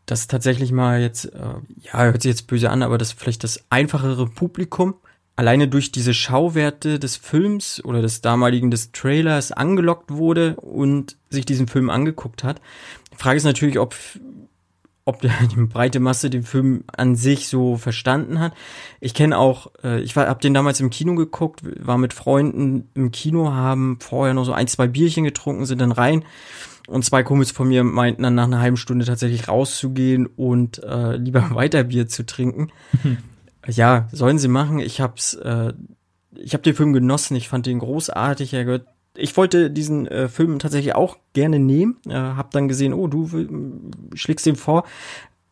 das 0.07 0.27
tatsächlich 0.27 0.73
mal 0.73 1.01
jetzt, 1.01 1.27
äh, 1.27 1.55
ja, 1.83 2.03
hört 2.03 2.23
sich 2.23 2.31
jetzt 2.31 2.47
böse 2.47 2.71
an, 2.71 2.83
aber 2.83 2.99
das 2.99 3.13
vielleicht 3.13 3.45
das 3.45 3.65
einfachere 3.71 4.27
Publikum 4.27 4.95
alleine 5.37 5.69
durch 5.69 5.91
diese 5.91 6.13
Schauwerte 6.13 6.99
des 6.99 7.17
Films 7.17 7.83
oder 7.85 8.03
des 8.03 8.21
damaligen 8.21 8.71
des 8.71 8.93
Trailers 8.93 9.53
angelockt 9.53 10.11
wurde 10.11 10.57
und 10.57 11.17
sich 11.31 11.47
diesen 11.47 11.67
Film 11.67 11.89
angeguckt 11.89 12.45
hat. 12.45 12.61
Die 13.13 13.17
Frage 13.17 13.39
ist 13.39 13.45
natürlich, 13.45 13.79
ob 13.79 13.95
ob 15.05 15.21
die 15.51 15.57
breite 15.67 16.01
Masse 16.01 16.31
den 16.31 16.43
Film 16.43 16.85
an 16.97 17.17
sich 17.17 17.49
so 17.49 17.77
verstanden 17.77 18.39
hat. 18.39 18.55
Ich 19.01 19.15
kenne 19.15 19.39
auch, 19.39 19.73
äh, 19.83 20.01
ich 20.01 20.17
war, 20.17 20.27
hab 20.27 20.41
den 20.41 20.55
damals 20.55 20.81
im 20.81 20.91
Kino 20.91 21.15
geguckt, 21.15 21.63
war 21.85 21.99
mit 21.99 22.13
Freunden 22.13 22.89
im 22.95 23.11
Kino, 23.11 23.53
haben 23.53 23.99
vorher 24.01 24.35
noch 24.35 24.45
so 24.45 24.53
ein, 24.53 24.69
zwei 24.69 24.87
Bierchen 24.87 25.25
getrunken, 25.25 25.67
sind 25.67 25.81
dann 25.81 25.93
rein 25.93 26.25
und 26.91 27.05
zwei 27.05 27.23
Kumpels 27.23 27.53
von 27.53 27.69
mir 27.69 27.85
meinten 27.85 28.25
dann 28.25 28.35
nach 28.35 28.45
einer 28.45 28.61
halben 28.61 28.77
Stunde 28.77 29.05
tatsächlich 29.05 29.49
rauszugehen 29.49 30.27
und 30.27 30.83
äh, 30.83 31.17
lieber 31.17 31.55
weiter 31.55 31.85
Bier 31.85 32.09
zu 32.09 32.27
trinken. 32.27 32.73
ja, 33.67 34.09
sollen 34.13 34.39
sie 34.39 34.49
machen. 34.49 34.81
Ich 34.81 35.01
hab's, 35.01 35.35
äh, 35.35 35.73
ich 36.35 36.53
habe 36.53 36.63
den 36.63 36.75
Film 36.75 36.93
genossen. 36.93 37.37
Ich 37.37 37.49
fand 37.49 37.67
den 37.67 37.79
großartig. 37.79 38.55
Er 38.55 38.65
gehört 38.65 38.87
ich 39.17 39.37
wollte 39.37 39.71
diesen 39.71 40.07
äh, 40.07 40.29
Film 40.29 40.59
tatsächlich 40.59 40.95
auch 40.95 41.19
gerne 41.33 41.59
nehmen. 41.59 41.97
Äh, 42.09 42.15
hab 42.15 42.51
dann 42.53 42.69
gesehen, 42.69 42.93
oh, 42.93 43.07
du 43.07 43.29
schlägst 44.15 44.47
den 44.47 44.57
vor. 44.57 44.85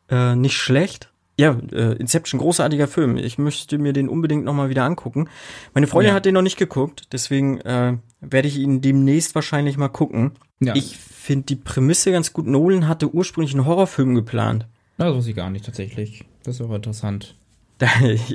Äh, 0.08 0.36
nicht 0.36 0.56
schlecht. 0.56 1.12
Ja, 1.38 1.56
äh, 1.72 1.92
Inception, 1.94 2.40
großartiger 2.40 2.88
Film. 2.88 3.16
Ich 3.16 3.38
möchte 3.38 3.78
mir 3.78 3.92
den 3.92 4.08
unbedingt 4.08 4.44
nochmal 4.44 4.70
wieder 4.70 4.84
angucken. 4.84 5.28
Meine 5.72 5.86
Freundin 5.86 6.10
ja. 6.10 6.14
hat 6.16 6.24
den 6.24 6.34
noch 6.34 6.42
nicht 6.42 6.56
geguckt, 6.56 7.08
deswegen 7.12 7.60
äh, 7.60 7.96
werde 8.20 8.48
ich 8.48 8.56
ihn 8.56 8.80
demnächst 8.80 9.36
wahrscheinlich 9.36 9.76
mal 9.76 9.88
gucken. 9.88 10.32
Ja. 10.58 10.74
Ich 10.74 10.96
finde 10.96 11.46
die 11.46 11.56
Prämisse 11.56 12.10
ganz 12.10 12.32
gut. 12.32 12.46
Nolan 12.46 12.88
hatte 12.88 13.14
ursprünglich 13.14 13.54
einen 13.54 13.66
Horrorfilm 13.66 14.16
geplant. 14.16 14.66
Das 14.96 15.14
wusste 15.14 15.30
ich 15.30 15.36
gar 15.36 15.48
nicht 15.50 15.64
tatsächlich. 15.64 16.24
Das 16.42 16.56
ist 16.56 16.60
auch 16.60 16.74
interessant. 16.74 17.36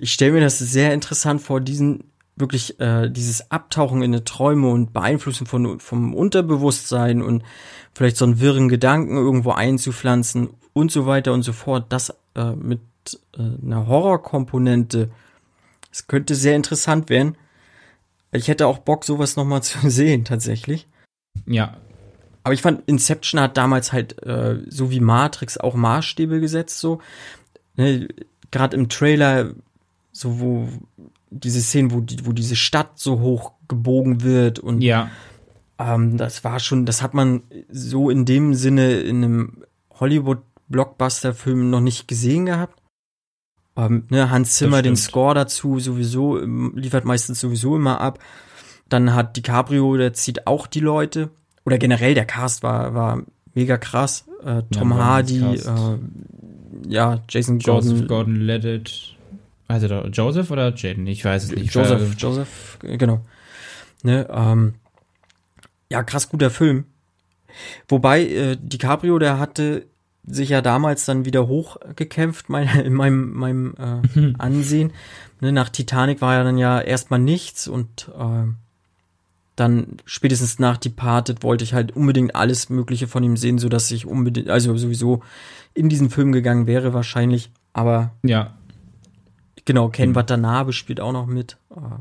Ich 0.02 0.14
stelle 0.14 0.32
mir 0.32 0.40
das 0.40 0.60
sehr 0.60 0.94
interessant 0.94 1.42
vor, 1.42 1.60
diesen 1.60 2.06
wirklich 2.36 2.80
äh, 2.80 3.10
dieses 3.10 3.52
Abtauchen 3.52 4.02
in 4.02 4.12
die 4.12 4.24
Träume 4.24 4.70
und 4.70 4.94
Beeinflussen 4.94 5.46
von, 5.46 5.80
vom 5.80 6.16
Unterbewusstsein 6.16 7.22
und 7.22 7.44
vielleicht 7.94 8.18
so 8.18 8.26
einen 8.26 8.40
wirren 8.40 8.70
Gedanken 8.70 9.16
irgendwo 9.16 9.52
einzupflanzen 9.52 10.50
und 10.74 10.92
so 10.92 11.06
weiter 11.06 11.34
und 11.34 11.44
so 11.44 11.54
fort, 11.54 11.86
das 11.90 12.14
äh, 12.36 12.52
mit 12.56 12.82
äh, 13.38 13.64
einer 13.64 13.88
Horrorkomponente, 13.88 15.12
es 15.92 16.08
könnte 16.08 16.34
sehr 16.34 16.56
interessant 16.56 17.10
werden. 17.10 17.38
Ich 18.32 18.48
hätte 18.48 18.66
auch 18.66 18.80
Bock, 18.80 19.06
sowas 19.06 19.36
nochmal 19.36 19.62
zu 19.64 19.90
sehen, 19.90 20.26
tatsächlich. 20.26 20.88
Ja. 21.46 21.78
Aber 22.44 22.54
ich 22.54 22.62
fand, 22.62 22.82
Inception 22.88 23.40
hat 23.40 23.58
damals 23.58 23.94
halt, 23.94 24.22
äh, 24.24 24.60
so 24.68 24.92
wie 24.92 25.00
Matrix, 25.00 25.58
auch 25.58 25.76
Maßstäbe 25.76 26.40
gesetzt, 26.40 26.80
so. 26.80 27.00
Ne, 27.76 28.08
Gerade 28.52 28.76
im 28.76 28.90
Trailer, 28.90 29.52
so 30.12 30.40
wo 30.40 30.68
diese 31.40 31.62
Szene, 31.62 31.92
wo, 31.92 32.02
die, 32.02 32.26
wo 32.26 32.32
diese 32.32 32.56
Stadt 32.56 32.92
so 33.00 33.20
hoch 33.20 33.54
gebogen 33.68 34.24
wird 34.24 34.60
und 34.60 34.82
ja. 34.82 35.10
Ähm, 35.80 36.18
das 36.18 36.44
war 36.44 36.60
schon, 36.60 36.86
das 36.86 37.02
hat 37.02 37.14
man 37.14 37.44
so 37.70 38.10
in 38.10 38.26
dem 38.26 38.54
Sinne 38.54 39.00
in 39.00 39.24
einem 39.24 39.64
Hollywood-Blockbuster-Film 40.00 41.70
noch 41.70 41.82
nicht 41.82 42.08
gesehen 42.08 42.46
gehabt. 42.46 42.80
Ähm, 43.76 44.06
ne, 44.10 44.30
Hans 44.30 44.58
Zimmer 44.58 44.82
den 44.82 44.96
Score 44.96 45.34
dazu 45.34 45.80
sowieso 45.80 46.40
ähm, 46.40 46.74
liefert 46.76 47.06
meistens 47.06 47.40
sowieso 47.40 47.76
immer 47.76 48.00
ab. 48.02 48.20
Dann 48.88 49.16
hat 49.16 49.36
DiCaprio, 49.36 49.98
der 49.98 50.14
zieht 50.14 50.46
auch 50.46 50.68
die 50.68 50.80
Leute. 50.80 51.32
Oder 51.66 51.78
generell 51.80 52.14
der 52.14 52.26
Cast 52.26 52.62
war, 52.62 52.94
war 52.94 53.24
mega 53.56 53.78
krass. 53.78 54.26
Äh, 54.46 54.64
Tom 54.72 54.92
ja, 54.92 54.98
Hardy, 54.98 55.40
äh, 55.40 55.98
ja, 56.88 57.22
Jason 57.30 57.60
Gordon. 57.60 57.92
Joseph 57.92 58.08
Gordon-Levitt. 58.08 59.13
Also 59.74 59.88
Joseph 59.88 60.52
oder 60.52 60.74
Jaden? 60.76 61.08
Ich 61.08 61.26
weiß 61.26 61.46
es 61.46 61.52
nicht. 61.52 61.74
Joseph, 61.74 62.16
Joseph, 62.18 62.78
genau. 62.82 63.26
Ne, 64.04 64.28
ähm, 64.30 64.76
ja, 65.90 66.04
krass 66.04 66.30
guter 66.30 66.52
Film. 66.52 66.86
Wobei 67.88 68.24
äh, 68.24 68.58
DiCaprio, 68.60 69.18
der 69.18 69.40
hatte 69.40 69.88
sich 70.26 70.50
ja 70.50 70.62
damals 70.62 71.06
dann 71.06 71.26
wieder 71.26 71.48
hochgekämpft 71.48 72.50
mein, 72.50 72.68
in 72.86 72.94
meinem, 72.94 73.34
meinem 73.34 73.76
äh, 73.80 74.20
mhm. 74.20 74.36
Ansehen. 74.38 74.94
Ne, 75.42 75.52
nach 75.52 75.70
Titanic 75.70 76.22
war 76.22 76.36
ja 76.36 76.44
dann 76.44 76.58
ja 76.58 76.80
erstmal 76.80 77.20
nichts 77.20 77.68
und 77.68 78.12
äh, 78.16 78.52
dann 79.56 79.98
spätestens 80.06 80.60
nach 80.60 80.78
Departed 80.78 81.44
wollte 81.44 81.64
ich 81.64 81.74
halt 81.74 81.96
unbedingt 81.96 82.36
alles 82.36 82.70
Mögliche 82.70 83.08
von 83.08 83.24
ihm 83.24 83.38
sehen, 83.38 83.58
so 83.58 83.70
dass 83.70 83.90
ich 83.92 84.06
unbedingt, 84.06 84.50
also 84.50 84.76
sowieso 84.78 85.22
in 85.74 85.90
diesen 85.90 86.10
Film 86.10 86.32
gegangen 86.32 86.68
wäre 86.68 86.94
wahrscheinlich. 86.94 87.52
Aber 87.74 88.14
ja, 88.24 88.56
genau, 89.66 89.90
Ken 89.90 90.10
mhm. 90.10 90.16
Watanabe 90.16 90.74
spielt 90.74 91.00
auch 91.00 91.12
noch 91.12 91.26
mit. 91.26 91.58
Uh, 91.70 92.00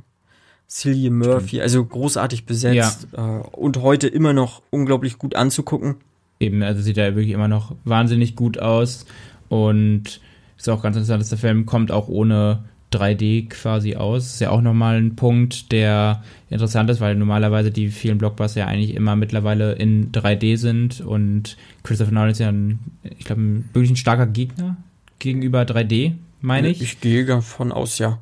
Cillian 0.68 1.18
Murphy, 1.18 1.48
Stimmt. 1.48 1.62
also 1.62 1.85
großartig 1.85 2.46
besetzt 2.46 3.09
ja. 3.14 3.40
uh, 3.40 3.46
und 3.53 3.83
heute 3.83 4.09
immer 4.09 4.33
noch 4.33 4.62
unglaublich 4.70 5.18
gut 5.18 5.37
anzugucken. 5.37 5.96
Eben, 6.40 6.62
also 6.62 6.81
sieht 6.81 6.96
er 6.96 7.14
wirklich 7.14 7.35
immer 7.35 7.48
noch 7.48 7.75
wahnsinnig 7.85 8.37
gut 8.37 8.59
aus 8.59 9.05
und 9.48 10.20
ist 10.57 10.68
auch 10.68 10.83
ganz 10.83 10.96
interessant, 10.96 11.20
dass 11.20 11.29
der 11.29 11.38
Film 11.38 11.66
kommt 11.66 11.92
auch 11.92 12.09
ohne 12.09 12.64
3D 12.92 13.48
quasi 13.48 13.96
aus. 13.96 14.27
Ist 14.27 14.40
ja 14.40 14.51
auch 14.51 14.62
nochmal 14.62 14.96
ein 14.96 15.16
Punkt, 15.16 15.72
der 15.72 16.22
interessant 16.51 16.88
ist, 16.90 17.01
weil 17.01 17.16
normalerweise 17.16 17.70
die 17.70 17.88
vielen 17.88 18.18
Blockbuster 18.18 18.61
ja 18.61 18.66
eigentlich 18.66 18.94
immer 18.94 19.16
mittlerweile 19.16 19.72
in 19.72 20.12
3D 20.12 20.57
sind 20.57 21.01
und 21.01 21.57
Christopher 21.83 22.12
Nolan 22.12 22.31
ist 22.31 22.38
ja 22.38 22.48
ein, 22.48 22.79
ich 23.03 23.25
glaube, 23.25 23.64
wirklich 23.72 23.90
ein 23.90 23.96
starker 23.96 24.27
Gegner 24.27 24.77
gegenüber 25.18 25.62
3D, 25.62 26.14
meine 26.42 26.68
ich. 26.68 26.83
Ich 26.83 27.00
gehe 27.00 27.24
davon 27.24 27.72
aus, 27.72 27.98
ja. 27.98 28.18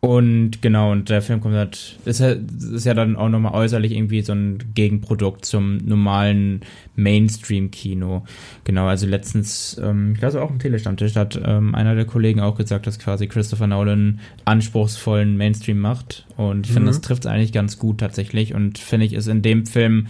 Und 0.00 0.62
genau, 0.62 0.92
und 0.92 1.08
der 1.08 1.20
Film 1.20 1.40
kommt 1.40 1.56
halt, 1.56 1.98
ist, 2.04 2.20
ist 2.20 2.86
ja 2.86 2.94
dann 2.94 3.16
auch 3.16 3.28
nochmal 3.28 3.54
äußerlich 3.54 3.92
irgendwie 3.92 4.20
so 4.22 4.34
ein 4.34 4.58
Gegenprodukt 4.74 5.44
zum 5.44 5.78
normalen 5.78 6.60
Mainstream-Kino. 6.94 8.24
Genau, 8.62 8.86
also 8.86 9.06
letztens, 9.06 9.80
ähm, 9.82 10.12
ich 10.12 10.20
glaube 10.20 10.42
auch 10.42 10.50
im 10.50 10.60
Telestammtisch 10.60 11.16
hat 11.16 11.40
ähm, 11.42 11.74
einer 11.74 11.96
der 11.96 12.04
Kollegen 12.04 12.40
auch 12.40 12.56
gesagt, 12.56 12.86
dass 12.86 13.00
quasi 13.00 13.26
Christopher 13.26 13.66
Nolan 13.66 14.20
anspruchsvollen 14.44 15.36
Mainstream 15.36 15.80
macht. 15.80 16.26
Und 16.36 16.66
ich 16.66 16.70
mhm. 16.70 16.74
finde, 16.74 16.90
das 16.90 17.00
trifft 17.00 17.24
es 17.24 17.30
eigentlich 17.30 17.52
ganz 17.52 17.78
gut 17.78 17.98
tatsächlich. 17.98 18.54
Und 18.54 18.78
finde 18.78 19.06
ich, 19.06 19.12
ist 19.12 19.26
in 19.26 19.42
dem 19.42 19.66
Film 19.66 20.06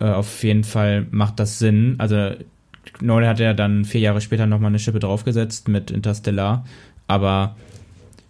äh, 0.00 0.04
auf 0.04 0.42
jeden 0.42 0.64
Fall 0.64 1.06
macht 1.10 1.38
das 1.40 1.58
Sinn. 1.58 1.94
Also 1.98 2.32
Nolan 3.00 3.28
hat 3.28 3.40
ja 3.40 3.54
dann 3.54 3.84
vier 3.84 4.00
Jahre 4.00 4.20
später 4.20 4.46
nochmal 4.46 4.68
eine 4.68 4.78
Schippe 4.78 5.00
draufgesetzt 5.00 5.68
mit 5.68 5.90
Interstellar. 5.90 6.64
Aber 7.06 7.56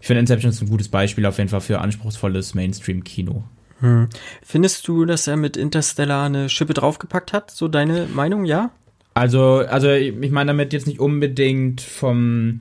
ich 0.01 0.07
finde 0.07 0.21
Inception 0.21 0.51
ist 0.51 0.61
ein 0.61 0.69
gutes 0.69 0.89
Beispiel 0.89 1.27
auf 1.27 1.39
jeden 1.39 1.51
Fall 1.51 1.61
für 1.61 1.81
anspruchsvolles 1.81 2.55
Mainstream-Kino. 2.55 3.45
Hm. 3.81 4.09
Findest 4.43 4.87
du, 4.89 5.05
dass 5.05 5.27
er 5.27 5.37
mit 5.37 5.57
Interstellar 5.57 6.27
eine 6.27 6.49
Schippe 6.49 6.75
draufgepackt 6.75 7.33
hat? 7.33 7.51
So 7.51 7.69
deine 7.69 8.07
Meinung, 8.07 8.45
ja? 8.45 8.71
Also, 9.15 9.65
also 9.69 9.91
ich 9.91 10.31
meine 10.31 10.49
damit 10.49 10.73
jetzt 10.73 10.87
nicht 10.87 11.01
unbedingt 11.01 11.81
vom 11.81 12.61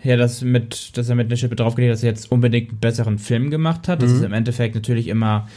her, 0.00 0.16
dass, 0.16 0.42
mit, 0.42 0.96
dass 0.96 1.08
er 1.08 1.14
mit 1.14 1.26
einer 1.26 1.36
Schippe 1.36 1.56
draufgelegt 1.56 1.90
hat, 1.90 1.96
dass 1.96 2.04
er 2.04 2.10
jetzt 2.10 2.30
unbedingt 2.30 2.70
einen 2.70 2.80
besseren 2.80 3.18
Film 3.18 3.50
gemacht 3.50 3.88
hat. 3.88 4.02
Das 4.02 4.10
mhm. 4.10 4.16
ist 4.16 4.22
im 4.24 4.32
Endeffekt 4.32 4.74
natürlich 4.74 5.08
immer 5.08 5.48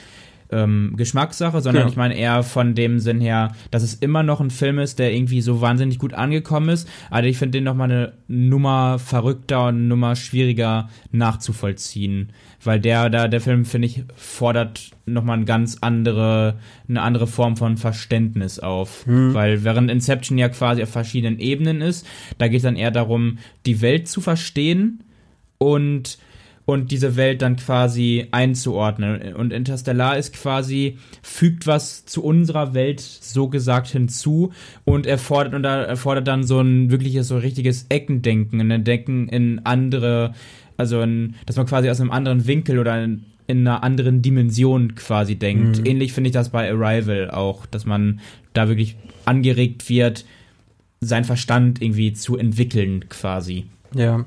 ähm, 0.51 0.93
Geschmackssache, 0.95 1.61
sondern 1.61 1.83
genau. 1.83 1.91
ich 1.91 1.97
meine 1.97 2.17
eher 2.17 2.43
von 2.43 2.73
dem 2.73 2.99
Sinn 2.99 3.21
her, 3.21 3.53
dass 3.71 3.83
es 3.83 3.95
immer 3.95 4.23
noch 4.23 4.41
ein 4.41 4.49
Film 4.49 4.79
ist, 4.79 4.99
der 4.99 5.13
irgendwie 5.13 5.41
so 5.41 5.61
wahnsinnig 5.61 5.99
gut 5.99 6.13
angekommen 6.13 6.69
ist. 6.69 6.87
Aber 7.09 7.25
ich 7.25 7.37
finde 7.37 7.57
den 7.57 7.65
nochmal 7.65 7.91
eine 7.91 8.13
Nummer 8.27 8.99
verrückter 8.99 9.67
und 9.67 9.75
eine 9.75 9.83
Nummer 9.85 10.15
schwieriger 10.15 10.89
nachzuvollziehen. 11.11 12.31
Weil 12.63 12.79
der, 12.79 13.09
der, 13.09 13.27
der 13.27 13.41
Film, 13.41 13.63
finde 13.63 13.87
ich, 13.87 14.03
fordert 14.15 14.91
nochmal 15.05 15.37
eine 15.37 15.45
ganz 15.45 15.77
andere, 15.81 16.55
eine 16.87 17.01
andere 17.01 17.27
Form 17.27 17.55
von 17.55 17.77
Verständnis 17.77 18.59
auf. 18.59 19.05
Hm. 19.05 19.33
Weil 19.33 19.63
während 19.63 19.89
Inception 19.91 20.37
ja 20.37 20.49
quasi 20.49 20.83
auf 20.83 20.89
verschiedenen 20.89 21.39
Ebenen 21.39 21.81
ist, 21.81 22.05
da 22.37 22.47
geht 22.47 22.57
es 22.57 22.63
dann 22.63 22.75
eher 22.75 22.91
darum, 22.91 23.37
die 23.65 23.81
Welt 23.81 24.07
zu 24.07 24.19
verstehen 24.19 25.03
und 25.57 26.17
und 26.69 26.91
diese 26.91 27.15
Welt 27.15 27.41
dann 27.41 27.55
quasi 27.55 28.27
einzuordnen. 28.29 29.33
Und 29.33 29.51
Interstellar 29.51 30.17
ist 30.17 30.33
quasi, 30.33 30.97
fügt 31.23 31.65
was 31.65 32.05
zu 32.05 32.23
unserer 32.23 32.75
Welt 32.75 32.99
so 32.99 33.47
gesagt 33.47 33.87
hinzu 33.87 34.51
und 34.85 35.07
erfordert, 35.07 35.55
und 35.55 35.63
erfordert 35.63 36.27
dann 36.27 36.43
so 36.43 36.59
ein 36.59 36.91
wirkliches, 36.91 37.27
so 37.27 37.37
richtiges 37.37 37.87
Eckendenken, 37.89 38.71
ein 38.71 38.83
Denken 38.83 39.27
in 39.29 39.61
andere, 39.65 40.35
also 40.77 41.01
in, 41.01 41.35
dass 41.47 41.55
man 41.55 41.65
quasi 41.65 41.89
aus 41.89 41.99
einem 41.99 42.11
anderen 42.11 42.45
Winkel 42.45 42.77
oder 42.77 43.03
in, 43.03 43.25
in 43.47 43.67
einer 43.67 43.83
anderen 43.83 44.21
Dimension 44.21 44.93
quasi 44.93 45.37
denkt. 45.37 45.79
Mhm. 45.79 45.85
Ähnlich 45.87 46.13
finde 46.13 46.27
ich 46.27 46.33
das 46.35 46.49
bei 46.49 46.71
Arrival 46.71 47.31
auch, 47.31 47.65
dass 47.65 47.87
man 47.87 48.19
da 48.53 48.67
wirklich 48.67 48.95
angeregt 49.25 49.89
wird, 49.89 50.23
sein 51.01 51.25
Verstand 51.25 51.81
irgendwie 51.81 52.13
zu 52.13 52.37
entwickeln 52.37 53.09
quasi. 53.09 53.65
Ja. 53.95 54.25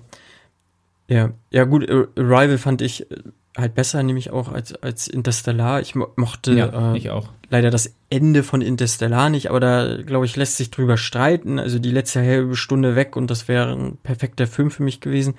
Ja, 1.09 1.31
ja 1.51 1.65
gut, 1.65 1.89
Arrival 1.91 2.59
fand 2.59 2.83
ich 2.83 3.11
äh, 3.11 3.17
halt 3.57 3.75
besser, 3.75 4.03
nämlich 4.03 4.31
auch 4.31 4.51
als, 4.51 4.75
als 4.75 5.09
Interstellar. 5.09 5.81
Ich 5.81 5.95
mo 5.95 6.09
mochte 6.17 6.53
ja, 6.55 6.95
äh, 6.95 6.99
ich 6.99 7.11
auch. 7.11 7.29
leider 7.51 7.71
das 7.71 7.95
Ende 8.09 8.43
von 8.43 8.63
Interstellar 8.63 9.29
nicht, 9.29 9.51
aber 9.51 9.61
da, 9.61 10.03
glaube 10.03 10.27
ich, 10.27 10.37
lässt 10.37 10.57
sich 10.57 10.71
drüber 10.71 10.97
streiten. 10.97 11.59
Also 11.59 11.79
die 11.79 11.91
letzte 11.91 12.21
halbe 12.21 12.57
Stunde 12.57 12.97
weg 12.97 13.17
und 13.17 13.31
das 13.31 13.49
wäre 13.49 13.73
ein 13.73 13.99
perfekter 14.03 14.47
Film 14.47 14.71
für 14.71 14.83
mich 14.83 15.01
gewesen. 15.01 15.35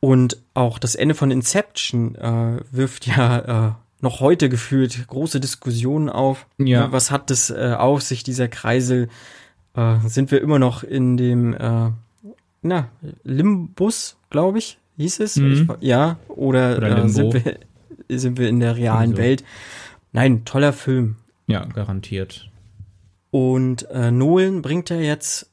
Und 0.00 0.42
auch 0.52 0.78
das 0.78 0.94
Ende 0.94 1.14
von 1.14 1.30
Inception 1.30 2.14
äh, 2.16 2.60
wirft 2.70 3.06
ja 3.06 3.68
äh, 3.68 3.72
noch 4.02 4.20
heute 4.20 4.50
gefühlt 4.50 5.06
große 5.06 5.40
Diskussionen 5.40 6.10
auf. 6.10 6.46
Ja. 6.58 6.92
Was 6.92 7.10
hat 7.10 7.30
das 7.30 7.48
äh, 7.48 7.74
auf 7.78 8.02
sich, 8.02 8.22
dieser 8.22 8.48
Kreisel? 8.48 9.08
Äh, 9.74 9.96
sind 10.06 10.30
wir 10.30 10.42
immer 10.42 10.58
noch 10.58 10.82
in 10.82 11.16
dem 11.16 11.54
äh, 11.54 11.90
na, 12.64 12.88
Limbus, 13.22 14.16
glaube 14.30 14.58
ich, 14.58 14.78
hieß 14.96 15.20
es. 15.20 15.36
Mhm. 15.36 15.70
Ich, 15.80 15.86
ja, 15.86 16.18
oder, 16.28 16.78
oder 16.78 17.04
äh, 17.04 17.08
sind, 17.08 17.34
wir, 17.34 17.58
sind 18.08 18.38
wir 18.38 18.48
in 18.48 18.60
der 18.60 18.76
realen 18.76 19.12
so. 19.12 19.18
Welt. 19.18 19.44
Nein, 20.12 20.44
toller 20.44 20.72
Film. 20.72 21.16
Ja, 21.46 21.64
garantiert. 21.66 22.50
Und 23.30 23.88
äh, 23.90 24.10
Nolan 24.10 24.62
bringt 24.62 24.90
ja 24.90 24.96
jetzt 24.96 25.50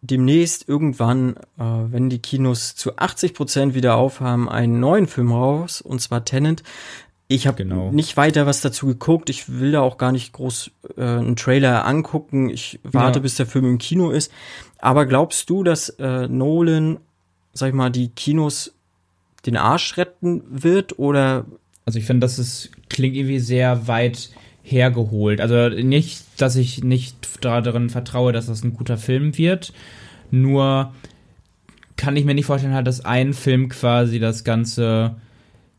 demnächst 0.00 0.68
irgendwann, 0.68 1.36
äh, 1.58 1.64
wenn 1.88 2.08
die 2.08 2.20
Kinos 2.20 2.76
zu 2.76 2.96
80 2.96 3.34
Prozent 3.34 3.74
wieder 3.74 3.96
aufhaben, 3.96 4.48
einen 4.48 4.78
neuen 4.78 5.06
Film 5.06 5.32
raus, 5.32 5.80
und 5.80 6.00
zwar 6.00 6.24
Tenant. 6.24 6.62
Ich 7.30 7.46
habe 7.46 7.58
genau. 7.58 7.92
nicht 7.92 8.16
weiter 8.16 8.46
was 8.46 8.62
dazu 8.62 8.86
geguckt. 8.86 9.28
Ich 9.28 9.60
will 9.60 9.72
da 9.72 9.82
auch 9.82 9.98
gar 9.98 10.12
nicht 10.12 10.32
groß 10.32 10.70
äh, 10.96 11.02
einen 11.02 11.36
Trailer 11.36 11.84
angucken. 11.84 12.48
Ich 12.48 12.80
warte, 12.82 13.18
ja. 13.18 13.22
bis 13.22 13.34
der 13.34 13.44
Film 13.44 13.66
im 13.66 13.78
Kino 13.78 14.10
ist. 14.10 14.32
Aber 14.78 15.04
glaubst 15.04 15.50
du, 15.50 15.62
dass 15.62 15.90
äh, 15.90 16.26
Nolan, 16.26 16.98
sag 17.52 17.68
ich 17.68 17.74
mal, 17.74 17.90
die 17.90 18.08
Kinos 18.08 18.72
den 19.44 19.58
Arsch 19.58 19.98
retten 19.98 20.42
wird 20.48 20.98
oder? 20.98 21.44
Also 21.84 21.98
ich 21.98 22.06
finde, 22.06 22.24
das 22.24 22.38
ist, 22.38 22.70
klingt 22.88 23.14
irgendwie 23.14 23.40
sehr 23.40 23.86
weit 23.86 24.30
hergeholt. 24.62 25.42
Also 25.42 25.68
nicht, 25.68 26.24
dass 26.38 26.56
ich 26.56 26.82
nicht 26.82 27.16
darin 27.42 27.90
vertraue, 27.90 28.32
dass 28.32 28.46
das 28.46 28.64
ein 28.64 28.74
guter 28.74 28.96
Film 28.96 29.36
wird. 29.36 29.74
Nur 30.30 30.94
kann 31.96 32.16
ich 32.16 32.24
mir 32.24 32.34
nicht 32.34 32.46
vorstellen, 32.46 32.74
halt, 32.74 32.86
dass 32.86 33.04
ein 33.04 33.34
Film 33.34 33.68
quasi 33.68 34.18
das 34.18 34.44
Ganze 34.44 35.16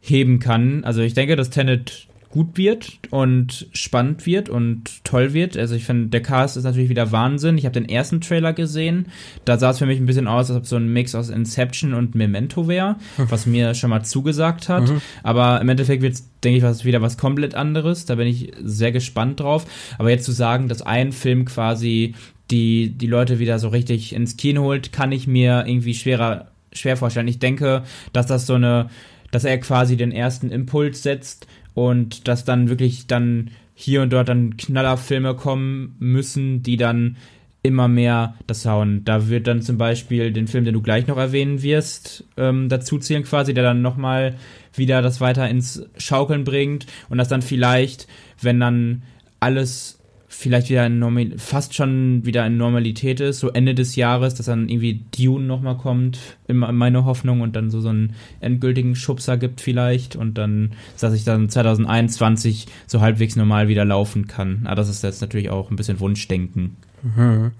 heben 0.01 0.39
kann. 0.39 0.83
Also 0.83 1.01
ich 1.01 1.13
denke, 1.13 1.35
dass 1.35 1.49
Tenet 1.49 2.09
gut 2.31 2.57
wird 2.57 2.99
und 3.09 3.67
spannend 3.73 4.25
wird 4.25 4.49
und 4.49 5.03
toll 5.03 5.33
wird. 5.33 5.57
Also 5.57 5.73
ich 5.73 5.85
finde, 5.85 6.09
der 6.09 6.21
Cast 6.21 6.57
ist 6.57 6.63
natürlich 6.63 6.89
wieder 6.89 7.11
Wahnsinn. 7.11 7.57
Ich 7.57 7.65
habe 7.65 7.73
den 7.73 7.89
ersten 7.89 8.21
Trailer 8.21 8.53
gesehen. 8.53 9.07
Da 9.45 9.57
sah 9.57 9.71
es 9.71 9.79
für 9.79 9.87
mich 9.87 9.99
ein 9.99 10.05
bisschen 10.05 10.27
aus, 10.27 10.49
als 10.49 10.59
ob 10.59 10.65
so 10.67 10.75
ein 10.75 10.93
Mix 10.93 11.15
aus 11.15 11.29
Inception 11.29 11.93
und 11.93 12.13
Memento 12.13 12.67
wäre, 12.67 12.97
was 13.17 13.47
mir 13.47 13.73
schon 13.73 13.89
mal 13.89 14.03
zugesagt 14.03 14.69
hat. 14.69 14.89
Mhm. 14.89 15.01
Aber 15.23 15.59
im 15.59 15.69
Endeffekt 15.69 16.03
wird 16.03 16.13
es, 16.13 16.29
denke 16.43 16.59
ich, 16.59 16.63
was, 16.63 16.85
wieder 16.85 17.01
was 17.01 17.17
komplett 17.17 17.55
anderes. 17.55 18.05
Da 18.05 18.15
bin 18.15 18.27
ich 18.27 18.51
sehr 18.63 18.91
gespannt 18.91 19.39
drauf. 19.39 19.65
Aber 19.97 20.11
jetzt 20.11 20.25
zu 20.25 20.31
sagen, 20.31 20.67
dass 20.67 20.83
ein 20.83 21.11
Film 21.11 21.45
quasi 21.45 22.13
die, 22.51 22.89
die 22.89 23.07
Leute 23.07 23.39
wieder 23.39 23.57
so 23.57 23.69
richtig 23.69 24.13
ins 24.13 24.37
Kino 24.37 24.63
holt, 24.63 24.91
kann 24.91 25.11
ich 25.11 25.25
mir 25.25 25.65
irgendwie 25.65 25.95
schwerer, 25.95 26.47
schwer 26.73 26.95
vorstellen. 26.95 27.27
Ich 27.27 27.39
denke, 27.39 27.83
dass 28.13 28.27
das 28.27 28.45
so 28.45 28.53
eine 28.53 28.89
dass 29.31 29.43
er 29.43 29.57
quasi 29.59 29.97
den 29.97 30.11
ersten 30.11 30.51
Impuls 30.51 31.03
setzt 31.03 31.47
und 31.73 32.27
dass 32.27 32.45
dann 32.45 32.69
wirklich 32.69 33.07
dann 33.07 33.51
hier 33.73 34.01
und 34.01 34.11
dort 34.11 34.29
dann 34.29 34.57
Knallerfilme 34.57 35.35
kommen 35.35 35.95
müssen, 35.99 36.63
die 36.63 36.77
dann 36.77 37.15
immer 37.61 37.87
mehr 37.87 38.35
das 38.47 38.65
hauen. 38.65 39.03
Da 39.05 39.27
wird 39.27 39.47
dann 39.47 39.61
zum 39.61 39.77
Beispiel 39.77 40.31
den 40.31 40.47
Film, 40.47 40.65
den 40.65 40.73
du 40.73 40.81
gleich 40.81 41.07
noch 41.07 41.17
erwähnen 41.17 41.61
wirst, 41.61 42.23
ähm, 42.37 42.69
dazu 42.69 42.97
zählen 42.99 43.23
quasi, 43.23 43.53
der 43.53 43.63
dann 43.63 43.81
nochmal 43.81 44.35
wieder 44.73 45.01
das 45.01 45.19
weiter 45.19 45.49
ins 45.49 45.85
Schaukeln 45.97 46.43
bringt 46.43 46.85
und 47.09 47.17
das 47.17 47.27
dann 47.27 47.41
vielleicht, 47.41 48.07
wenn 48.41 48.59
dann 48.59 49.03
alles 49.39 49.98
vielleicht 50.31 50.69
wieder 50.69 50.85
in 50.85 51.39
fast 51.39 51.73
schon 51.73 52.23
wieder 52.23 52.45
in 52.45 52.57
Normalität 52.57 53.19
ist, 53.19 53.39
so 53.39 53.49
Ende 53.49 53.73
des 53.73 53.95
Jahres, 53.95 54.35
dass 54.35 54.45
dann 54.45 54.69
irgendwie 54.69 55.03
Dune 55.17 55.45
nochmal 55.45 55.75
kommt, 55.75 56.19
immer 56.47 56.71
meine 56.71 57.03
Hoffnung 57.03 57.41
und 57.41 57.55
dann 57.55 57.71
so, 57.71 57.81
so 57.81 57.89
einen 57.89 58.15
endgültigen 58.39 58.95
Schubser 58.95 59.37
gibt 59.37 59.59
vielleicht 59.59 60.15
und 60.15 60.37
dann, 60.37 60.73
dass 61.01 61.13
ich 61.13 61.23
dann 61.23 61.49
2021 61.49 62.67
so 62.85 63.01
halbwegs 63.01 63.35
normal 63.35 63.67
wieder 63.69 63.85
laufen 63.85 64.27
kann. 64.27 64.61
Aber 64.65 64.75
das 64.75 64.87
ist 64.87 65.03
jetzt 65.03 65.21
natürlich 65.21 65.49
auch 65.49 65.71
ein 65.71 65.75
bisschen 65.75 65.99
Wunschdenken. 65.99 66.77
Mhm. 67.01 67.51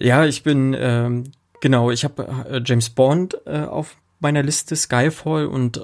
Ja, 0.00 0.24
ich 0.24 0.42
bin, 0.42 0.74
ähm, 0.78 1.24
genau, 1.60 1.90
ich 1.90 2.02
habe 2.02 2.46
äh, 2.50 2.62
James 2.64 2.88
Bond 2.88 3.36
äh, 3.44 3.58
auf 3.60 3.96
meiner 4.20 4.42
Liste 4.42 4.74
Skyfall 4.76 5.46
und 5.46 5.76
äh, 5.76 5.80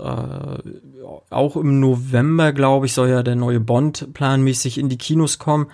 auch 1.31 1.57
im 1.57 1.81
November, 1.81 2.53
glaube 2.53 2.87
ich, 2.87 2.93
soll 2.93 3.09
ja 3.09 3.23
der 3.23 3.37
neue 3.37 3.61
Bond 3.61 4.13
planmäßig 4.13 4.79
in 4.79 4.89
die 4.89 4.99
Kinos 4.99 5.39
kommen. 5.39 5.69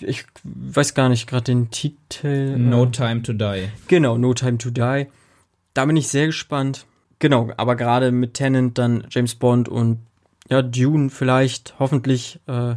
Ich 0.00 0.24
weiß 0.44 0.94
gar 0.94 1.08
nicht 1.08 1.26
gerade 1.26 1.44
den 1.44 1.70
Titel. 1.70 2.56
No 2.56 2.86
Time 2.86 3.22
to 3.22 3.32
Die. 3.32 3.68
Genau, 3.88 4.16
No 4.16 4.34
Time 4.34 4.58
to 4.58 4.70
Die. 4.70 5.06
Da 5.74 5.84
bin 5.84 5.96
ich 5.96 6.08
sehr 6.08 6.26
gespannt. 6.26 6.86
Genau, 7.18 7.50
aber 7.56 7.76
gerade 7.76 8.12
mit 8.12 8.34
Tennant 8.34 8.78
dann 8.78 9.04
James 9.10 9.34
Bond 9.34 9.68
und 9.68 9.98
ja, 10.48 10.62
Dune 10.62 11.10
vielleicht, 11.10 11.74
hoffentlich, 11.78 12.40
äh, 12.46 12.74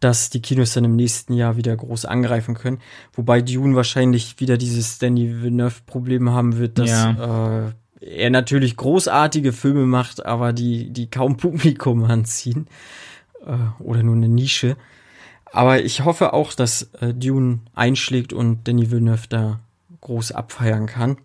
dass 0.00 0.30
die 0.30 0.42
Kinos 0.42 0.72
dann 0.74 0.84
im 0.84 0.96
nächsten 0.96 1.34
Jahr 1.34 1.56
wieder 1.56 1.76
groß 1.76 2.04
angreifen 2.04 2.54
können. 2.54 2.78
Wobei 3.14 3.42
Dune 3.42 3.76
wahrscheinlich 3.76 4.40
wieder 4.40 4.56
dieses 4.56 4.98
Danny 4.98 5.42
Villeneuve-Problem 5.42 6.30
haben 6.30 6.58
wird, 6.58 6.78
dass 6.78 6.90
ja. 6.90 7.68
äh, 7.68 7.72
er 8.00 8.30
natürlich 8.30 8.76
großartige 8.76 9.52
Filme 9.52 9.86
macht, 9.86 10.24
aber 10.24 10.52
die, 10.52 10.90
die 10.90 11.10
kaum 11.10 11.36
Publikum 11.36 12.04
anziehen. 12.10 12.66
Äh, 13.46 13.82
oder 13.82 14.02
nur 14.02 14.16
eine 14.16 14.28
Nische. 14.28 14.76
Aber 15.52 15.82
ich 15.82 16.04
hoffe 16.04 16.32
auch, 16.32 16.54
dass 16.54 16.90
äh, 17.00 17.12
Dune 17.12 17.60
einschlägt 17.74 18.32
und 18.32 18.66
Danny 18.68 18.90
Villeneuve 18.90 19.26
da 19.28 19.60
groß 20.00 20.32
abfeiern 20.32 20.86
kann. 20.86 21.18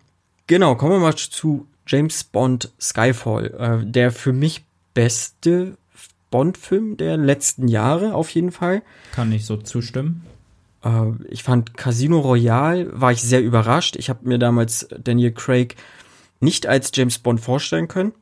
Genau, 0.46 0.74
kommen 0.74 0.92
wir 0.92 0.98
mal 0.98 1.14
zu 1.14 1.66
James 1.86 2.24
Bond 2.24 2.72
Skyfall. 2.80 3.82
Äh, 3.84 3.90
der 3.90 4.12
für 4.12 4.32
mich 4.32 4.64
beste 4.94 5.76
Bond-Film 6.30 6.96
der 6.96 7.16
letzten 7.16 7.68
Jahre 7.68 8.14
auf 8.14 8.30
jeden 8.30 8.50
Fall. 8.50 8.82
Kann 9.12 9.32
ich 9.32 9.46
so 9.46 9.56
zustimmen. 9.56 10.26
Äh, 10.84 11.12
ich 11.28 11.42
fand 11.42 11.76
Casino 11.76 12.18
Royale, 12.20 12.88
war 12.92 13.12
ich 13.12 13.22
sehr 13.22 13.42
überrascht. 13.42 13.96
Ich 13.96 14.08
habe 14.08 14.28
mir 14.28 14.38
damals 14.38 14.88
Daniel 15.02 15.32
Craig 15.32 15.76
nicht 16.40 16.66
als 16.66 16.90
James 16.94 17.18
Bond 17.18 17.40
vorstellen 17.40 17.88
können, 17.88 18.12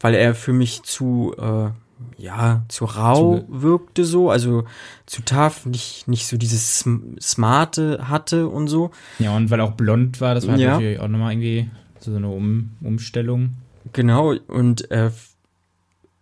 weil 0.00 0.14
er 0.14 0.34
für 0.34 0.52
mich 0.52 0.82
zu 0.82 1.34
äh, 1.38 1.70
ja 2.16 2.64
zu 2.68 2.84
rau 2.84 3.38
zu 3.38 3.46
wirkte 3.48 4.04
so, 4.04 4.30
also 4.30 4.64
zu 5.06 5.22
tough, 5.22 5.66
nicht 5.66 6.08
nicht 6.08 6.26
so 6.26 6.36
dieses 6.36 6.80
Sm 6.80 7.16
smarte 7.20 8.08
hatte 8.08 8.48
und 8.48 8.68
so. 8.68 8.90
Ja 9.18 9.36
und 9.36 9.50
weil 9.50 9.60
auch 9.60 9.72
blond 9.72 10.20
war, 10.20 10.34
das 10.34 10.46
war 10.46 10.56
ja. 10.56 10.72
natürlich 10.72 11.00
auch 11.00 11.08
nochmal 11.08 11.32
irgendwie 11.32 11.70
so 12.00 12.14
eine 12.14 12.28
um 12.28 12.72
Umstellung. 12.82 13.54
Genau 13.92 14.34
und 14.48 14.90
äh, 14.90 15.10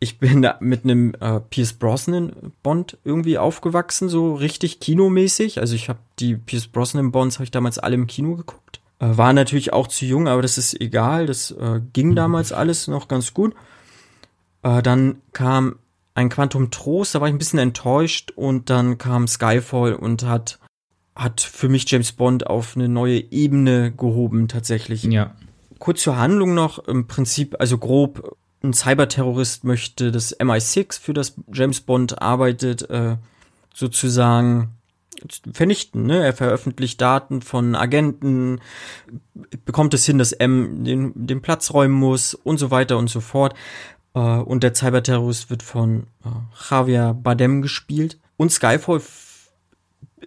ich 0.02 0.18
bin 0.18 0.42
da 0.42 0.56
mit 0.58 0.82
einem 0.82 1.14
äh, 1.20 1.38
Pierce 1.38 1.74
Brosnan 1.74 2.32
Bond 2.64 2.98
irgendwie 3.04 3.38
aufgewachsen, 3.38 4.08
so 4.08 4.34
richtig 4.34 4.80
kinomäßig. 4.80 5.60
Also 5.60 5.76
ich 5.76 5.88
habe 5.88 6.00
die 6.18 6.34
Pierce 6.34 6.66
Brosnan 6.66 7.12
Bonds 7.12 7.36
habe 7.36 7.44
ich 7.44 7.52
damals 7.52 7.78
alle 7.78 7.94
im 7.94 8.08
Kino 8.08 8.34
geguckt. 8.34 8.80
Äh, 9.02 9.16
war 9.18 9.32
natürlich 9.32 9.72
auch 9.72 9.88
zu 9.88 10.04
jung, 10.06 10.28
aber 10.28 10.42
das 10.42 10.56
ist 10.56 10.80
egal. 10.80 11.26
Das 11.26 11.50
äh, 11.50 11.80
ging 11.92 12.14
damals 12.14 12.52
alles 12.52 12.86
noch 12.86 13.08
ganz 13.08 13.34
gut. 13.34 13.54
Äh, 14.62 14.80
dann 14.80 15.16
kam 15.32 15.76
ein 16.14 16.28
Quantum 16.28 16.70
Trost, 16.70 17.14
da 17.14 17.20
war 17.20 17.28
ich 17.28 17.34
ein 17.34 17.38
bisschen 17.38 17.58
enttäuscht 17.58 18.30
und 18.36 18.70
dann 18.70 18.98
kam 18.98 19.26
Skyfall 19.26 19.94
und 19.94 20.24
hat 20.24 20.58
hat 21.14 21.42
für 21.42 21.68
mich 21.68 21.90
James 21.90 22.12
Bond 22.12 22.46
auf 22.46 22.74
eine 22.74 22.88
neue 22.88 23.18
Ebene 23.32 23.92
gehoben 23.92 24.48
tatsächlich. 24.48 25.02
Ja. 25.04 25.34
Kurz 25.78 26.00
zur 26.02 26.16
Handlung 26.16 26.54
noch, 26.54 26.78
im 26.86 27.06
Prinzip, 27.06 27.56
also 27.58 27.76
grob, 27.76 28.36
ein 28.62 28.72
Cyberterrorist 28.72 29.64
möchte 29.64 30.10
das 30.10 30.38
MI6, 30.38 30.98
für 30.98 31.12
das 31.12 31.34
James 31.52 31.82
Bond 31.82 32.22
arbeitet, 32.22 32.88
äh, 32.88 33.16
sozusagen 33.74 34.70
vernichten. 35.52 36.06
Ne? 36.06 36.24
Er 36.24 36.32
veröffentlicht 36.32 37.00
Daten 37.00 37.42
von 37.42 37.74
Agenten, 37.74 38.60
bekommt 39.64 39.94
es 39.94 40.04
hin, 40.04 40.18
dass 40.18 40.32
M 40.32 40.84
den, 40.84 41.12
den 41.14 41.42
Platz 41.42 41.72
räumen 41.72 41.94
muss 41.94 42.34
und 42.34 42.58
so 42.58 42.70
weiter 42.70 42.98
und 42.98 43.08
so 43.08 43.20
fort. 43.20 43.54
Äh, 44.14 44.18
und 44.18 44.62
der 44.62 44.74
Cyberterrorist 44.74 45.50
wird 45.50 45.62
von 45.62 46.06
äh, 46.24 46.28
Javier 46.70 47.14
Bardem 47.14 47.62
gespielt. 47.62 48.18
Und 48.36 48.52
Skyfall 48.52 49.00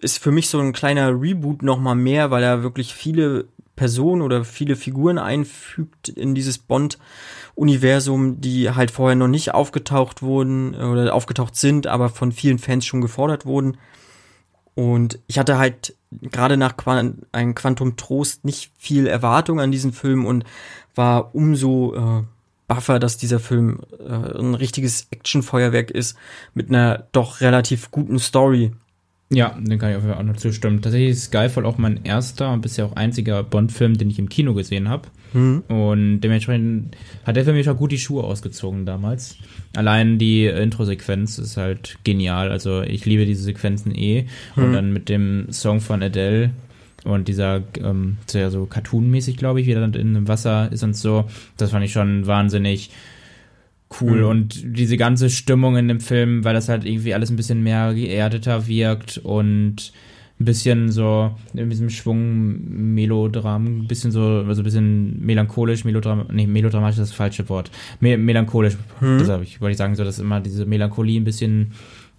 ist 0.02 0.20
für 0.20 0.32
mich 0.32 0.50
so 0.50 0.60
ein 0.60 0.74
kleiner 0.74 1.10
Reboot 1.10 1.62
noch 1.62 1.80
mal 1.80 1.96
mehr, 1.96 2.32
weil 2.32 2.44
er 2.44 2.64
wirklich 2.64 2.94
viele 2.94 3.48
Personen 3.76 4.22
oder 4.22 4.46
viele 4.46 4.76
Figuren 4.76 5.18
einfügt 5.18 6.10
in 6.10 6.34
dieses 6.34 6.58
Bond-Universum, 6.58 8.40
die 8.40 8.72
halt 8.72 8.92
vorher 8.92 9.16
noch 9.16 9.28
nicht 9.28 9.54
aufgetaucht 9.54 10.22
wurden 10.22 10.76
oder 10.76 11.14
aufgetaucht 11.14 11.56
sind, 11.56 11.88
aber 11.88 12.10
von 12.10 12.32
vielen 12.32 12.60
Fans 12.60 12.86
schon 12.86 13.02
gefordert 13.02 13.46
wurden. 13.46 13.78
Und 14.76 15.20
ich 15.28 15.40
hatte 15.40 15.58
halt 15.58 15.96
gerade 16.12 16.58
nach 16.58 16.78
Qu 16.78 16.92
ein 17.32 17.56
Quantum 17.56 17.96
Trost 17.96 18.46
nicht 18.46 18.72
viel 18.78 19.08
Erwartung 19.08 19.60
an 19.60 19.72
diesen 19.72 19.94
Film 19.94 20.26
und 20.26 20.44
war 20.94 21.34
umso 21.34 21.96
äh, 21.96 22.24
buffer, 22.68 23.00
dass 23.00 23.18
dieser 23.18 23.40
Film 23.40 23.80
äh, 24.00 24.38
ein 24.38 24.56
richtiges 24.56 25.08
Actionfeuerwerk 25.12 25.92
ist 25.92 26.18
mit 26.54 26.70
einer 26.70 27.08
doch 27.12 27.42
relativ 27.42 27.92
guten 27.92 28.20
Story. 28.20 28.74
Ja, 29.32 29.58
den 29.60 29.80
kann 29.80 29.90
ich 29.90 29.96
auf 29.96 30.04
jeden 30.04 30.14
Fall 30.14 30.22
auch 30.22 30.28
noch 30.28 30.38
zustimmen. 30.38 30.82
Tatsächlich 30.82 31.12
ist 31.12 31.24
Skyfall 31.26 31.66
auch 31.66 31.80
mein 31.80 32.04
erster 32.04 32.54
und 32.54 32.62
bisher 32.62 32.86
auch 32.86 32.96
einziger 32.96 33.42
Bond-Film, 33.44 33.98
den 33.98 34.10
ich 34.10 34.20
im 34.20 34.30
Kino 34.30 34.54
gesehen 34.54 34.88
habe. 34.88 35.10
Mhm. 35.34 35.64
Und 35.68 36.22
dementsprechend 36.22 36.96
hat 37.26 37.36
der 37.36 37.44
Film 37.44 37.56
mir 37.56 37.64
schon 37.64 37.78
gut 37.78 37.92
die 37.92 37.98
Schuhe 37.98 38.24
ausgezogen 38.24 38.86
damals. 38.86 39.38
Allein 39.76 40.20
die 40.20 40.46
Intro-Sequenz 40.46 41.40
ist 41.40 41.58
halt 41.58 41.98
genial. 42.04 42.52
Also 42.52 42.84
ich 42.84 43.06
liebe 43.06 43.26
diese 43.26 43.44
Sequenzen 43.44 43.96
eh. 43.96 44.28
Mhm. 44.56 44.64
Und 44.64 44.74
dann 44.74 44.94
mit 44.94 45.10
dem 45.10 45.52
Song 45.52 45.82
von 45.82 46.04
Adele 46.04 46.52
und 47.04 47.28
dieser, 47.28 47.64
ähm, 47.84 48.18
ja 48.32 48.50
so 48.50 48.66
cartoonmäßig, 48.66 49.38
glaube 49.38 49.62
ich, 49.62 49.68
wie 49.68 49.74
er 49.74 49.82
dann 49.82 49.94
in 49.94 50.14
dem 50.14 50.28
Wasser 50.28 50.72
ist 50.72 50.84
und 50.84 50.96
so. 50.96 51.26
Das 51.58 51.72
fand 51.72 51.84
ich 51.84 51.92
schon 51.92 52.28
wahnsinnig 52.28 52.92
cool 54.02 54.22
mhm. 54.22 54.26
und 54.26 54.78
diese 54.78 54.98
ganze 54.98 55.30
Stimmung 55.30 55.78
in 55.78 55.88
dem 55.88 56.00
Film, 56.00 56.44
weil 56.44 56.54
das 56.54 56.70
halt 56.70 56.86
irgendwie 56.86 57.14
alles 57.14 57.30
ein 57.30 57.36
bisschen 57.36 57.64
mehr 57.64 57.94
geerdeter 57.94 58.68
wirkt 58.68 59.20
und 59.20 59.92
ein 60.40 60.46
bisschen 60.46 60.92
so 60.92 61.34
in 61.54 61.70
diesem 61.70 61.90
Schwung 61.90 62.94
Melodram, 62.94 63.80
ein 63.80 63.88
bisschen 63.88 64.12
so, 64.12 64.44
also 64.46 64.62
ein 64.62 64.66
bisschen 64.66 65.26
melancholisch, 65.26 65.86
Melodram, 65.86 66.26
nee, 66.32 66.46
melodramatisch 66.46 67.00
ist 67.00 67.12
das 67.12 67.16
falsche 67.16 67.48
Wort. 67.48 67.72
Me 68.02 68.18
melancholisch, 68.18 68.76
mhm. 69.00 69.20
das 69.20 69.42
ich, 69.42 69.62
wollte 69.62 69.72
ich 69.72 69.78
sagen, 69.78 69.96
so, 69.96 70.04
dass 70.04 70.20
immer 70.20 70.42
diese 70.42 70.66
Melancholie 70.66 71.22
ein 71.22 71.24
bisschen 71.24 71.72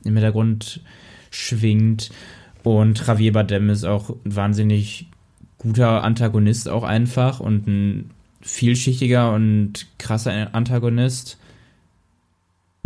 im 0.05 0.14
Hintergrund 0.14 0.81
schwingt. 1.31 2.11
Und 2.62 3.07
Javier 3.07 3.33
Bardem 3.33 3.68
ist 3.68 3.85
auch 3.85 4.11
ein 4.11 4.35
wahnsinnig 4.35 5.09
guter 5.59 6.02
Antagonist 6.02 6.68
auch 6.68 6.85
einfach 6.85 7.38
und 7.40 7.66
ein 7.66 8.11
vielschichtiger 8.40 9.33
und 9.35 9.87
krasser 9.98 10.55
Antagonist. 10.55 11.38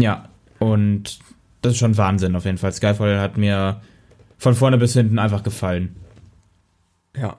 Ja, 0.00 0.28
und 0.58 1.18
das 1.62 1.72
ist 1.72 1.78
schon 1.78 1.96
Wahnsinn 1.96 2.36
auf 2.36 2.44
jeden 2.44 2.58
Fall. 2.58 2.72
Skyfall 2.72 3.20
hat 3.20 3.36
mir 3.36 3.80
von 4.38 4.54
vorne 4.54 4.78
bis 4.78 4.94
hinten 4.94 5.18
einfach 5.18 5.42
gefallen. 5.42 5.96
Ja. 7.16 7.38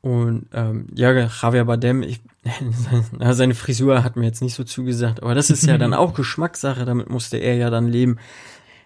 Und 0.00 0.48
ähm, 0.52 0.88
ja, 0.94 1.12
Javier 1.12 1.64
Bardem, 1.64 2.02
ich, 2.02 2.20
seine 3.30 3.54
Frisur 3.54 4.04
hat 4.04 4.16
mir 4.16 4.26
jetzt 4.26 4.42
nicht 4.42 4.54
so 4.54 4.64
zugesagt, 4.64 5.22
aber 5.22 5.34
das 5.34 5.48
ist 5.48 5.66
ja 5.66 5.78
dann 5.78 5.94
auch 5.94 6.12
Geschmackssache, 6.12 6.84
damit 6.84 7.08
musste 7.08 7.38
er 7.38 7.54
ja 7.54 7.70
dann 7.70 7.88
leben. 7.88 8.18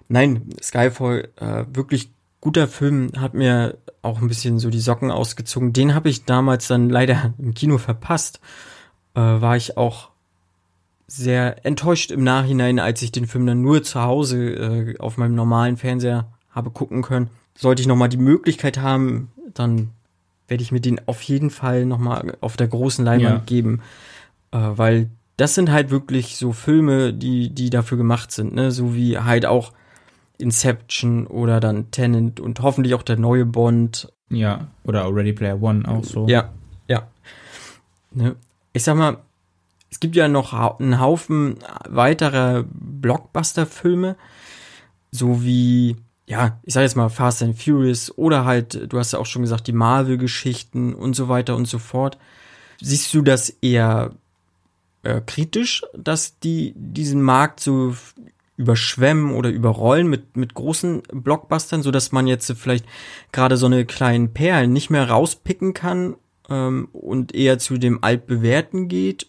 Nein, 0.08 0.50
Skyfall, 0.62 1.28
äh, 1.36 1.64
wirklich 1.72 2.12
guter 2.40 2.68
Film, 2.68 3.10
hat 3.18 3.34
mir 3.34 3.78
auch 4.02 4.20
ein 4.20 4.28
bisschen 4.28 4.58
so 4.58 4.70
die 4.70 4.78
Socken 4.78 5.10
ausgezogen. 5.10 5.72
Den 5.72 5.94
habe 5.94 6.08
ich 6.08 6.24
damals 6.24 6.68
dann 6.68 6.88
leider 6.88 7.34
im 7.38 7.52
Kino 7.52 7.78
verpasst. 7.78 8.40
Äh, 9.14 9.20
war 9.20 9.56
ich 9.56 9.76
auch 9.76 10.10
sehr 11.08 11.64
enttäuscht 11.64 12.10
im 12.10 12.22
Nachhinein, 12.22 12.78
als 12.78 13.02
ich 13.02 13.10
den 13.10 13.26
Film 13.26 13.46
dann 13.46 13.62
nur 13.62 13.82
zu 13.82 14.00
Hause 14.00 14.50
äh, 14.50 14.98
auf 14.98 15.16
meinem 15.16 15.34
normalen 15.34 15.78
Fernseher 15.78 16.28
habe 16.50 16.70
gucken 16.70 17.02
können. 17.02 17.30
Sollte 17.56 17.80
ich 17.80 17.88
nochmal 17.88 18.10
die 18.10 18.18
Möglichkeit 18.18 18.78
haben, 18.78 19.32
dann 19.54 19.90
werde 20.46 20.62
ich 20.62 20.70
mir 20.70 20.80
den 20.80 21.00
auf 21.08 21.22
jeden 21.22 21.50
Fall 21.50 21.86
nochmal 21.86 22.36
auf 22.40 22.56
der 22.56 22.68
großen 22.68 23.04
Leinwand 23.04 23.38
ja. 23.38 23.44
geben. 23.46 23.80
Äh, 24.52 24.58
weil 24.58 25.10
das 25.38 25.54
sind 25.54 25.70
halt 25.70 25.90
wirklich 25.90 26.36
so 26.36 26.52
Filme, 26.52 27.14
die, 27.14 27.50
die 27.50 27.70
dafür 27.70 27.96
gemacht 27.96 28.30
sind, 28.30 28.54
ne? 28.54 28.70
So 28.70 28.94
wie 28.94 29.18
halt 29.18 29.46
auch 29.46 29.72
Inception 30.36 31.26
oder 31.26 31.60
dann 31.60 31.90
Tenant 31.90 32.38
und 32.40 32.60
hoffentlich 32.60 32.94
auch 32.94 33.02
der 33.02 33.18
neue 33.18 33.46
Bond. 33.46 34.12
Ja, 34.30 34.68
oder 34.84 35.14
Ready 35.14 35.32
Player 35.32 35.62
One 35.62 35.88
auch 35.88 36.04
so. 36.04 36.28
Ja, 36.28 36.52
ja. 36.86 37.06
Ne? 38.12 38.36
Ich 38.72 38.82
sag 38.84 38.96
mal, 38.96 39.18
es 39.90 40.00
gibt 40.00 40.16
ja 40.16 40.28
noch 40.28 40.52
einen 40.52 41.00
Haufen 41.00 41.58
weiterer 41.88 42.64
Blockbuster-Filme, 42.70 44.16
so 45.10 45.42
wie, 45.42 45.96
ja, 46.26 46.58
ich 46.62 46.74
sag 46.74 46.82
jetzt 46.82 46.96
mal 46.96 47.08
Fast 47.08 47.42
and 47.42 47.60
Furious 47.60 48.16
oder 48.16 48.44
halt, 48.44 48.92
du 48.92 48.98
hast 48.98 49.12
ja 49.12 49.18
auch 49.18 49.26
schon 49.26 49.42
gesagt, 49.42 49.66
die 49.66 49.72
Marvel-Geschichten 49.72 50.94
und 50.94 51.14
so 51.14 51.28
weiter 51.28 51.56
und 51.56 51.66
so 51.66 51.78
fort. 51.78 52.18
Siehst 52.80 53.12
du 53.14 53.22
das 53.22 53.50
eher 53.62 54.12
äh, 55.02 55.20
kritisch, 55.24 55.84
dass 55.96 56.38
die 56.38 56.74
diesen 56.76 57.22
Markt 57.22 57.60
so 57.60 57.96
überschwemmen 58.56 59.34
oder 59.34 59.50
überrollen 59.50 60.08
mit, 60.08 60.36
mit 60.36 60.52
großen 60.52 61.02
Blockbustern, 61.12 61.82
so 61.82 61.90
dass 61.90 62.12
man 62.12 62.26
jetzt 62.26 62.52
vielleicht 62.52 62.84
gerade 63.32 63.56
so 63.56 63.66
eine 63.66 63.86
kleinen 63.86 64.34
Perlen 64.34 64.72
nicht 64.72 64.90
mehr 64.90 65.08
rauspicken 65.08 65.74
kann 65.74 66.16
ähm, 66.50 66.88
und 66.92 67.34
eher 67.34 67.58
zu 67.58 67.78
dem 67.78 68.02
altbewährten 68.04 68.88
geht? 68.88 69.28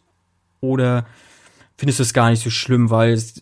Oder 0.61 1.05
findest 1.77 1.99
du 1.99 2.03
es 2.03 2.13
gar 2.13 2.29
nicht 2.29 2.43
so 2.43 2.49
schlimm, 2.49 2.89
weil 2.89 3.13
es 3.13 3.41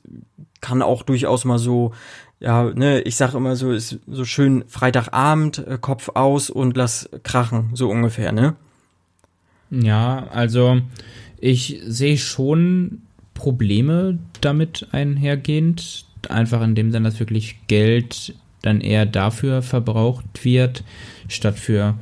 kann 0.62 0.82
auch 0.82 1.04
durchaus 1.04 1.46
mal 1.46 1.60
so, 1.60 1.94
ja, 2.40 2.66
ne, 2.66 3.02
ich 3.02 3.16
sag 3.16 3.34
immer 3.34 3.56
so, 3.56 3.72
ist 3.72 4.00
so 4.08 4.26
schön 4.26 4.64
Freitagabend, 4.68 5.60
äh, 5.60 5.78
Kopf 5.80 6.10
aus 6.14 6.50
und 6.50 6.78
lass 6.78 7.10
krachen, 7.24 7.72
so 7.74 7.90
ungefähr, 7.90 8.32
ne? 8.32 8.56
Ja, 9.70 10.28
also 10.32 10.82
ich 11.40 11.82
sehe 11.86 12.18
schon 12.18 13.02
Probleme 13.34 14.18
damit 14.42 14.88
einhergehend. 14.92 16.06
Einfach 16.30 16.62
in 16.62 16.76
dem 16.76 16.92
Sinne, 16.92 17.10
dass 17.10 17.20
wirklich 17.20 17.58
Geld 17.68 18.36
dann 18.62 18.82
eher 18.82 19.06
dafür 19.06 19.62
verbraucht 19.62 20.44
wird, 20.44 20.84
statt 21.28 21.60
für 21.60 21.96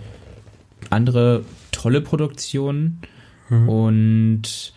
andere 0.89 1.43
tolle 1.71 2.01
Produktionen. 2.01 3.01
Mhm. 3.49 3.69
Und 3.69 4.73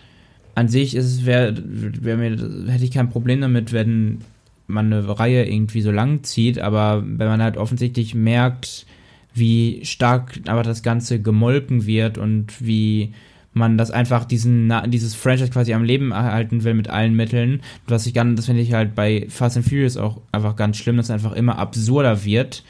an 0.58 0.66
sich 0.66 0.96
ist 0.96 1.04
es, 1.04 1.24
wär, 1.24 1.54
wär 1.56 2.16
mir, 2.16 2.30
hätte 2.68 2.84
ich 2.84 2.90
kein 2.90 3.10
Problem 3.10 3.40
damit, 3.40 3.72
wenn 3.72 4.22
man 4.66 4.92
eine 4.92 5.18
Reihe 5.18 5.48
irgendwie 5.48 5.82
so 5.82 5.92
lang 5.92 6.24
zieht, 6.24 6.58
aber 6.58 7.04
wenn 7.06 7.28
man 7.28 7.40
halt 7.40 7.56
offensichtlich 7.56 8.16
merkt, 8.16 8.84
wie 9.32 9.84
stark 9.84 10.40
aber 10.48 10.64
das 10.64 10.82
Ganze 10.82 11.22
gemolken 11.22 11.86
wird 11.86 12.18
und 12.18 12.60
wie 12.60 13.12
man 13.52 13.78
das 13.78 13.92
einfach 13.92 14.24
diesen 14.24 14.72
dieses 14.88 15.14
Franchise 15.14 15.50
quasi 15.50 15.74
am 15.74 15.84
Leben 15.84 16.10
erhalten 16.10 16.64
will 16.64 16.74
mit 16.74 16.88
allen 16.88 17.14
Mitteln. 17.14 17.60
Was 17.86 18.06
ich 18.06 18.12
ganz, 18.12 18.34
das 18.34 18.46
finde 18.46 18.62
ich 18.62 18.72
halt 18.72 18.96
bei 18.96 19.26
Fast 19.28 19.56
and 19.56 19.66
Furious 19.66 19.96
auch 19.96 20.20
einfach 20.32 20.56
ganz 20.56 20.76
schlimm, 20.76 20.96
dass 20.96 21.06
es 21.06 21.12
einfach 21.12 21.34
immer 21.34 21.56
absurder 21.58 22.24
wird. 22.24 22.64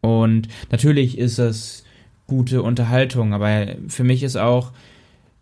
Und 0.00 0.48
natürlich 0.72 1.18
ist 1.18 1.38
es 1.38 1.84
gute 2.26 2.62
Unterhaltung, 2.62 3.34
aber 3.34 3.66
für 3.88 4.04
mich 4.04 4.22
ist 4.22 4.36
auch 4.36 4.72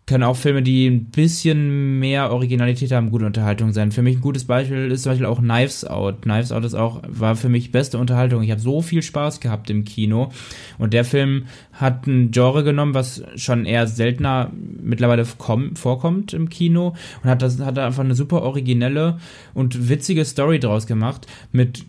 können 0.07 0.23
auch 0.23 0.37
Filme, 0.37 0.63
die 0.63 0.87
ein 0.87 1.05
bisschen 1.05 1.99
mehr 1.99 2.31
Originalität 2.31 2.93
haben, 2.93 3.11
gute 3.11 3.25
Unterhaltung 3.25 3.73
sein. 3.73 3.91
Für 3.91 4.01
mich 4.01 4.15
ein 4.17 4.21
gutes 4.21 4.45
Beispiel 4.45 4.89
ist 4.89 5.03
zum 5.03 5.11
Beispiel 5.11 5.25
auch 5.25 5.39
Knives 5.39 5.83
Out. 5.83 6.21
Knives 6.21 6.53
Out 6.53 6.63
ist 6.63 6.75
auch, 6.75 7.01
war 7.05 7.35
für 7.35 7.49
mich 7.49 7.73
beste 7.73 7.97
Unterhaltung. 7.97 8.41
Ich 8.41 8.49
habe 8.49 8.61
so 8.61 8.81
viel 8.81 9.01
Spaß 9.01 9.41
gehabt 9.41 9.69
im 9.69 9.83
Kino. 9.83 10.31
Und 10.77 10.93
der 10.93 11.03
Film 11.03 11.47
hat 11.73 12.07
ein 12.07 12.31
Genre 12.31 12.63
genommen, 12.63 12.93
was 12.93 13.21
schon 13.35 13.65
eher 13.65 13.85
seltener 13.85 14.49
mittlerweile 14.81 15.25
vorkommt 15.25 16.33
im 16.33 16.47
Kino. 16.47 16.95
Und 17.21 17.29
hat 17.29 17.41
das, 17.41 17.59
hat 17.59 17.75
da 17.75 17.85
einfach 17.85 18.05
eine 18.05 18.15
super 18.15 18.43
originelle 18.43 19.19
und 19.53 19.89
witzige 19.89 20.23
Story 20.23 20.61
draus 20.61 20.87
gemacht. 20.87 21.27
Mit 21.51 21.83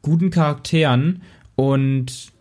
guten 0.00 0.30
Charakteren 0.30 1.22
und 1.56 2.33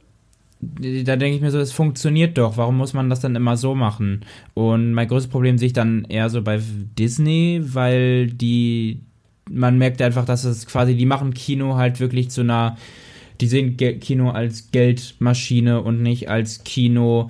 da 1.05 1.15
denke 1.15 1.35
ich 1.35 1.41
mir 1.41 1.51
so, 1.51 1.59
es 1.59 1.71
funktioniert 1.71 2.37
doch. 2.37 2.57
Warum 2.57 2.77
muss 2.77 2.93
man 2.93 3.09
das 3.09 3.19
dann 3.19 3.35
immer 3.35 3.57
so 3.57 3.75
machen? 3.75 4.21
Und 4.53 4.93
mein 4.93 5.07
größtes 5.07 5.31
Problem 5.31 5.57
sehe 5.57 5.67
ich 5.67 5.73
dann 5.73 6.05
eher 6.05 6.29
so 6.29 6.41
bei 6.41 6.59
Disney, 6.97 7.61
weil 7.63 8.27
die, 8.27 9.01
man 9.49 9.77
merkt 9.77 10.01
einfach, 10.01 10.25
dass 10.25 10.43
es 10.43 10.65
quasi, 10.65 10.95
die 10.95 11.05
machen 11.05 11.33
Kino 11.33 11.75
halt 11.75 11.99
wirklich 11.99 12.29
zu 12.29 12.41
einer, 12.41 12.77
die 13.41 13.47
sehen 13.47 13.77
Kino 13.77 14.31
als 14.31 14.71
Geldmaschine 14.71 15.81
und 15.81 16.01
nicht 16.01 16.29
als 16.29 16.63
Kino 16.63 17.29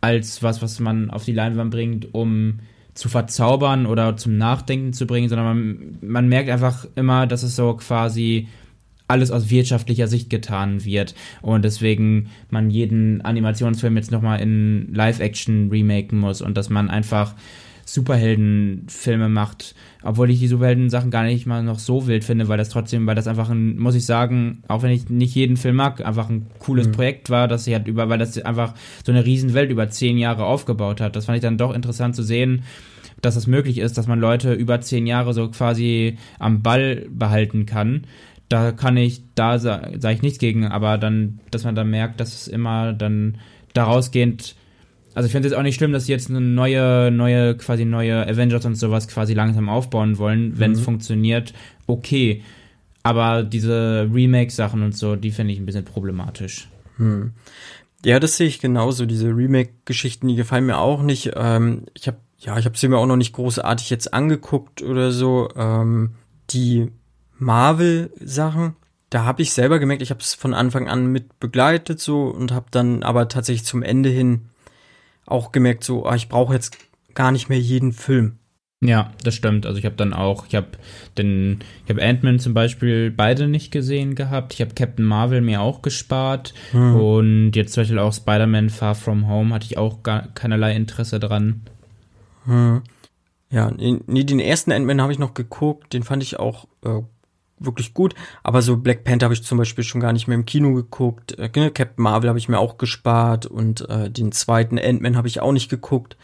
als 0.00 0.42
was, 0.42 0.60
was 0.60 0.80
man 0.80 1.10
auf 1.10 1.24
die 1.24 1.32
Leinwand 1.32 1.70
bringt, 1.70 2.14
um 2.14 2.60
zu 2.92 3.08
verzaubern 3.08 3.86
oder 3.86 4.16
zum 4.16 4.36
Nachdenken 4.36 4.92
zu 4.92 5.06
bringen, 5.06 5.28
sondern 5.28 5.46
man, 5.46 5.98
man 6.02 6.28
merkt 6.28 6.50
einfach 6.50 6.86
immer, 6.94 7.26
dass 7.26 7.42
es 7.42 7.56
so 7.56 7.74
quasi 7.74 8.48
alles 9.14 9.30
aus 9.30 9.48
wirtschaftlicher 9.48 10.08
Sicht 10.08 10.28
getan 10.28 10.84
wird 10.84 11.14
und 11.40 11.64
deswegen 11.64 12.30
man 12.50 12.68
jeden 12.68 13.20
Animationsfilm 13.20 13.96
jetzt 13.96 14.10
nochmal 14.10 14.40
in 14.40 14.92
Live-Action 14.92 15.70
remaken 15.70 16.18
muss 16.18 16.42
und 16.42 16.56
dass 16.56 16.68
man 16.68 16.90
einfach 16.90 17.36
Superheldenfilme 17.86 19.28
macht, 19.28 19.76
obwohl 20.02 20.30
ich 20.30 20.40
die 20.40 20.48
Superhelden-Sachen 20.48 21.12
gar 21.12 21.22
nicht 21.22 21.46
mal 21.46 21.62
noch 21.62 21.78
so 21.78 22.08
wild 22.08 22.24
finde, 22.24 22.48
weil 22.48 22.58
das 22.58 22.70
trotzdem, 22.70 23.06
weil 23.06 23.14
das 23.14 23.28
einfach 23.28 23.50
ein, 23.50 23.78
muss 23.78 23.94
ich 23.94 24.04
sagen, 24.04 24.64
auch 24.66 24.82
wenn 24.82 24.90
ich 24.90 25.08
nicht 25.10 25.36
jeden 25.36 25.56
Film 25.56 25.76
mag, 25.76 26.04
einfach 26.04 26.28
ein 26.28 26.46
cooles 26.58 26.88
mhm. 26.88 26.92
Projekt 26.92 27.30
war, 27.30 27.46
dass 27.46 27.64
sie 27.64 27.74
halt 27.74 27.86
über, 27.86 28.08
weil 28.08 28.18
das 28.18 28.36
einfach 28.38 28.74
so 29.04 29.12
eine 29.12 29.24
Riesenwelt 29.24 29.70
über 29.70 29.90
zehn 29.90 30.18
Jahre 30.18 30.44
aufgebaut 30.44 31.00
hat. 31.00 31.14
Das 31.14 31.26
fand 31.26 31.36
ich 31.36 31.42
dann 31.42 31.58
doch 31.58 31.72
interessant 31.72 32.16
zu 32.16 32.24
sehen, 32.24 32.64
dass 33.22 33.36
es 33.36 33.46
möglich 33.46 33.78
ist, 33.78 33.96
dass 33.96 34.08
man 34.08 34.18
Leute 34.18 34.54
über 34.54 34.80
zehn 34.80 35.06
Jahre 35.06 35.32
so 35.32 35.48
quasi 35.48 36.18
am 36.40 36.62
Ball 36.62 37.06
behalten 37.10 37.64
kann 37.64 38.06
da 38.48 38.72
kann 38.72 38.96
ich, 38.96 39.22
da 39.34 39.58
sage 39.58 39.98
sag 39.98 40.14
ich 40.14 40.22
nichts 40.22 40.38
gegen, 40.38 40.66
aber 40.66 40.98
dann, 40.98 41.40
dass 41.50 41.64
man 41.64 41.74
dann 41.74 41.90
merkt, 41.90 42.20
dass 42.20 42.34
es 42.34 42.48
immer 42.48 42.92
dann 42.92 43.38
daraus 43.72 44.10
gehend, 44.10 44.54
also 45.14 45.26
ich 45.26 45.32
finde 45.32 45.48
es 45.48 45.54
auch 45.54 45.62
nicht 45.62 45.76
schlimm, 45.76 45.92
dass 45.92 46.06
sie 46.06 46.12
jetzt 46.12 46.30
eine 46.30 46.40
neue, 46.40 47.10
neue, 47.10 47.56
quasi 47.56 47.84
neue 47.84 48.26
Avengers 48.26 48.64
und 48.64 48.74
sowas 48.74 49.08
quasi 49.08 49.34
langsam 49.34 49.68
aufbauen 49.68 50.18
wollen, 50.18 50.58
wenn 50.58 50.72
es 50.72 50.80
mhm. 50.80 50.84
funktioniert, 50.84 51.54
okay. 51.86 52.42
Aber 53.02 53.42
diese 53.42 54.08
Remake-Sachen 54.12 54.82
und 54.82 54.96
so, 54.96 55.14
die 55.14 55.30
finde 55.30 55.52
ich 55.52 55.60
ein 55.60 55.66
bisschen 55.66 55.84
problematisch. 55.84 56.68
Hm. 56.96 57.32
Ja, 58.04 58.18
das 58.18 58.36
sehe 58.36 58.46
ich 58.46 58.60
genauso. 58.60 59.04
Diese 59.04 59.28
Remake-Geschichten, 59.28 60.28
die 60.28 60.36
gefallen 60.36 60.66
mir 60.66 60.78
auch 60.78 61.02
nicht. 61.02 61.32
Ähm, 61.36 61.84
ich 61.92 62.06
habe, 62.06 62.16
ja, 62.38 62.58
ich 62.58 62.64
habe 62.64 62.78
sie 62.78 62.88
mir 62.88 62.96
auch 62.96 63.06
noch 63.06 63.16
nicht 63.16 63.34
großartig 63.34 63.90
jetzt 63.90 64.14
angeguckt 64.14 64.82
oder 64.82 65.10
so. 65.10 65.50
Ähm, 65.54 66.12
die 66.50 66.92
Marvel-Sachen, 67.44 68.76
da 69.10 69.24
habe 69.24 69.42
ich 69.42 69.52
selber 69.52 69.78
gemerkt, 69.78 70.02
ich 70.02 70.10
habe 70.10 70.20
es 70.20 70.34
von 70.34 70.54
Anfang 70.54 70.88
an 70.88 71.06
mit 71.06 71.38
begleitet 71.38 72.00
so 72.00 72.24
und 72.24 72.52
habe 72.52 72.66
dann 72.70 73.02
aber 73.02 73.28
tatsächlich 73.28 73.64
zum 73.64 73.82
Ende 73.82 74.08
hin 74.08 74.46
auch 75.26 75.52
gemerkt, 75.52 75.84
so, 75.84 76.04
ah, 76.06 76.16
ich 76.16 76.28
brauche 76.28 76.54
jetzt 76.54 76.76
gar 77.14 77.30
nicht 77.30 77.48
mehr 77.48 77.60
jeden 77.60 77.92
Film. 77.92 78.38
Ja, 78.80 79.12
das 79.22 79.34
stimmt. 79.34 79.64
Also 79.64 79.78
ich 79.78 79.86
habe 79.86 79.94
dann 79.94 80.12
auch, 80.12 80.46
ich 80.46 80.54
habe 80.54 80.66
den, 81.16 81.60
ich 81.84 81.90
habe 81.90 82.02
Ant-Man 82.02 82.38
zum 82.38 82.52
Beispiel 82.52 83.10
beide 83.10 83.48
nicht 83.48 83.70
gesehen 83.70 84.14
gehabt. 84.14 84.52
Ich 84.52 84.60
habe 84.60 84.74
Captain 84.74 85.04
Marvel 85.04 85.40
mir 85.40 85.62
auch 85.62 85.80
gespart 85.80 86.52
hm. 86.72 86.96
und 86.96 87.52
jetzt 87.52 87.72
zum 87.72 87.82
Beispiel 87.82 87.98
auch 87.98 88.12
Spider-Man 88.12 88.68
Far 88.68 88.94
From 88.94 89.28
Home 89.28 89.54
hatte 89.54 89.66
ich 89.66 89.78
auch 89.78 90.02
gar 90.02 90.28
keinerlei 90.34 90.74
Interesse 90.76 91.18
dran. 91.18 91.62
Hm. 92.44 92.82
Ja, 93.50 93.70
nee, 93.70 94.24
den 94.24 94.40
ersten 94.40 94.72
Ant-Man 94.72 95.00
habe 95.00 95.12
ich 95.12 95.18
noch 95.18 95.32
geguckt, 95.32 95.92
den 95.92 96.02
fand 96.02 96.22
ich 96.22 96.38
auch 96.38 96.66
äh, 96.84 97.00
wirklich 97.66 97.94
gut. 97.94 98.14
Aber 98.42 98.62
so 98.62 98.76
Black 98.76 99.04
Panther 99.04 99.24
habe 99.24 99.34
ich 99.34 99.42
zum 99.42 99.58
Beispiel 99.58 99.84
schon 99.84 100.00
gar 100.00 100.12
nicht 100.12 100.28
mehr 100.28 100.36
im 100.36 100.46
Kino 100.46 100.74
geguckt. 100.74 101.38
Äh, 101.38 101.50
ne, 101.56 101.70
Captain 101.70 102.02
Marvel 102.02 102.28
habe 102.28 102.38
ich 102.38 102.48
mir 102.48 102.58
auch 102.58 102.78
gespart 102.78 103.46
und 103.46 103.88
äh, 103.88 104.10
den 104.10 104.32
zweiten 104.32 104.78
Ant-Man 104.78 105.16
habe 105.16 105.28
ich 105.28 105.40
auch 105.40 105.52
nicht 105.52 105.70
geguckt. 105.70 106.16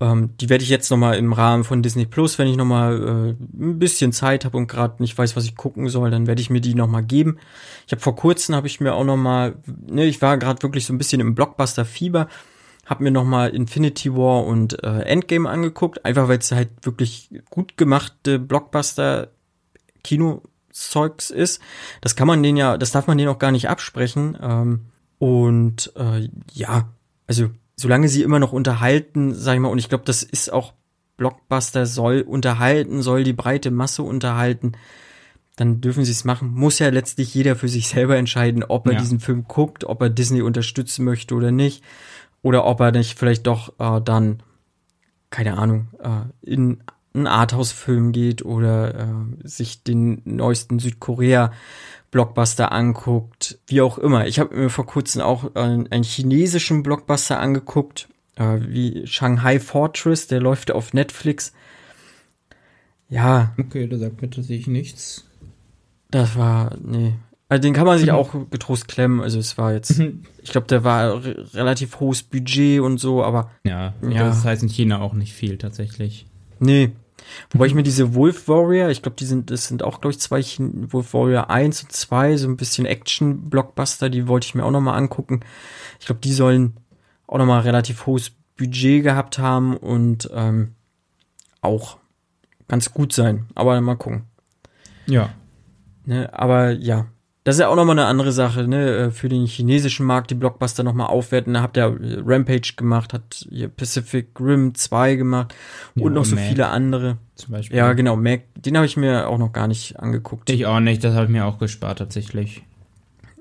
Ähm, 0.00 0.30
die 0.40 0.48
werde 0.48 0.64
ich 0.64 0.70
jetzt 0.70 0.90
noch 0.90 0.96
mal 0.96 1.16
im 1.16 1.32
Rahmen 1.32 1.64
von 1.64 1.82
Disney 1.82 2.04
Plus, 2.06 2.38
wenn 2.38 2.48
ich 2.48 2.56
noch 2.56 2.64
mal 2.64 3.36
äh, 3.38 3.62
ein 3.62 3.78
bisschen 3.78 4.12
Zeit 4.12 4.44
habe 4.44 4.56
und 4.56 4.66
gerade 4.66 5.02
nicht 5.02 5.16
weiß, 5.16 5.36
was 5.36 5.44
ich 5.44 5.56
gucken 5.56 5.88
soll, 5.88 6.10
dann 6.10 6.26
werde 6.26 6.40
ich 6.40 6.50
mir 6.50 6.60
die 6.60 6.74
noch 6.74 6.88
mal 6.88 7.02
geben. 7.02 7.38
Ich 7.86 7.92
habe 7.92 8.02
vor 8.02 8.16
kurzem 8.16 8.54
habe 8.54 8.66
ich 8.66 8.80
mir 8.80 8.94
auch 8.94 9.04
noch 9.04 9.16
mal, 9.16 9.56
ne, 9.66 10.04
ich 10.04 10.20
war 10.20 10.36
gerade 10.36 10.62
wirklich 10.62 10.86
so 10.86 10.92
ein 10.92 10.98
bisschen 10.98 11.20
im 11.20 11.34
Blockbuster 11.34 11.84
Fieber 11.84 12.28
habe 12.86 13.04
mir 13.04 13.10
noch 13.10 13.24
mal 13.24 13.50
Infinity 13.50 14.14
War 14.14 14.44
und 14.44 14.82
äh, 14.84 15.00
Endgame 15.02 15.48
angeguckt, 15.48 16.04
einfach 16.04 16.28
weil 16.28 16.38
es 16.38 16.52
halt 16.52 16.70
wirklich 16.82 17.30
gut 17.50 17.76
gemachte 17.76 18.38
Blockbuster 18.38 19.30
Kinozeugs 20.74 21.30
ist. 21.30 21.60
Das 22.00 22.16
kann 22.16 22.26
man 22.26 22.42
den 22.42 22.56
ja, 22.56 22.76
das 22.76 22.92
darf 22.92 23.06
man 23.06 23.16
denen 23.16 23.30
auch 23.30 23.38
gar 23.38 23.52
nicht 23.52 23.68
absprechen. 23.68 24.36
Ähm, 24.40 24.80
und 25.18 25.92
äh, 25.96 26.28
ja, 26.52 26.88
also 27.26 27.50
solange 27.76 28.08
sie 28.08 28.22
immer 28.22 28.40
noch 28.40 28.52
unterhalten, 28.52 29.34
sag 29.34 29.54
ich 29.54 29.60
mal, 29.60 29.68
und 29.68 29.78
ich 29.78 29.88
glaube, 29.88 30.04
das 30.04 30.22
ist 30.22 30.52
auch 30.52 30.74
Blockbuster 31.16 31.86
soll 31.86 32.22
unterhalten, 32.22 33.00
soll 33.00 33.22
die 33.22 33.32
breite 33.32 33.70
Masse 33.70 34.02
unterhalten, 34.02 34.72
dann 35.54 35.80
dürfen 35.80 36.04
sie 36.04 36.10
es 36.10 36.24
machen. 36.24 36.52
Muss 36.52 36.80
ja 36.80 36.88
letztlich 36.88 37.32
jeder 37.32 37.54
für 37.54 37.68
sich 37.68 37.86
selber 37.86 38.16
entscheiden, 38.16 38.64
ob 38.64 38.86
er 38.88 38.94
ja. 38.94 38.98
diesen 38.98 39.20
Film 39.20 39.44
guckt, 39.46 39.84
ob 39.84 40.02
er 40.02 40.10
Disney 40.10 40.42
unterstützen 40.42 41.04
möchte 41.04 41.34
oder 41.34 41.52
nicht. 41.52 41.84
Oder 42.42 42.66
ob 42.66 42.80
er 42.80 42.90
nicht 42.90 43.18
vielleicht 43.18 43.46
doch 43.46 43.72
äh, 43.78 44.02
dann, 44.02 44.42
keine 45.30 45.56
Ahnung, 45.56 45.88
äh, 46.00 46.50
in 46.50 46.82
einen 47.14 47.26
Arthouse-Film 47.26 48.12
geht 48.12 48.44
oder 48.44 48.94
äh, 48.94 49.06
sich 49.44 49.82
den 49.82 50.20
neuesten 50.24 50.78
Südkorea-Blockbuster 50.78 52.72
anguckt, 52.72 53.58
wie 53.66 53.80
auch 53.80 53.98
immer. 53.98 54.26
Ich 54.26 54.38
habe 54.40 54.54
mir 54.56 54.70
vor 54.70 54.86
kurzem 54.86 55.22
auch 55.22 55.54
äh, 55.54 55.60
einen 55.60 56.02
chinesischen 56.02 56.82
Blockbuster 56.82 57.38
angeguckt, 57.38 58.08
äh, 58.36 58.58
wie 58.60 59.06
Shanghai 59.06 59.60
Fortress, 59.60 60.26
der 60.26 60.40
läuft 60.40 60.72
auf 60.72 60.92
Netflix. 60.92 61.52
Ja. 63.08 63.54
Okay, 63.58 63.86
da 63.86 63.96
sagt 63.96 64.20
mir 64.20 64.30
tatsächlich 64.30 64.66
nichts. 64.66 65.24
Das 66.10 66.36
war, 66.36 66.76
nee. 66.82 67.14
Also 67.48 67.62
den 67.62 67.74
kann 67.74 67.86
man 67.86 67.98
sich 67.98 68.08
mhm. 68.08 68.14
auch 68.14 68.34
getrost 68.50 68.88
klemmen. 68.88 69.20
Also 69.20 69.38
es 69.38 69.56
war 69.58 69.72
jetzt, 69.72 69.98
mhm. 69.98 70.24
ich 70.42 70.50
glaube, 70.50 70.66
der 70.66 70.82
war 70.82 71.22
relativ 71.54 72.00
hohes 72.00 72.24
Budget 72.24 72.80
und 72.80 72.98
so, 72.98 73.22
aber. 73.22 73.50
Ja, 73.64 73.94
ja, 74.02 74.26
das 74.26 74.44
heißt 74.44 74.64
in 74.64 74.68
China 74.68 75.00
auch 75.00 75.12
nicht 75.12 75.32
viel 75.32 75.58
tatsächlich. 75.58 76.26
Nee, 76.58 76.92
Wobei 77.50 77.66
ich 77.66 77.74
mir 77.74 77.82
diese 77.82 78.14
Wolf 78.14 78.48
Warrior, 78.48 78.90
ich 78.90 79.02
glaube, 79.02 79.16
die 79.16 79.24
sind, 79.24 79.50
das 79.50 79.66
sind 79.66 79.82
auch, 79.82 80.00
glaube 80.00 80.12
ich, 80.12 80.20
zwei 80.20 80.42
Wolf 80.58 81.14
Warrior 81.14 81.50
1 81.50 81.84
und 81.84 81.92
2, 81.92 82.36
so 82.36 82.48
ein 82.48 82.56
bisschen 82.56 82.86
Action-Blockbuster, 82.86 84.10
die 84.10 84.28
wollte 84.28 84.46
ich 84.46 84.54
mir 84.54 84.64
auch 84.64 84.70
nochmal 84.70 84.98
angucken. 84.98 85.40
Ich 86.00 86.06
glaube, 86.06 86.20
die 86.20 86.32
sollen 86.32 86.74
auch 87.26 87.38
nochmal 87.38 87.60
relativ 87.60 88.06
hohes 88.06 88.30
Budget 88.56 89.02
gehabt 89.02 89.38
haben 89.38 89.76
und 89.76 90.28
ähm, 90.32 90.74
auch 91.60 91.98
ganz 92.68 92.92
gut 92.92 93.12
sein. 93.12 93.46
Aber 93.54 93.80
mal 93.80 93.96
gucken. 93.96 94.24
Ja. 95.06 95.30
Ne, 96.04 96.28
aber 96.32 96.72
ja, 96.72 97.06
das 97.44 97.56
ist 97.56 97.60
ja 97.60 97.68
auch 97.68 97.76
nochmal 97.76 97.98
eine 97.98 98.08
andere 98.08 98.32
Sache, 98.32 98.66
ne? 98.66 98.96
Äh, 98.96 99.10
für 99.10 99.28
den 99.28 99.46
chinesischen 99.46 100.06
Markt 100.06 100.30
die 100.30 100.34
Blockbuster 100.34 100.82
nochmal 100.82 101.08
aufwerten. 101.08 101.54
Da 101.54 101.62
habt 101.62 101.76
ihr 101.76 101.96
Rampage 102.24 102.72
gemacht, 102.76 103.12
hat 103.12 103.46
hier 103.50 103.68
Pacific 103.68 104.28
Rim 104.40 104.74
2 104.74 105.16
gemacht 105.16 105.54
Ja, 105.94 106.04
und 106.06 106.14
noch 106.14 106.22
und 106.22 106.28
so 106.28 106.36
Mac. 106.36 106.46
viele 106.46 106.68
andere. 106.68 107.18
Zum 107.34 107.52
Beispiel. 107.52 107.76
Ja, 107.76 107.92
genau, 107.92 108.16
Mac, 108.16 108.42
den 108.56 108.76
habe 108.76 108.86
ich 108.86 108.96
mir 108.96 109.28
auch 109.28 109.38
noch 109.38 109.52
gar 109.52 109.68
nicht 109.68 109.98
angeguckt. 110.00 110.48
Ich 110.48 110.64
auch 110.66 110.80
nicht, 110.80 111.04
das 111.04 111.14
habe 111.14 111.26
ich 111.26 111.30
mir 111.30 111.44
auch 111.44 111.58
gespart 111.58 111.98
tatsächlich. 111.98 112.62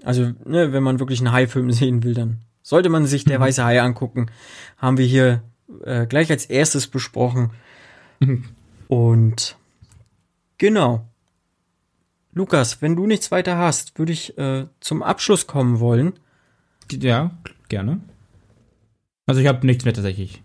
Also, 0.04 0.32
ne, 0.46 0.74
wenn 0.74 0.84
man 0.84 1.00
wirklich 1.00 1.20
einen 1.22 1.32
Hai-Film 1.32 1.72
sehen 1.72 2.04
will, 2.04 2.14
dann 2.14 2.40
sollte 2.62 2.90
man 2.90 3.06
sich 3.06 3.24
der 3.24 3.40
weiße 3.40 3.64
Hai 3.64 3.82
angucken. 3.82 4.28
Haben 4.78 4.98
wir 4.98 5.06
hier 5.06 5.44
äh, 5.86 6.06
gleich 6.08 6.30
als 6.30 6.46
erstes 6.46 6.88
besprochen. 6.88 7.52
Und 8.90 9.58
genau. 10.58 11.08
Lukas, 12.34 12.82
wenn 12.82 12.96
du 12.96 13.06
nichts 13.06 13.32
weiter 13.32 13.58
hast, 13.58 13.98
würde 14.00 14.12
ich 14.14 14.38
äh, 14.38 14.66
zum 14.80 15.04
Abschluss 15.04 15.48
kommen 15.48 15.80
wollen. 15.80 16.14
Ja, 16.92 17.32
gerne. 17.70 18.02
Also 19.26 19.40
ich 19.42 19.48
habe 19.48 19.66
nichts 19.66 19.86
mehr 19.86 19.94
tatsächlich. 19.94 20.42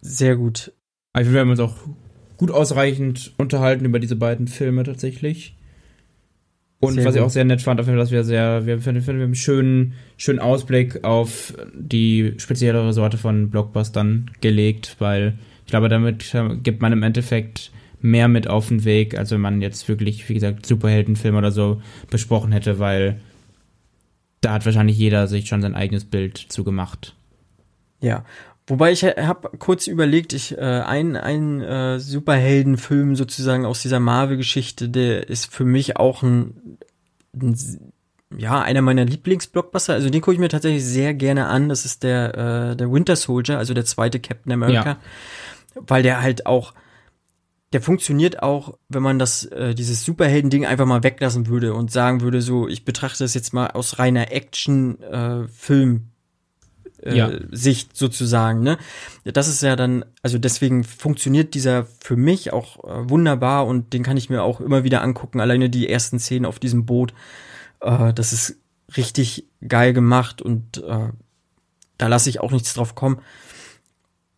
Sehr 0.00 0.36
gut. 0.36 0.72
Also 1.12 1.32
wir 1.32 1.40
haben 1.40 1.50
uns 1.50 1.60
auch 1.60 1.76
gut 2.36 2.50
ausreichend 2.50 3.32
unterhalten 3.38 3.84
über 3.84 3.98
diese 3.98 4.16
beiden 4.16 4.48
Filme 4.48 4.82
tatsächlich. 4.82 5.56
Und 6.80 6.94
Sehr 6.94 7.04
was 7.04 7.14
ich 7.14 7.20
gut. 7.20 7.26
auch 7.26 7.30
sehr 7.30 7.44
nett 7.44 7.60
fand, 7.60 7.78
dafür, 7.78 7.96
dass 7.96 8.10
wir 8.10 8.24
sehr, 8.24 8.64
wir 8.64 8.80
finden, 8.80 9.06
wir 9.06 9.12
einen 9.12 9.34
schönen, 9.34 9.92
schönen 10.16 10.38
Ausblick 10.38 11.04
auf 11.04 11.54
die 11.74 12.34
speziellere 12.38 12.94
Sorte 12.94 13.18
von 13.18 13.50
Blockbustern 13.50 14.30
gelegt, 14.40 14.96
weil 14.98 15.34
ich 15.66 15.70
glaube, 15.70 15.90
damit 15.90 16.34
gibt 16.62 16.80
man 16.80 16.92
im 16.92 17.02
Endeffekt 17.02 17.70
mehr 18.00 18.28
mit 18.28 18.48
auf 18.48 18.68
den 18.68 18.84
Weg, 18.84 19.16
als 19.18 19.30
wenn 19.30 19.40
man 19.40 19.60
jetzt 19.60 19.88
wirklich, 19.88 20.28
wie 20.28 20.34
gesagt, 20.34 20.66
Superheldenfilme 20.66 21.38
oder 21.38 21.52
so 21.52 21.80
besprochen 22.10 22.52
hätte, 22.52 22.78
weil 22.78 23.20
da 24.40 24.52
hat 24.54 24.64
wahrscheinlich 24.64 24.96
jeder 24.96 25.28
sich 25.28 25.48
schon 25.48 25.62
sein 25.62 25.74
eigenes 25.74 26.04
Bild 26.04 26.38
zugemacht. 26.38 27.14
Ja. 28.00 28.24
Wobei 28.66 28.92
ich 28.92 29.02
habe 29.02 29.50
kurz 29.58 29.86
überlegt, 29.86 30.32
ich 30.32 30.56
äh, 30.56 30.60
ein 30.60 31.16
ein 31.16 31.60
äh, 31.60 31.98
Superheldenfilm 31.98 33.16
sozusagen 33.16 33.66
aus 33.66 33.82
dieser 33.82 33.98
Marvel-Geschichte, 33.98 34.88
der 34.88 35.28
ist 35.28 35.52
für 35.52 35.64
mich 35.64 35.96
auch 35.96 36.22
ein, 36.22 36.78
ein 37.34 37.56
ja 38.36 38.60
einer 38.62 38.80
meiner 38.80 39.04
Lieblingsblockbuster. 39.04 39.94
Also 39.94 40.08
den 40.08 40.20
gucke 40.20 40.34
ich 40.34 40.40
mir 40.40 40.48
tatsächlich 40.48 40.84
sehr 40.84 41.14
gerne 41.14 41.46
an. 41.46 41.68
Das 41.68 41.84
ist 41.84 42.04
der 42.04 42.70
äh, 42.70 42.76
der 42.76 42.92
Winter 42.92 43.16
Soldier, 43.16 43.58
also 43.58 43.74
der 43.74 43.84
zweite 43.84 44.20
Captain 44.20 44.52
America, 44.52 44.98
weil 45.74 46.04
der 46.04 46.22
halt 46.22 46.46
auch 46.46 46.72
der 47.72 47.80
funktioniert 47.80 48.42
auch, 48.42 48.76
wenn 48.88 49.02
man 49.02 49.18
das 49.18 49.44
äh, 49.44 49.74
dieses 49.74 50.04
Superhelden-Ding 50.04 50.66
einfach 50.66 50.86
mal 50.86 51.04
weglassen 51.04 51.46
würde 51.46 51.72
und 51.74 51.92
sagen 51.92 52.20
würde, 52.20 52.42
so 52.42 52.66
ich 52.66 52.84
betrachte 52.84 53.22
das 53.22 53.34
jetzt 53.34 53.52
mal 53.52 53.68
aus 53.68 53.98
reiner 53.98 54.32
Action-Film 54.32 56.10
äh, 57.02 57.16
Ja. 57.16 57.30
Sicht 57.50 57.96
sozusagen, 57.96 58.62
ne? 58.62 58.76
Das 59.24 59.48
ist 59.48 59.62
ja 59.62 59.76
dann, 59.76 60.04
also 60.22 60.38
deswegen 60.38 60.82
funktioniert 60.84 61.54
dieser 61.54 61.86
für 62.00 62.16
mich 62.16 62.52
auch 62.52 62.84
äh, 62.84 63.08
wunderbar 63.08 63.66
und 63.66 63.92
den 63.92 64.02
kann 64.02 64.16
ich 64.16 64.30
mir 64.30 64.42
auch 64.42 64.60
immer 64.60 64.82
wieder 64.82 65.02
angucken. 65.02 65.40
Alleine 65.40 65.70
die 65.70 65.88
ersten 65.88 66.18
Szenen 66.18 66.46
auf 66.46 66.58
diesem 66.58 66.86
Boot, 66.86 67.14
äh, 67.80 68.12
das 68.12 68.32
ist 68.32 68.56
richtig 68.96 69.46
geil 69.66 69.92
gemacht 69.92 70.42
und 70.42 70.78
äh, 70.78 71.08
da 71.98 72.06
lasse 72.08 72.30
ich 72.30 72.40
auch 72.40 72.50
nichts 72.50 72.74
drauf 72.74 72.94
kommen. 72.96 73.20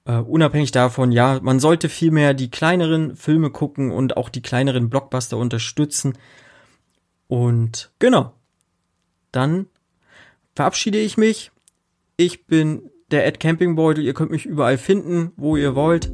Äh, 0.05 0.17
unabhängig 0.17 0.73
davon, 0.73 1.13
ja, 1.13 1.39
man 1.43 1.61
sollte 1.61 1.89
viel 1.89 2.11
mehr 2.11 2.35
die 2.35 2.51
kleineren 2.51 3.15
Filme 3.15 3.51
gucken 3.51 3.93
und 3.93 4.17
auch 4.17 4.29
die 4.29 4.43
kleineren 4.43 4.91
Blockbuster 4.91 5.37
unterstützen. 5.37 6.15
Und 7.29 7.93
genau, 7.99 8.33
dann 9.31 9.67
verabschiede 10.55 10.99
ich 10.99 11.17
mich. 11.17 11.53
Ich 12.17 12.47
bin 12.47 12.91
der 13.11 13.27
Ed 13.27 13.39
Campingbeutel. 13.39 14.05
Ihr 14.05 14.15
könnt 14.15 14.33
mich 14.33 14.45
überall 14.45 14.77
finden, 14.77 15.33
wo 15.37 15.57
ihr 15.57 15.75
wollt. 15.77 16.13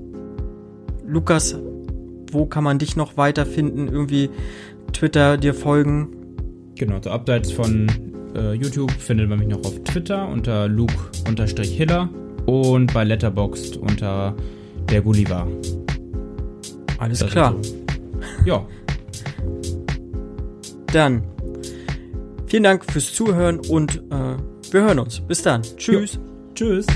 Lukas, 1.06 1.58
wo 2.30 2.44
kann 2.44 2.64
man 2.64 2.78
dich 2.78 2.94
noch 2.94 3.16
weiterfinden? 3.16 3.88
Irgendwie 3.88 4.30
Twitter 4.92 5.38
dir 5.38 5.54
folgen? 5.54 6.74
Genau, 6.74 7.00
so 7.02 7.10
abseits 7.10 7.50
von 7.50 7.88
äh, 8.36 8.52
YouTube 8.52 8.92
findet 8.92 9.28
man 9.28 9.38
mich 9.38 9.48
noch 9.48 9.64
auf 9.64 9.82
Twitter 9.84 10.28
unter 10.28 10.68
Luke-Hiller 10.68 12.10
und 12.48 12.92
bei 12.94 13.04
Letterboxd 13.04 13.76
unter 13.76 14.34
der 14.90 15.02
Gulliver. 15.02 15.46
Alles 16.98 17.18
Das 17.18 17.30
klar. 17.30 17.54
so. 17.62 17.74
Ja, 18.46 18.66
Dann 20.92 21.22
vielen 22.46 22.62
Dank 22.62 22.90
fürs 22.90 23.12
Zuhören 23.12 23.60
und 23.68 23.96
äh, 24.10 24.36
wir 24.72 24.80
hören 24.80 24.98
uns. 24.98 25.20
Bis 25.20 25.42
dann. 25.42 25.62
Tschüss. 25.76 26.18
tschüss. 26.54 26.86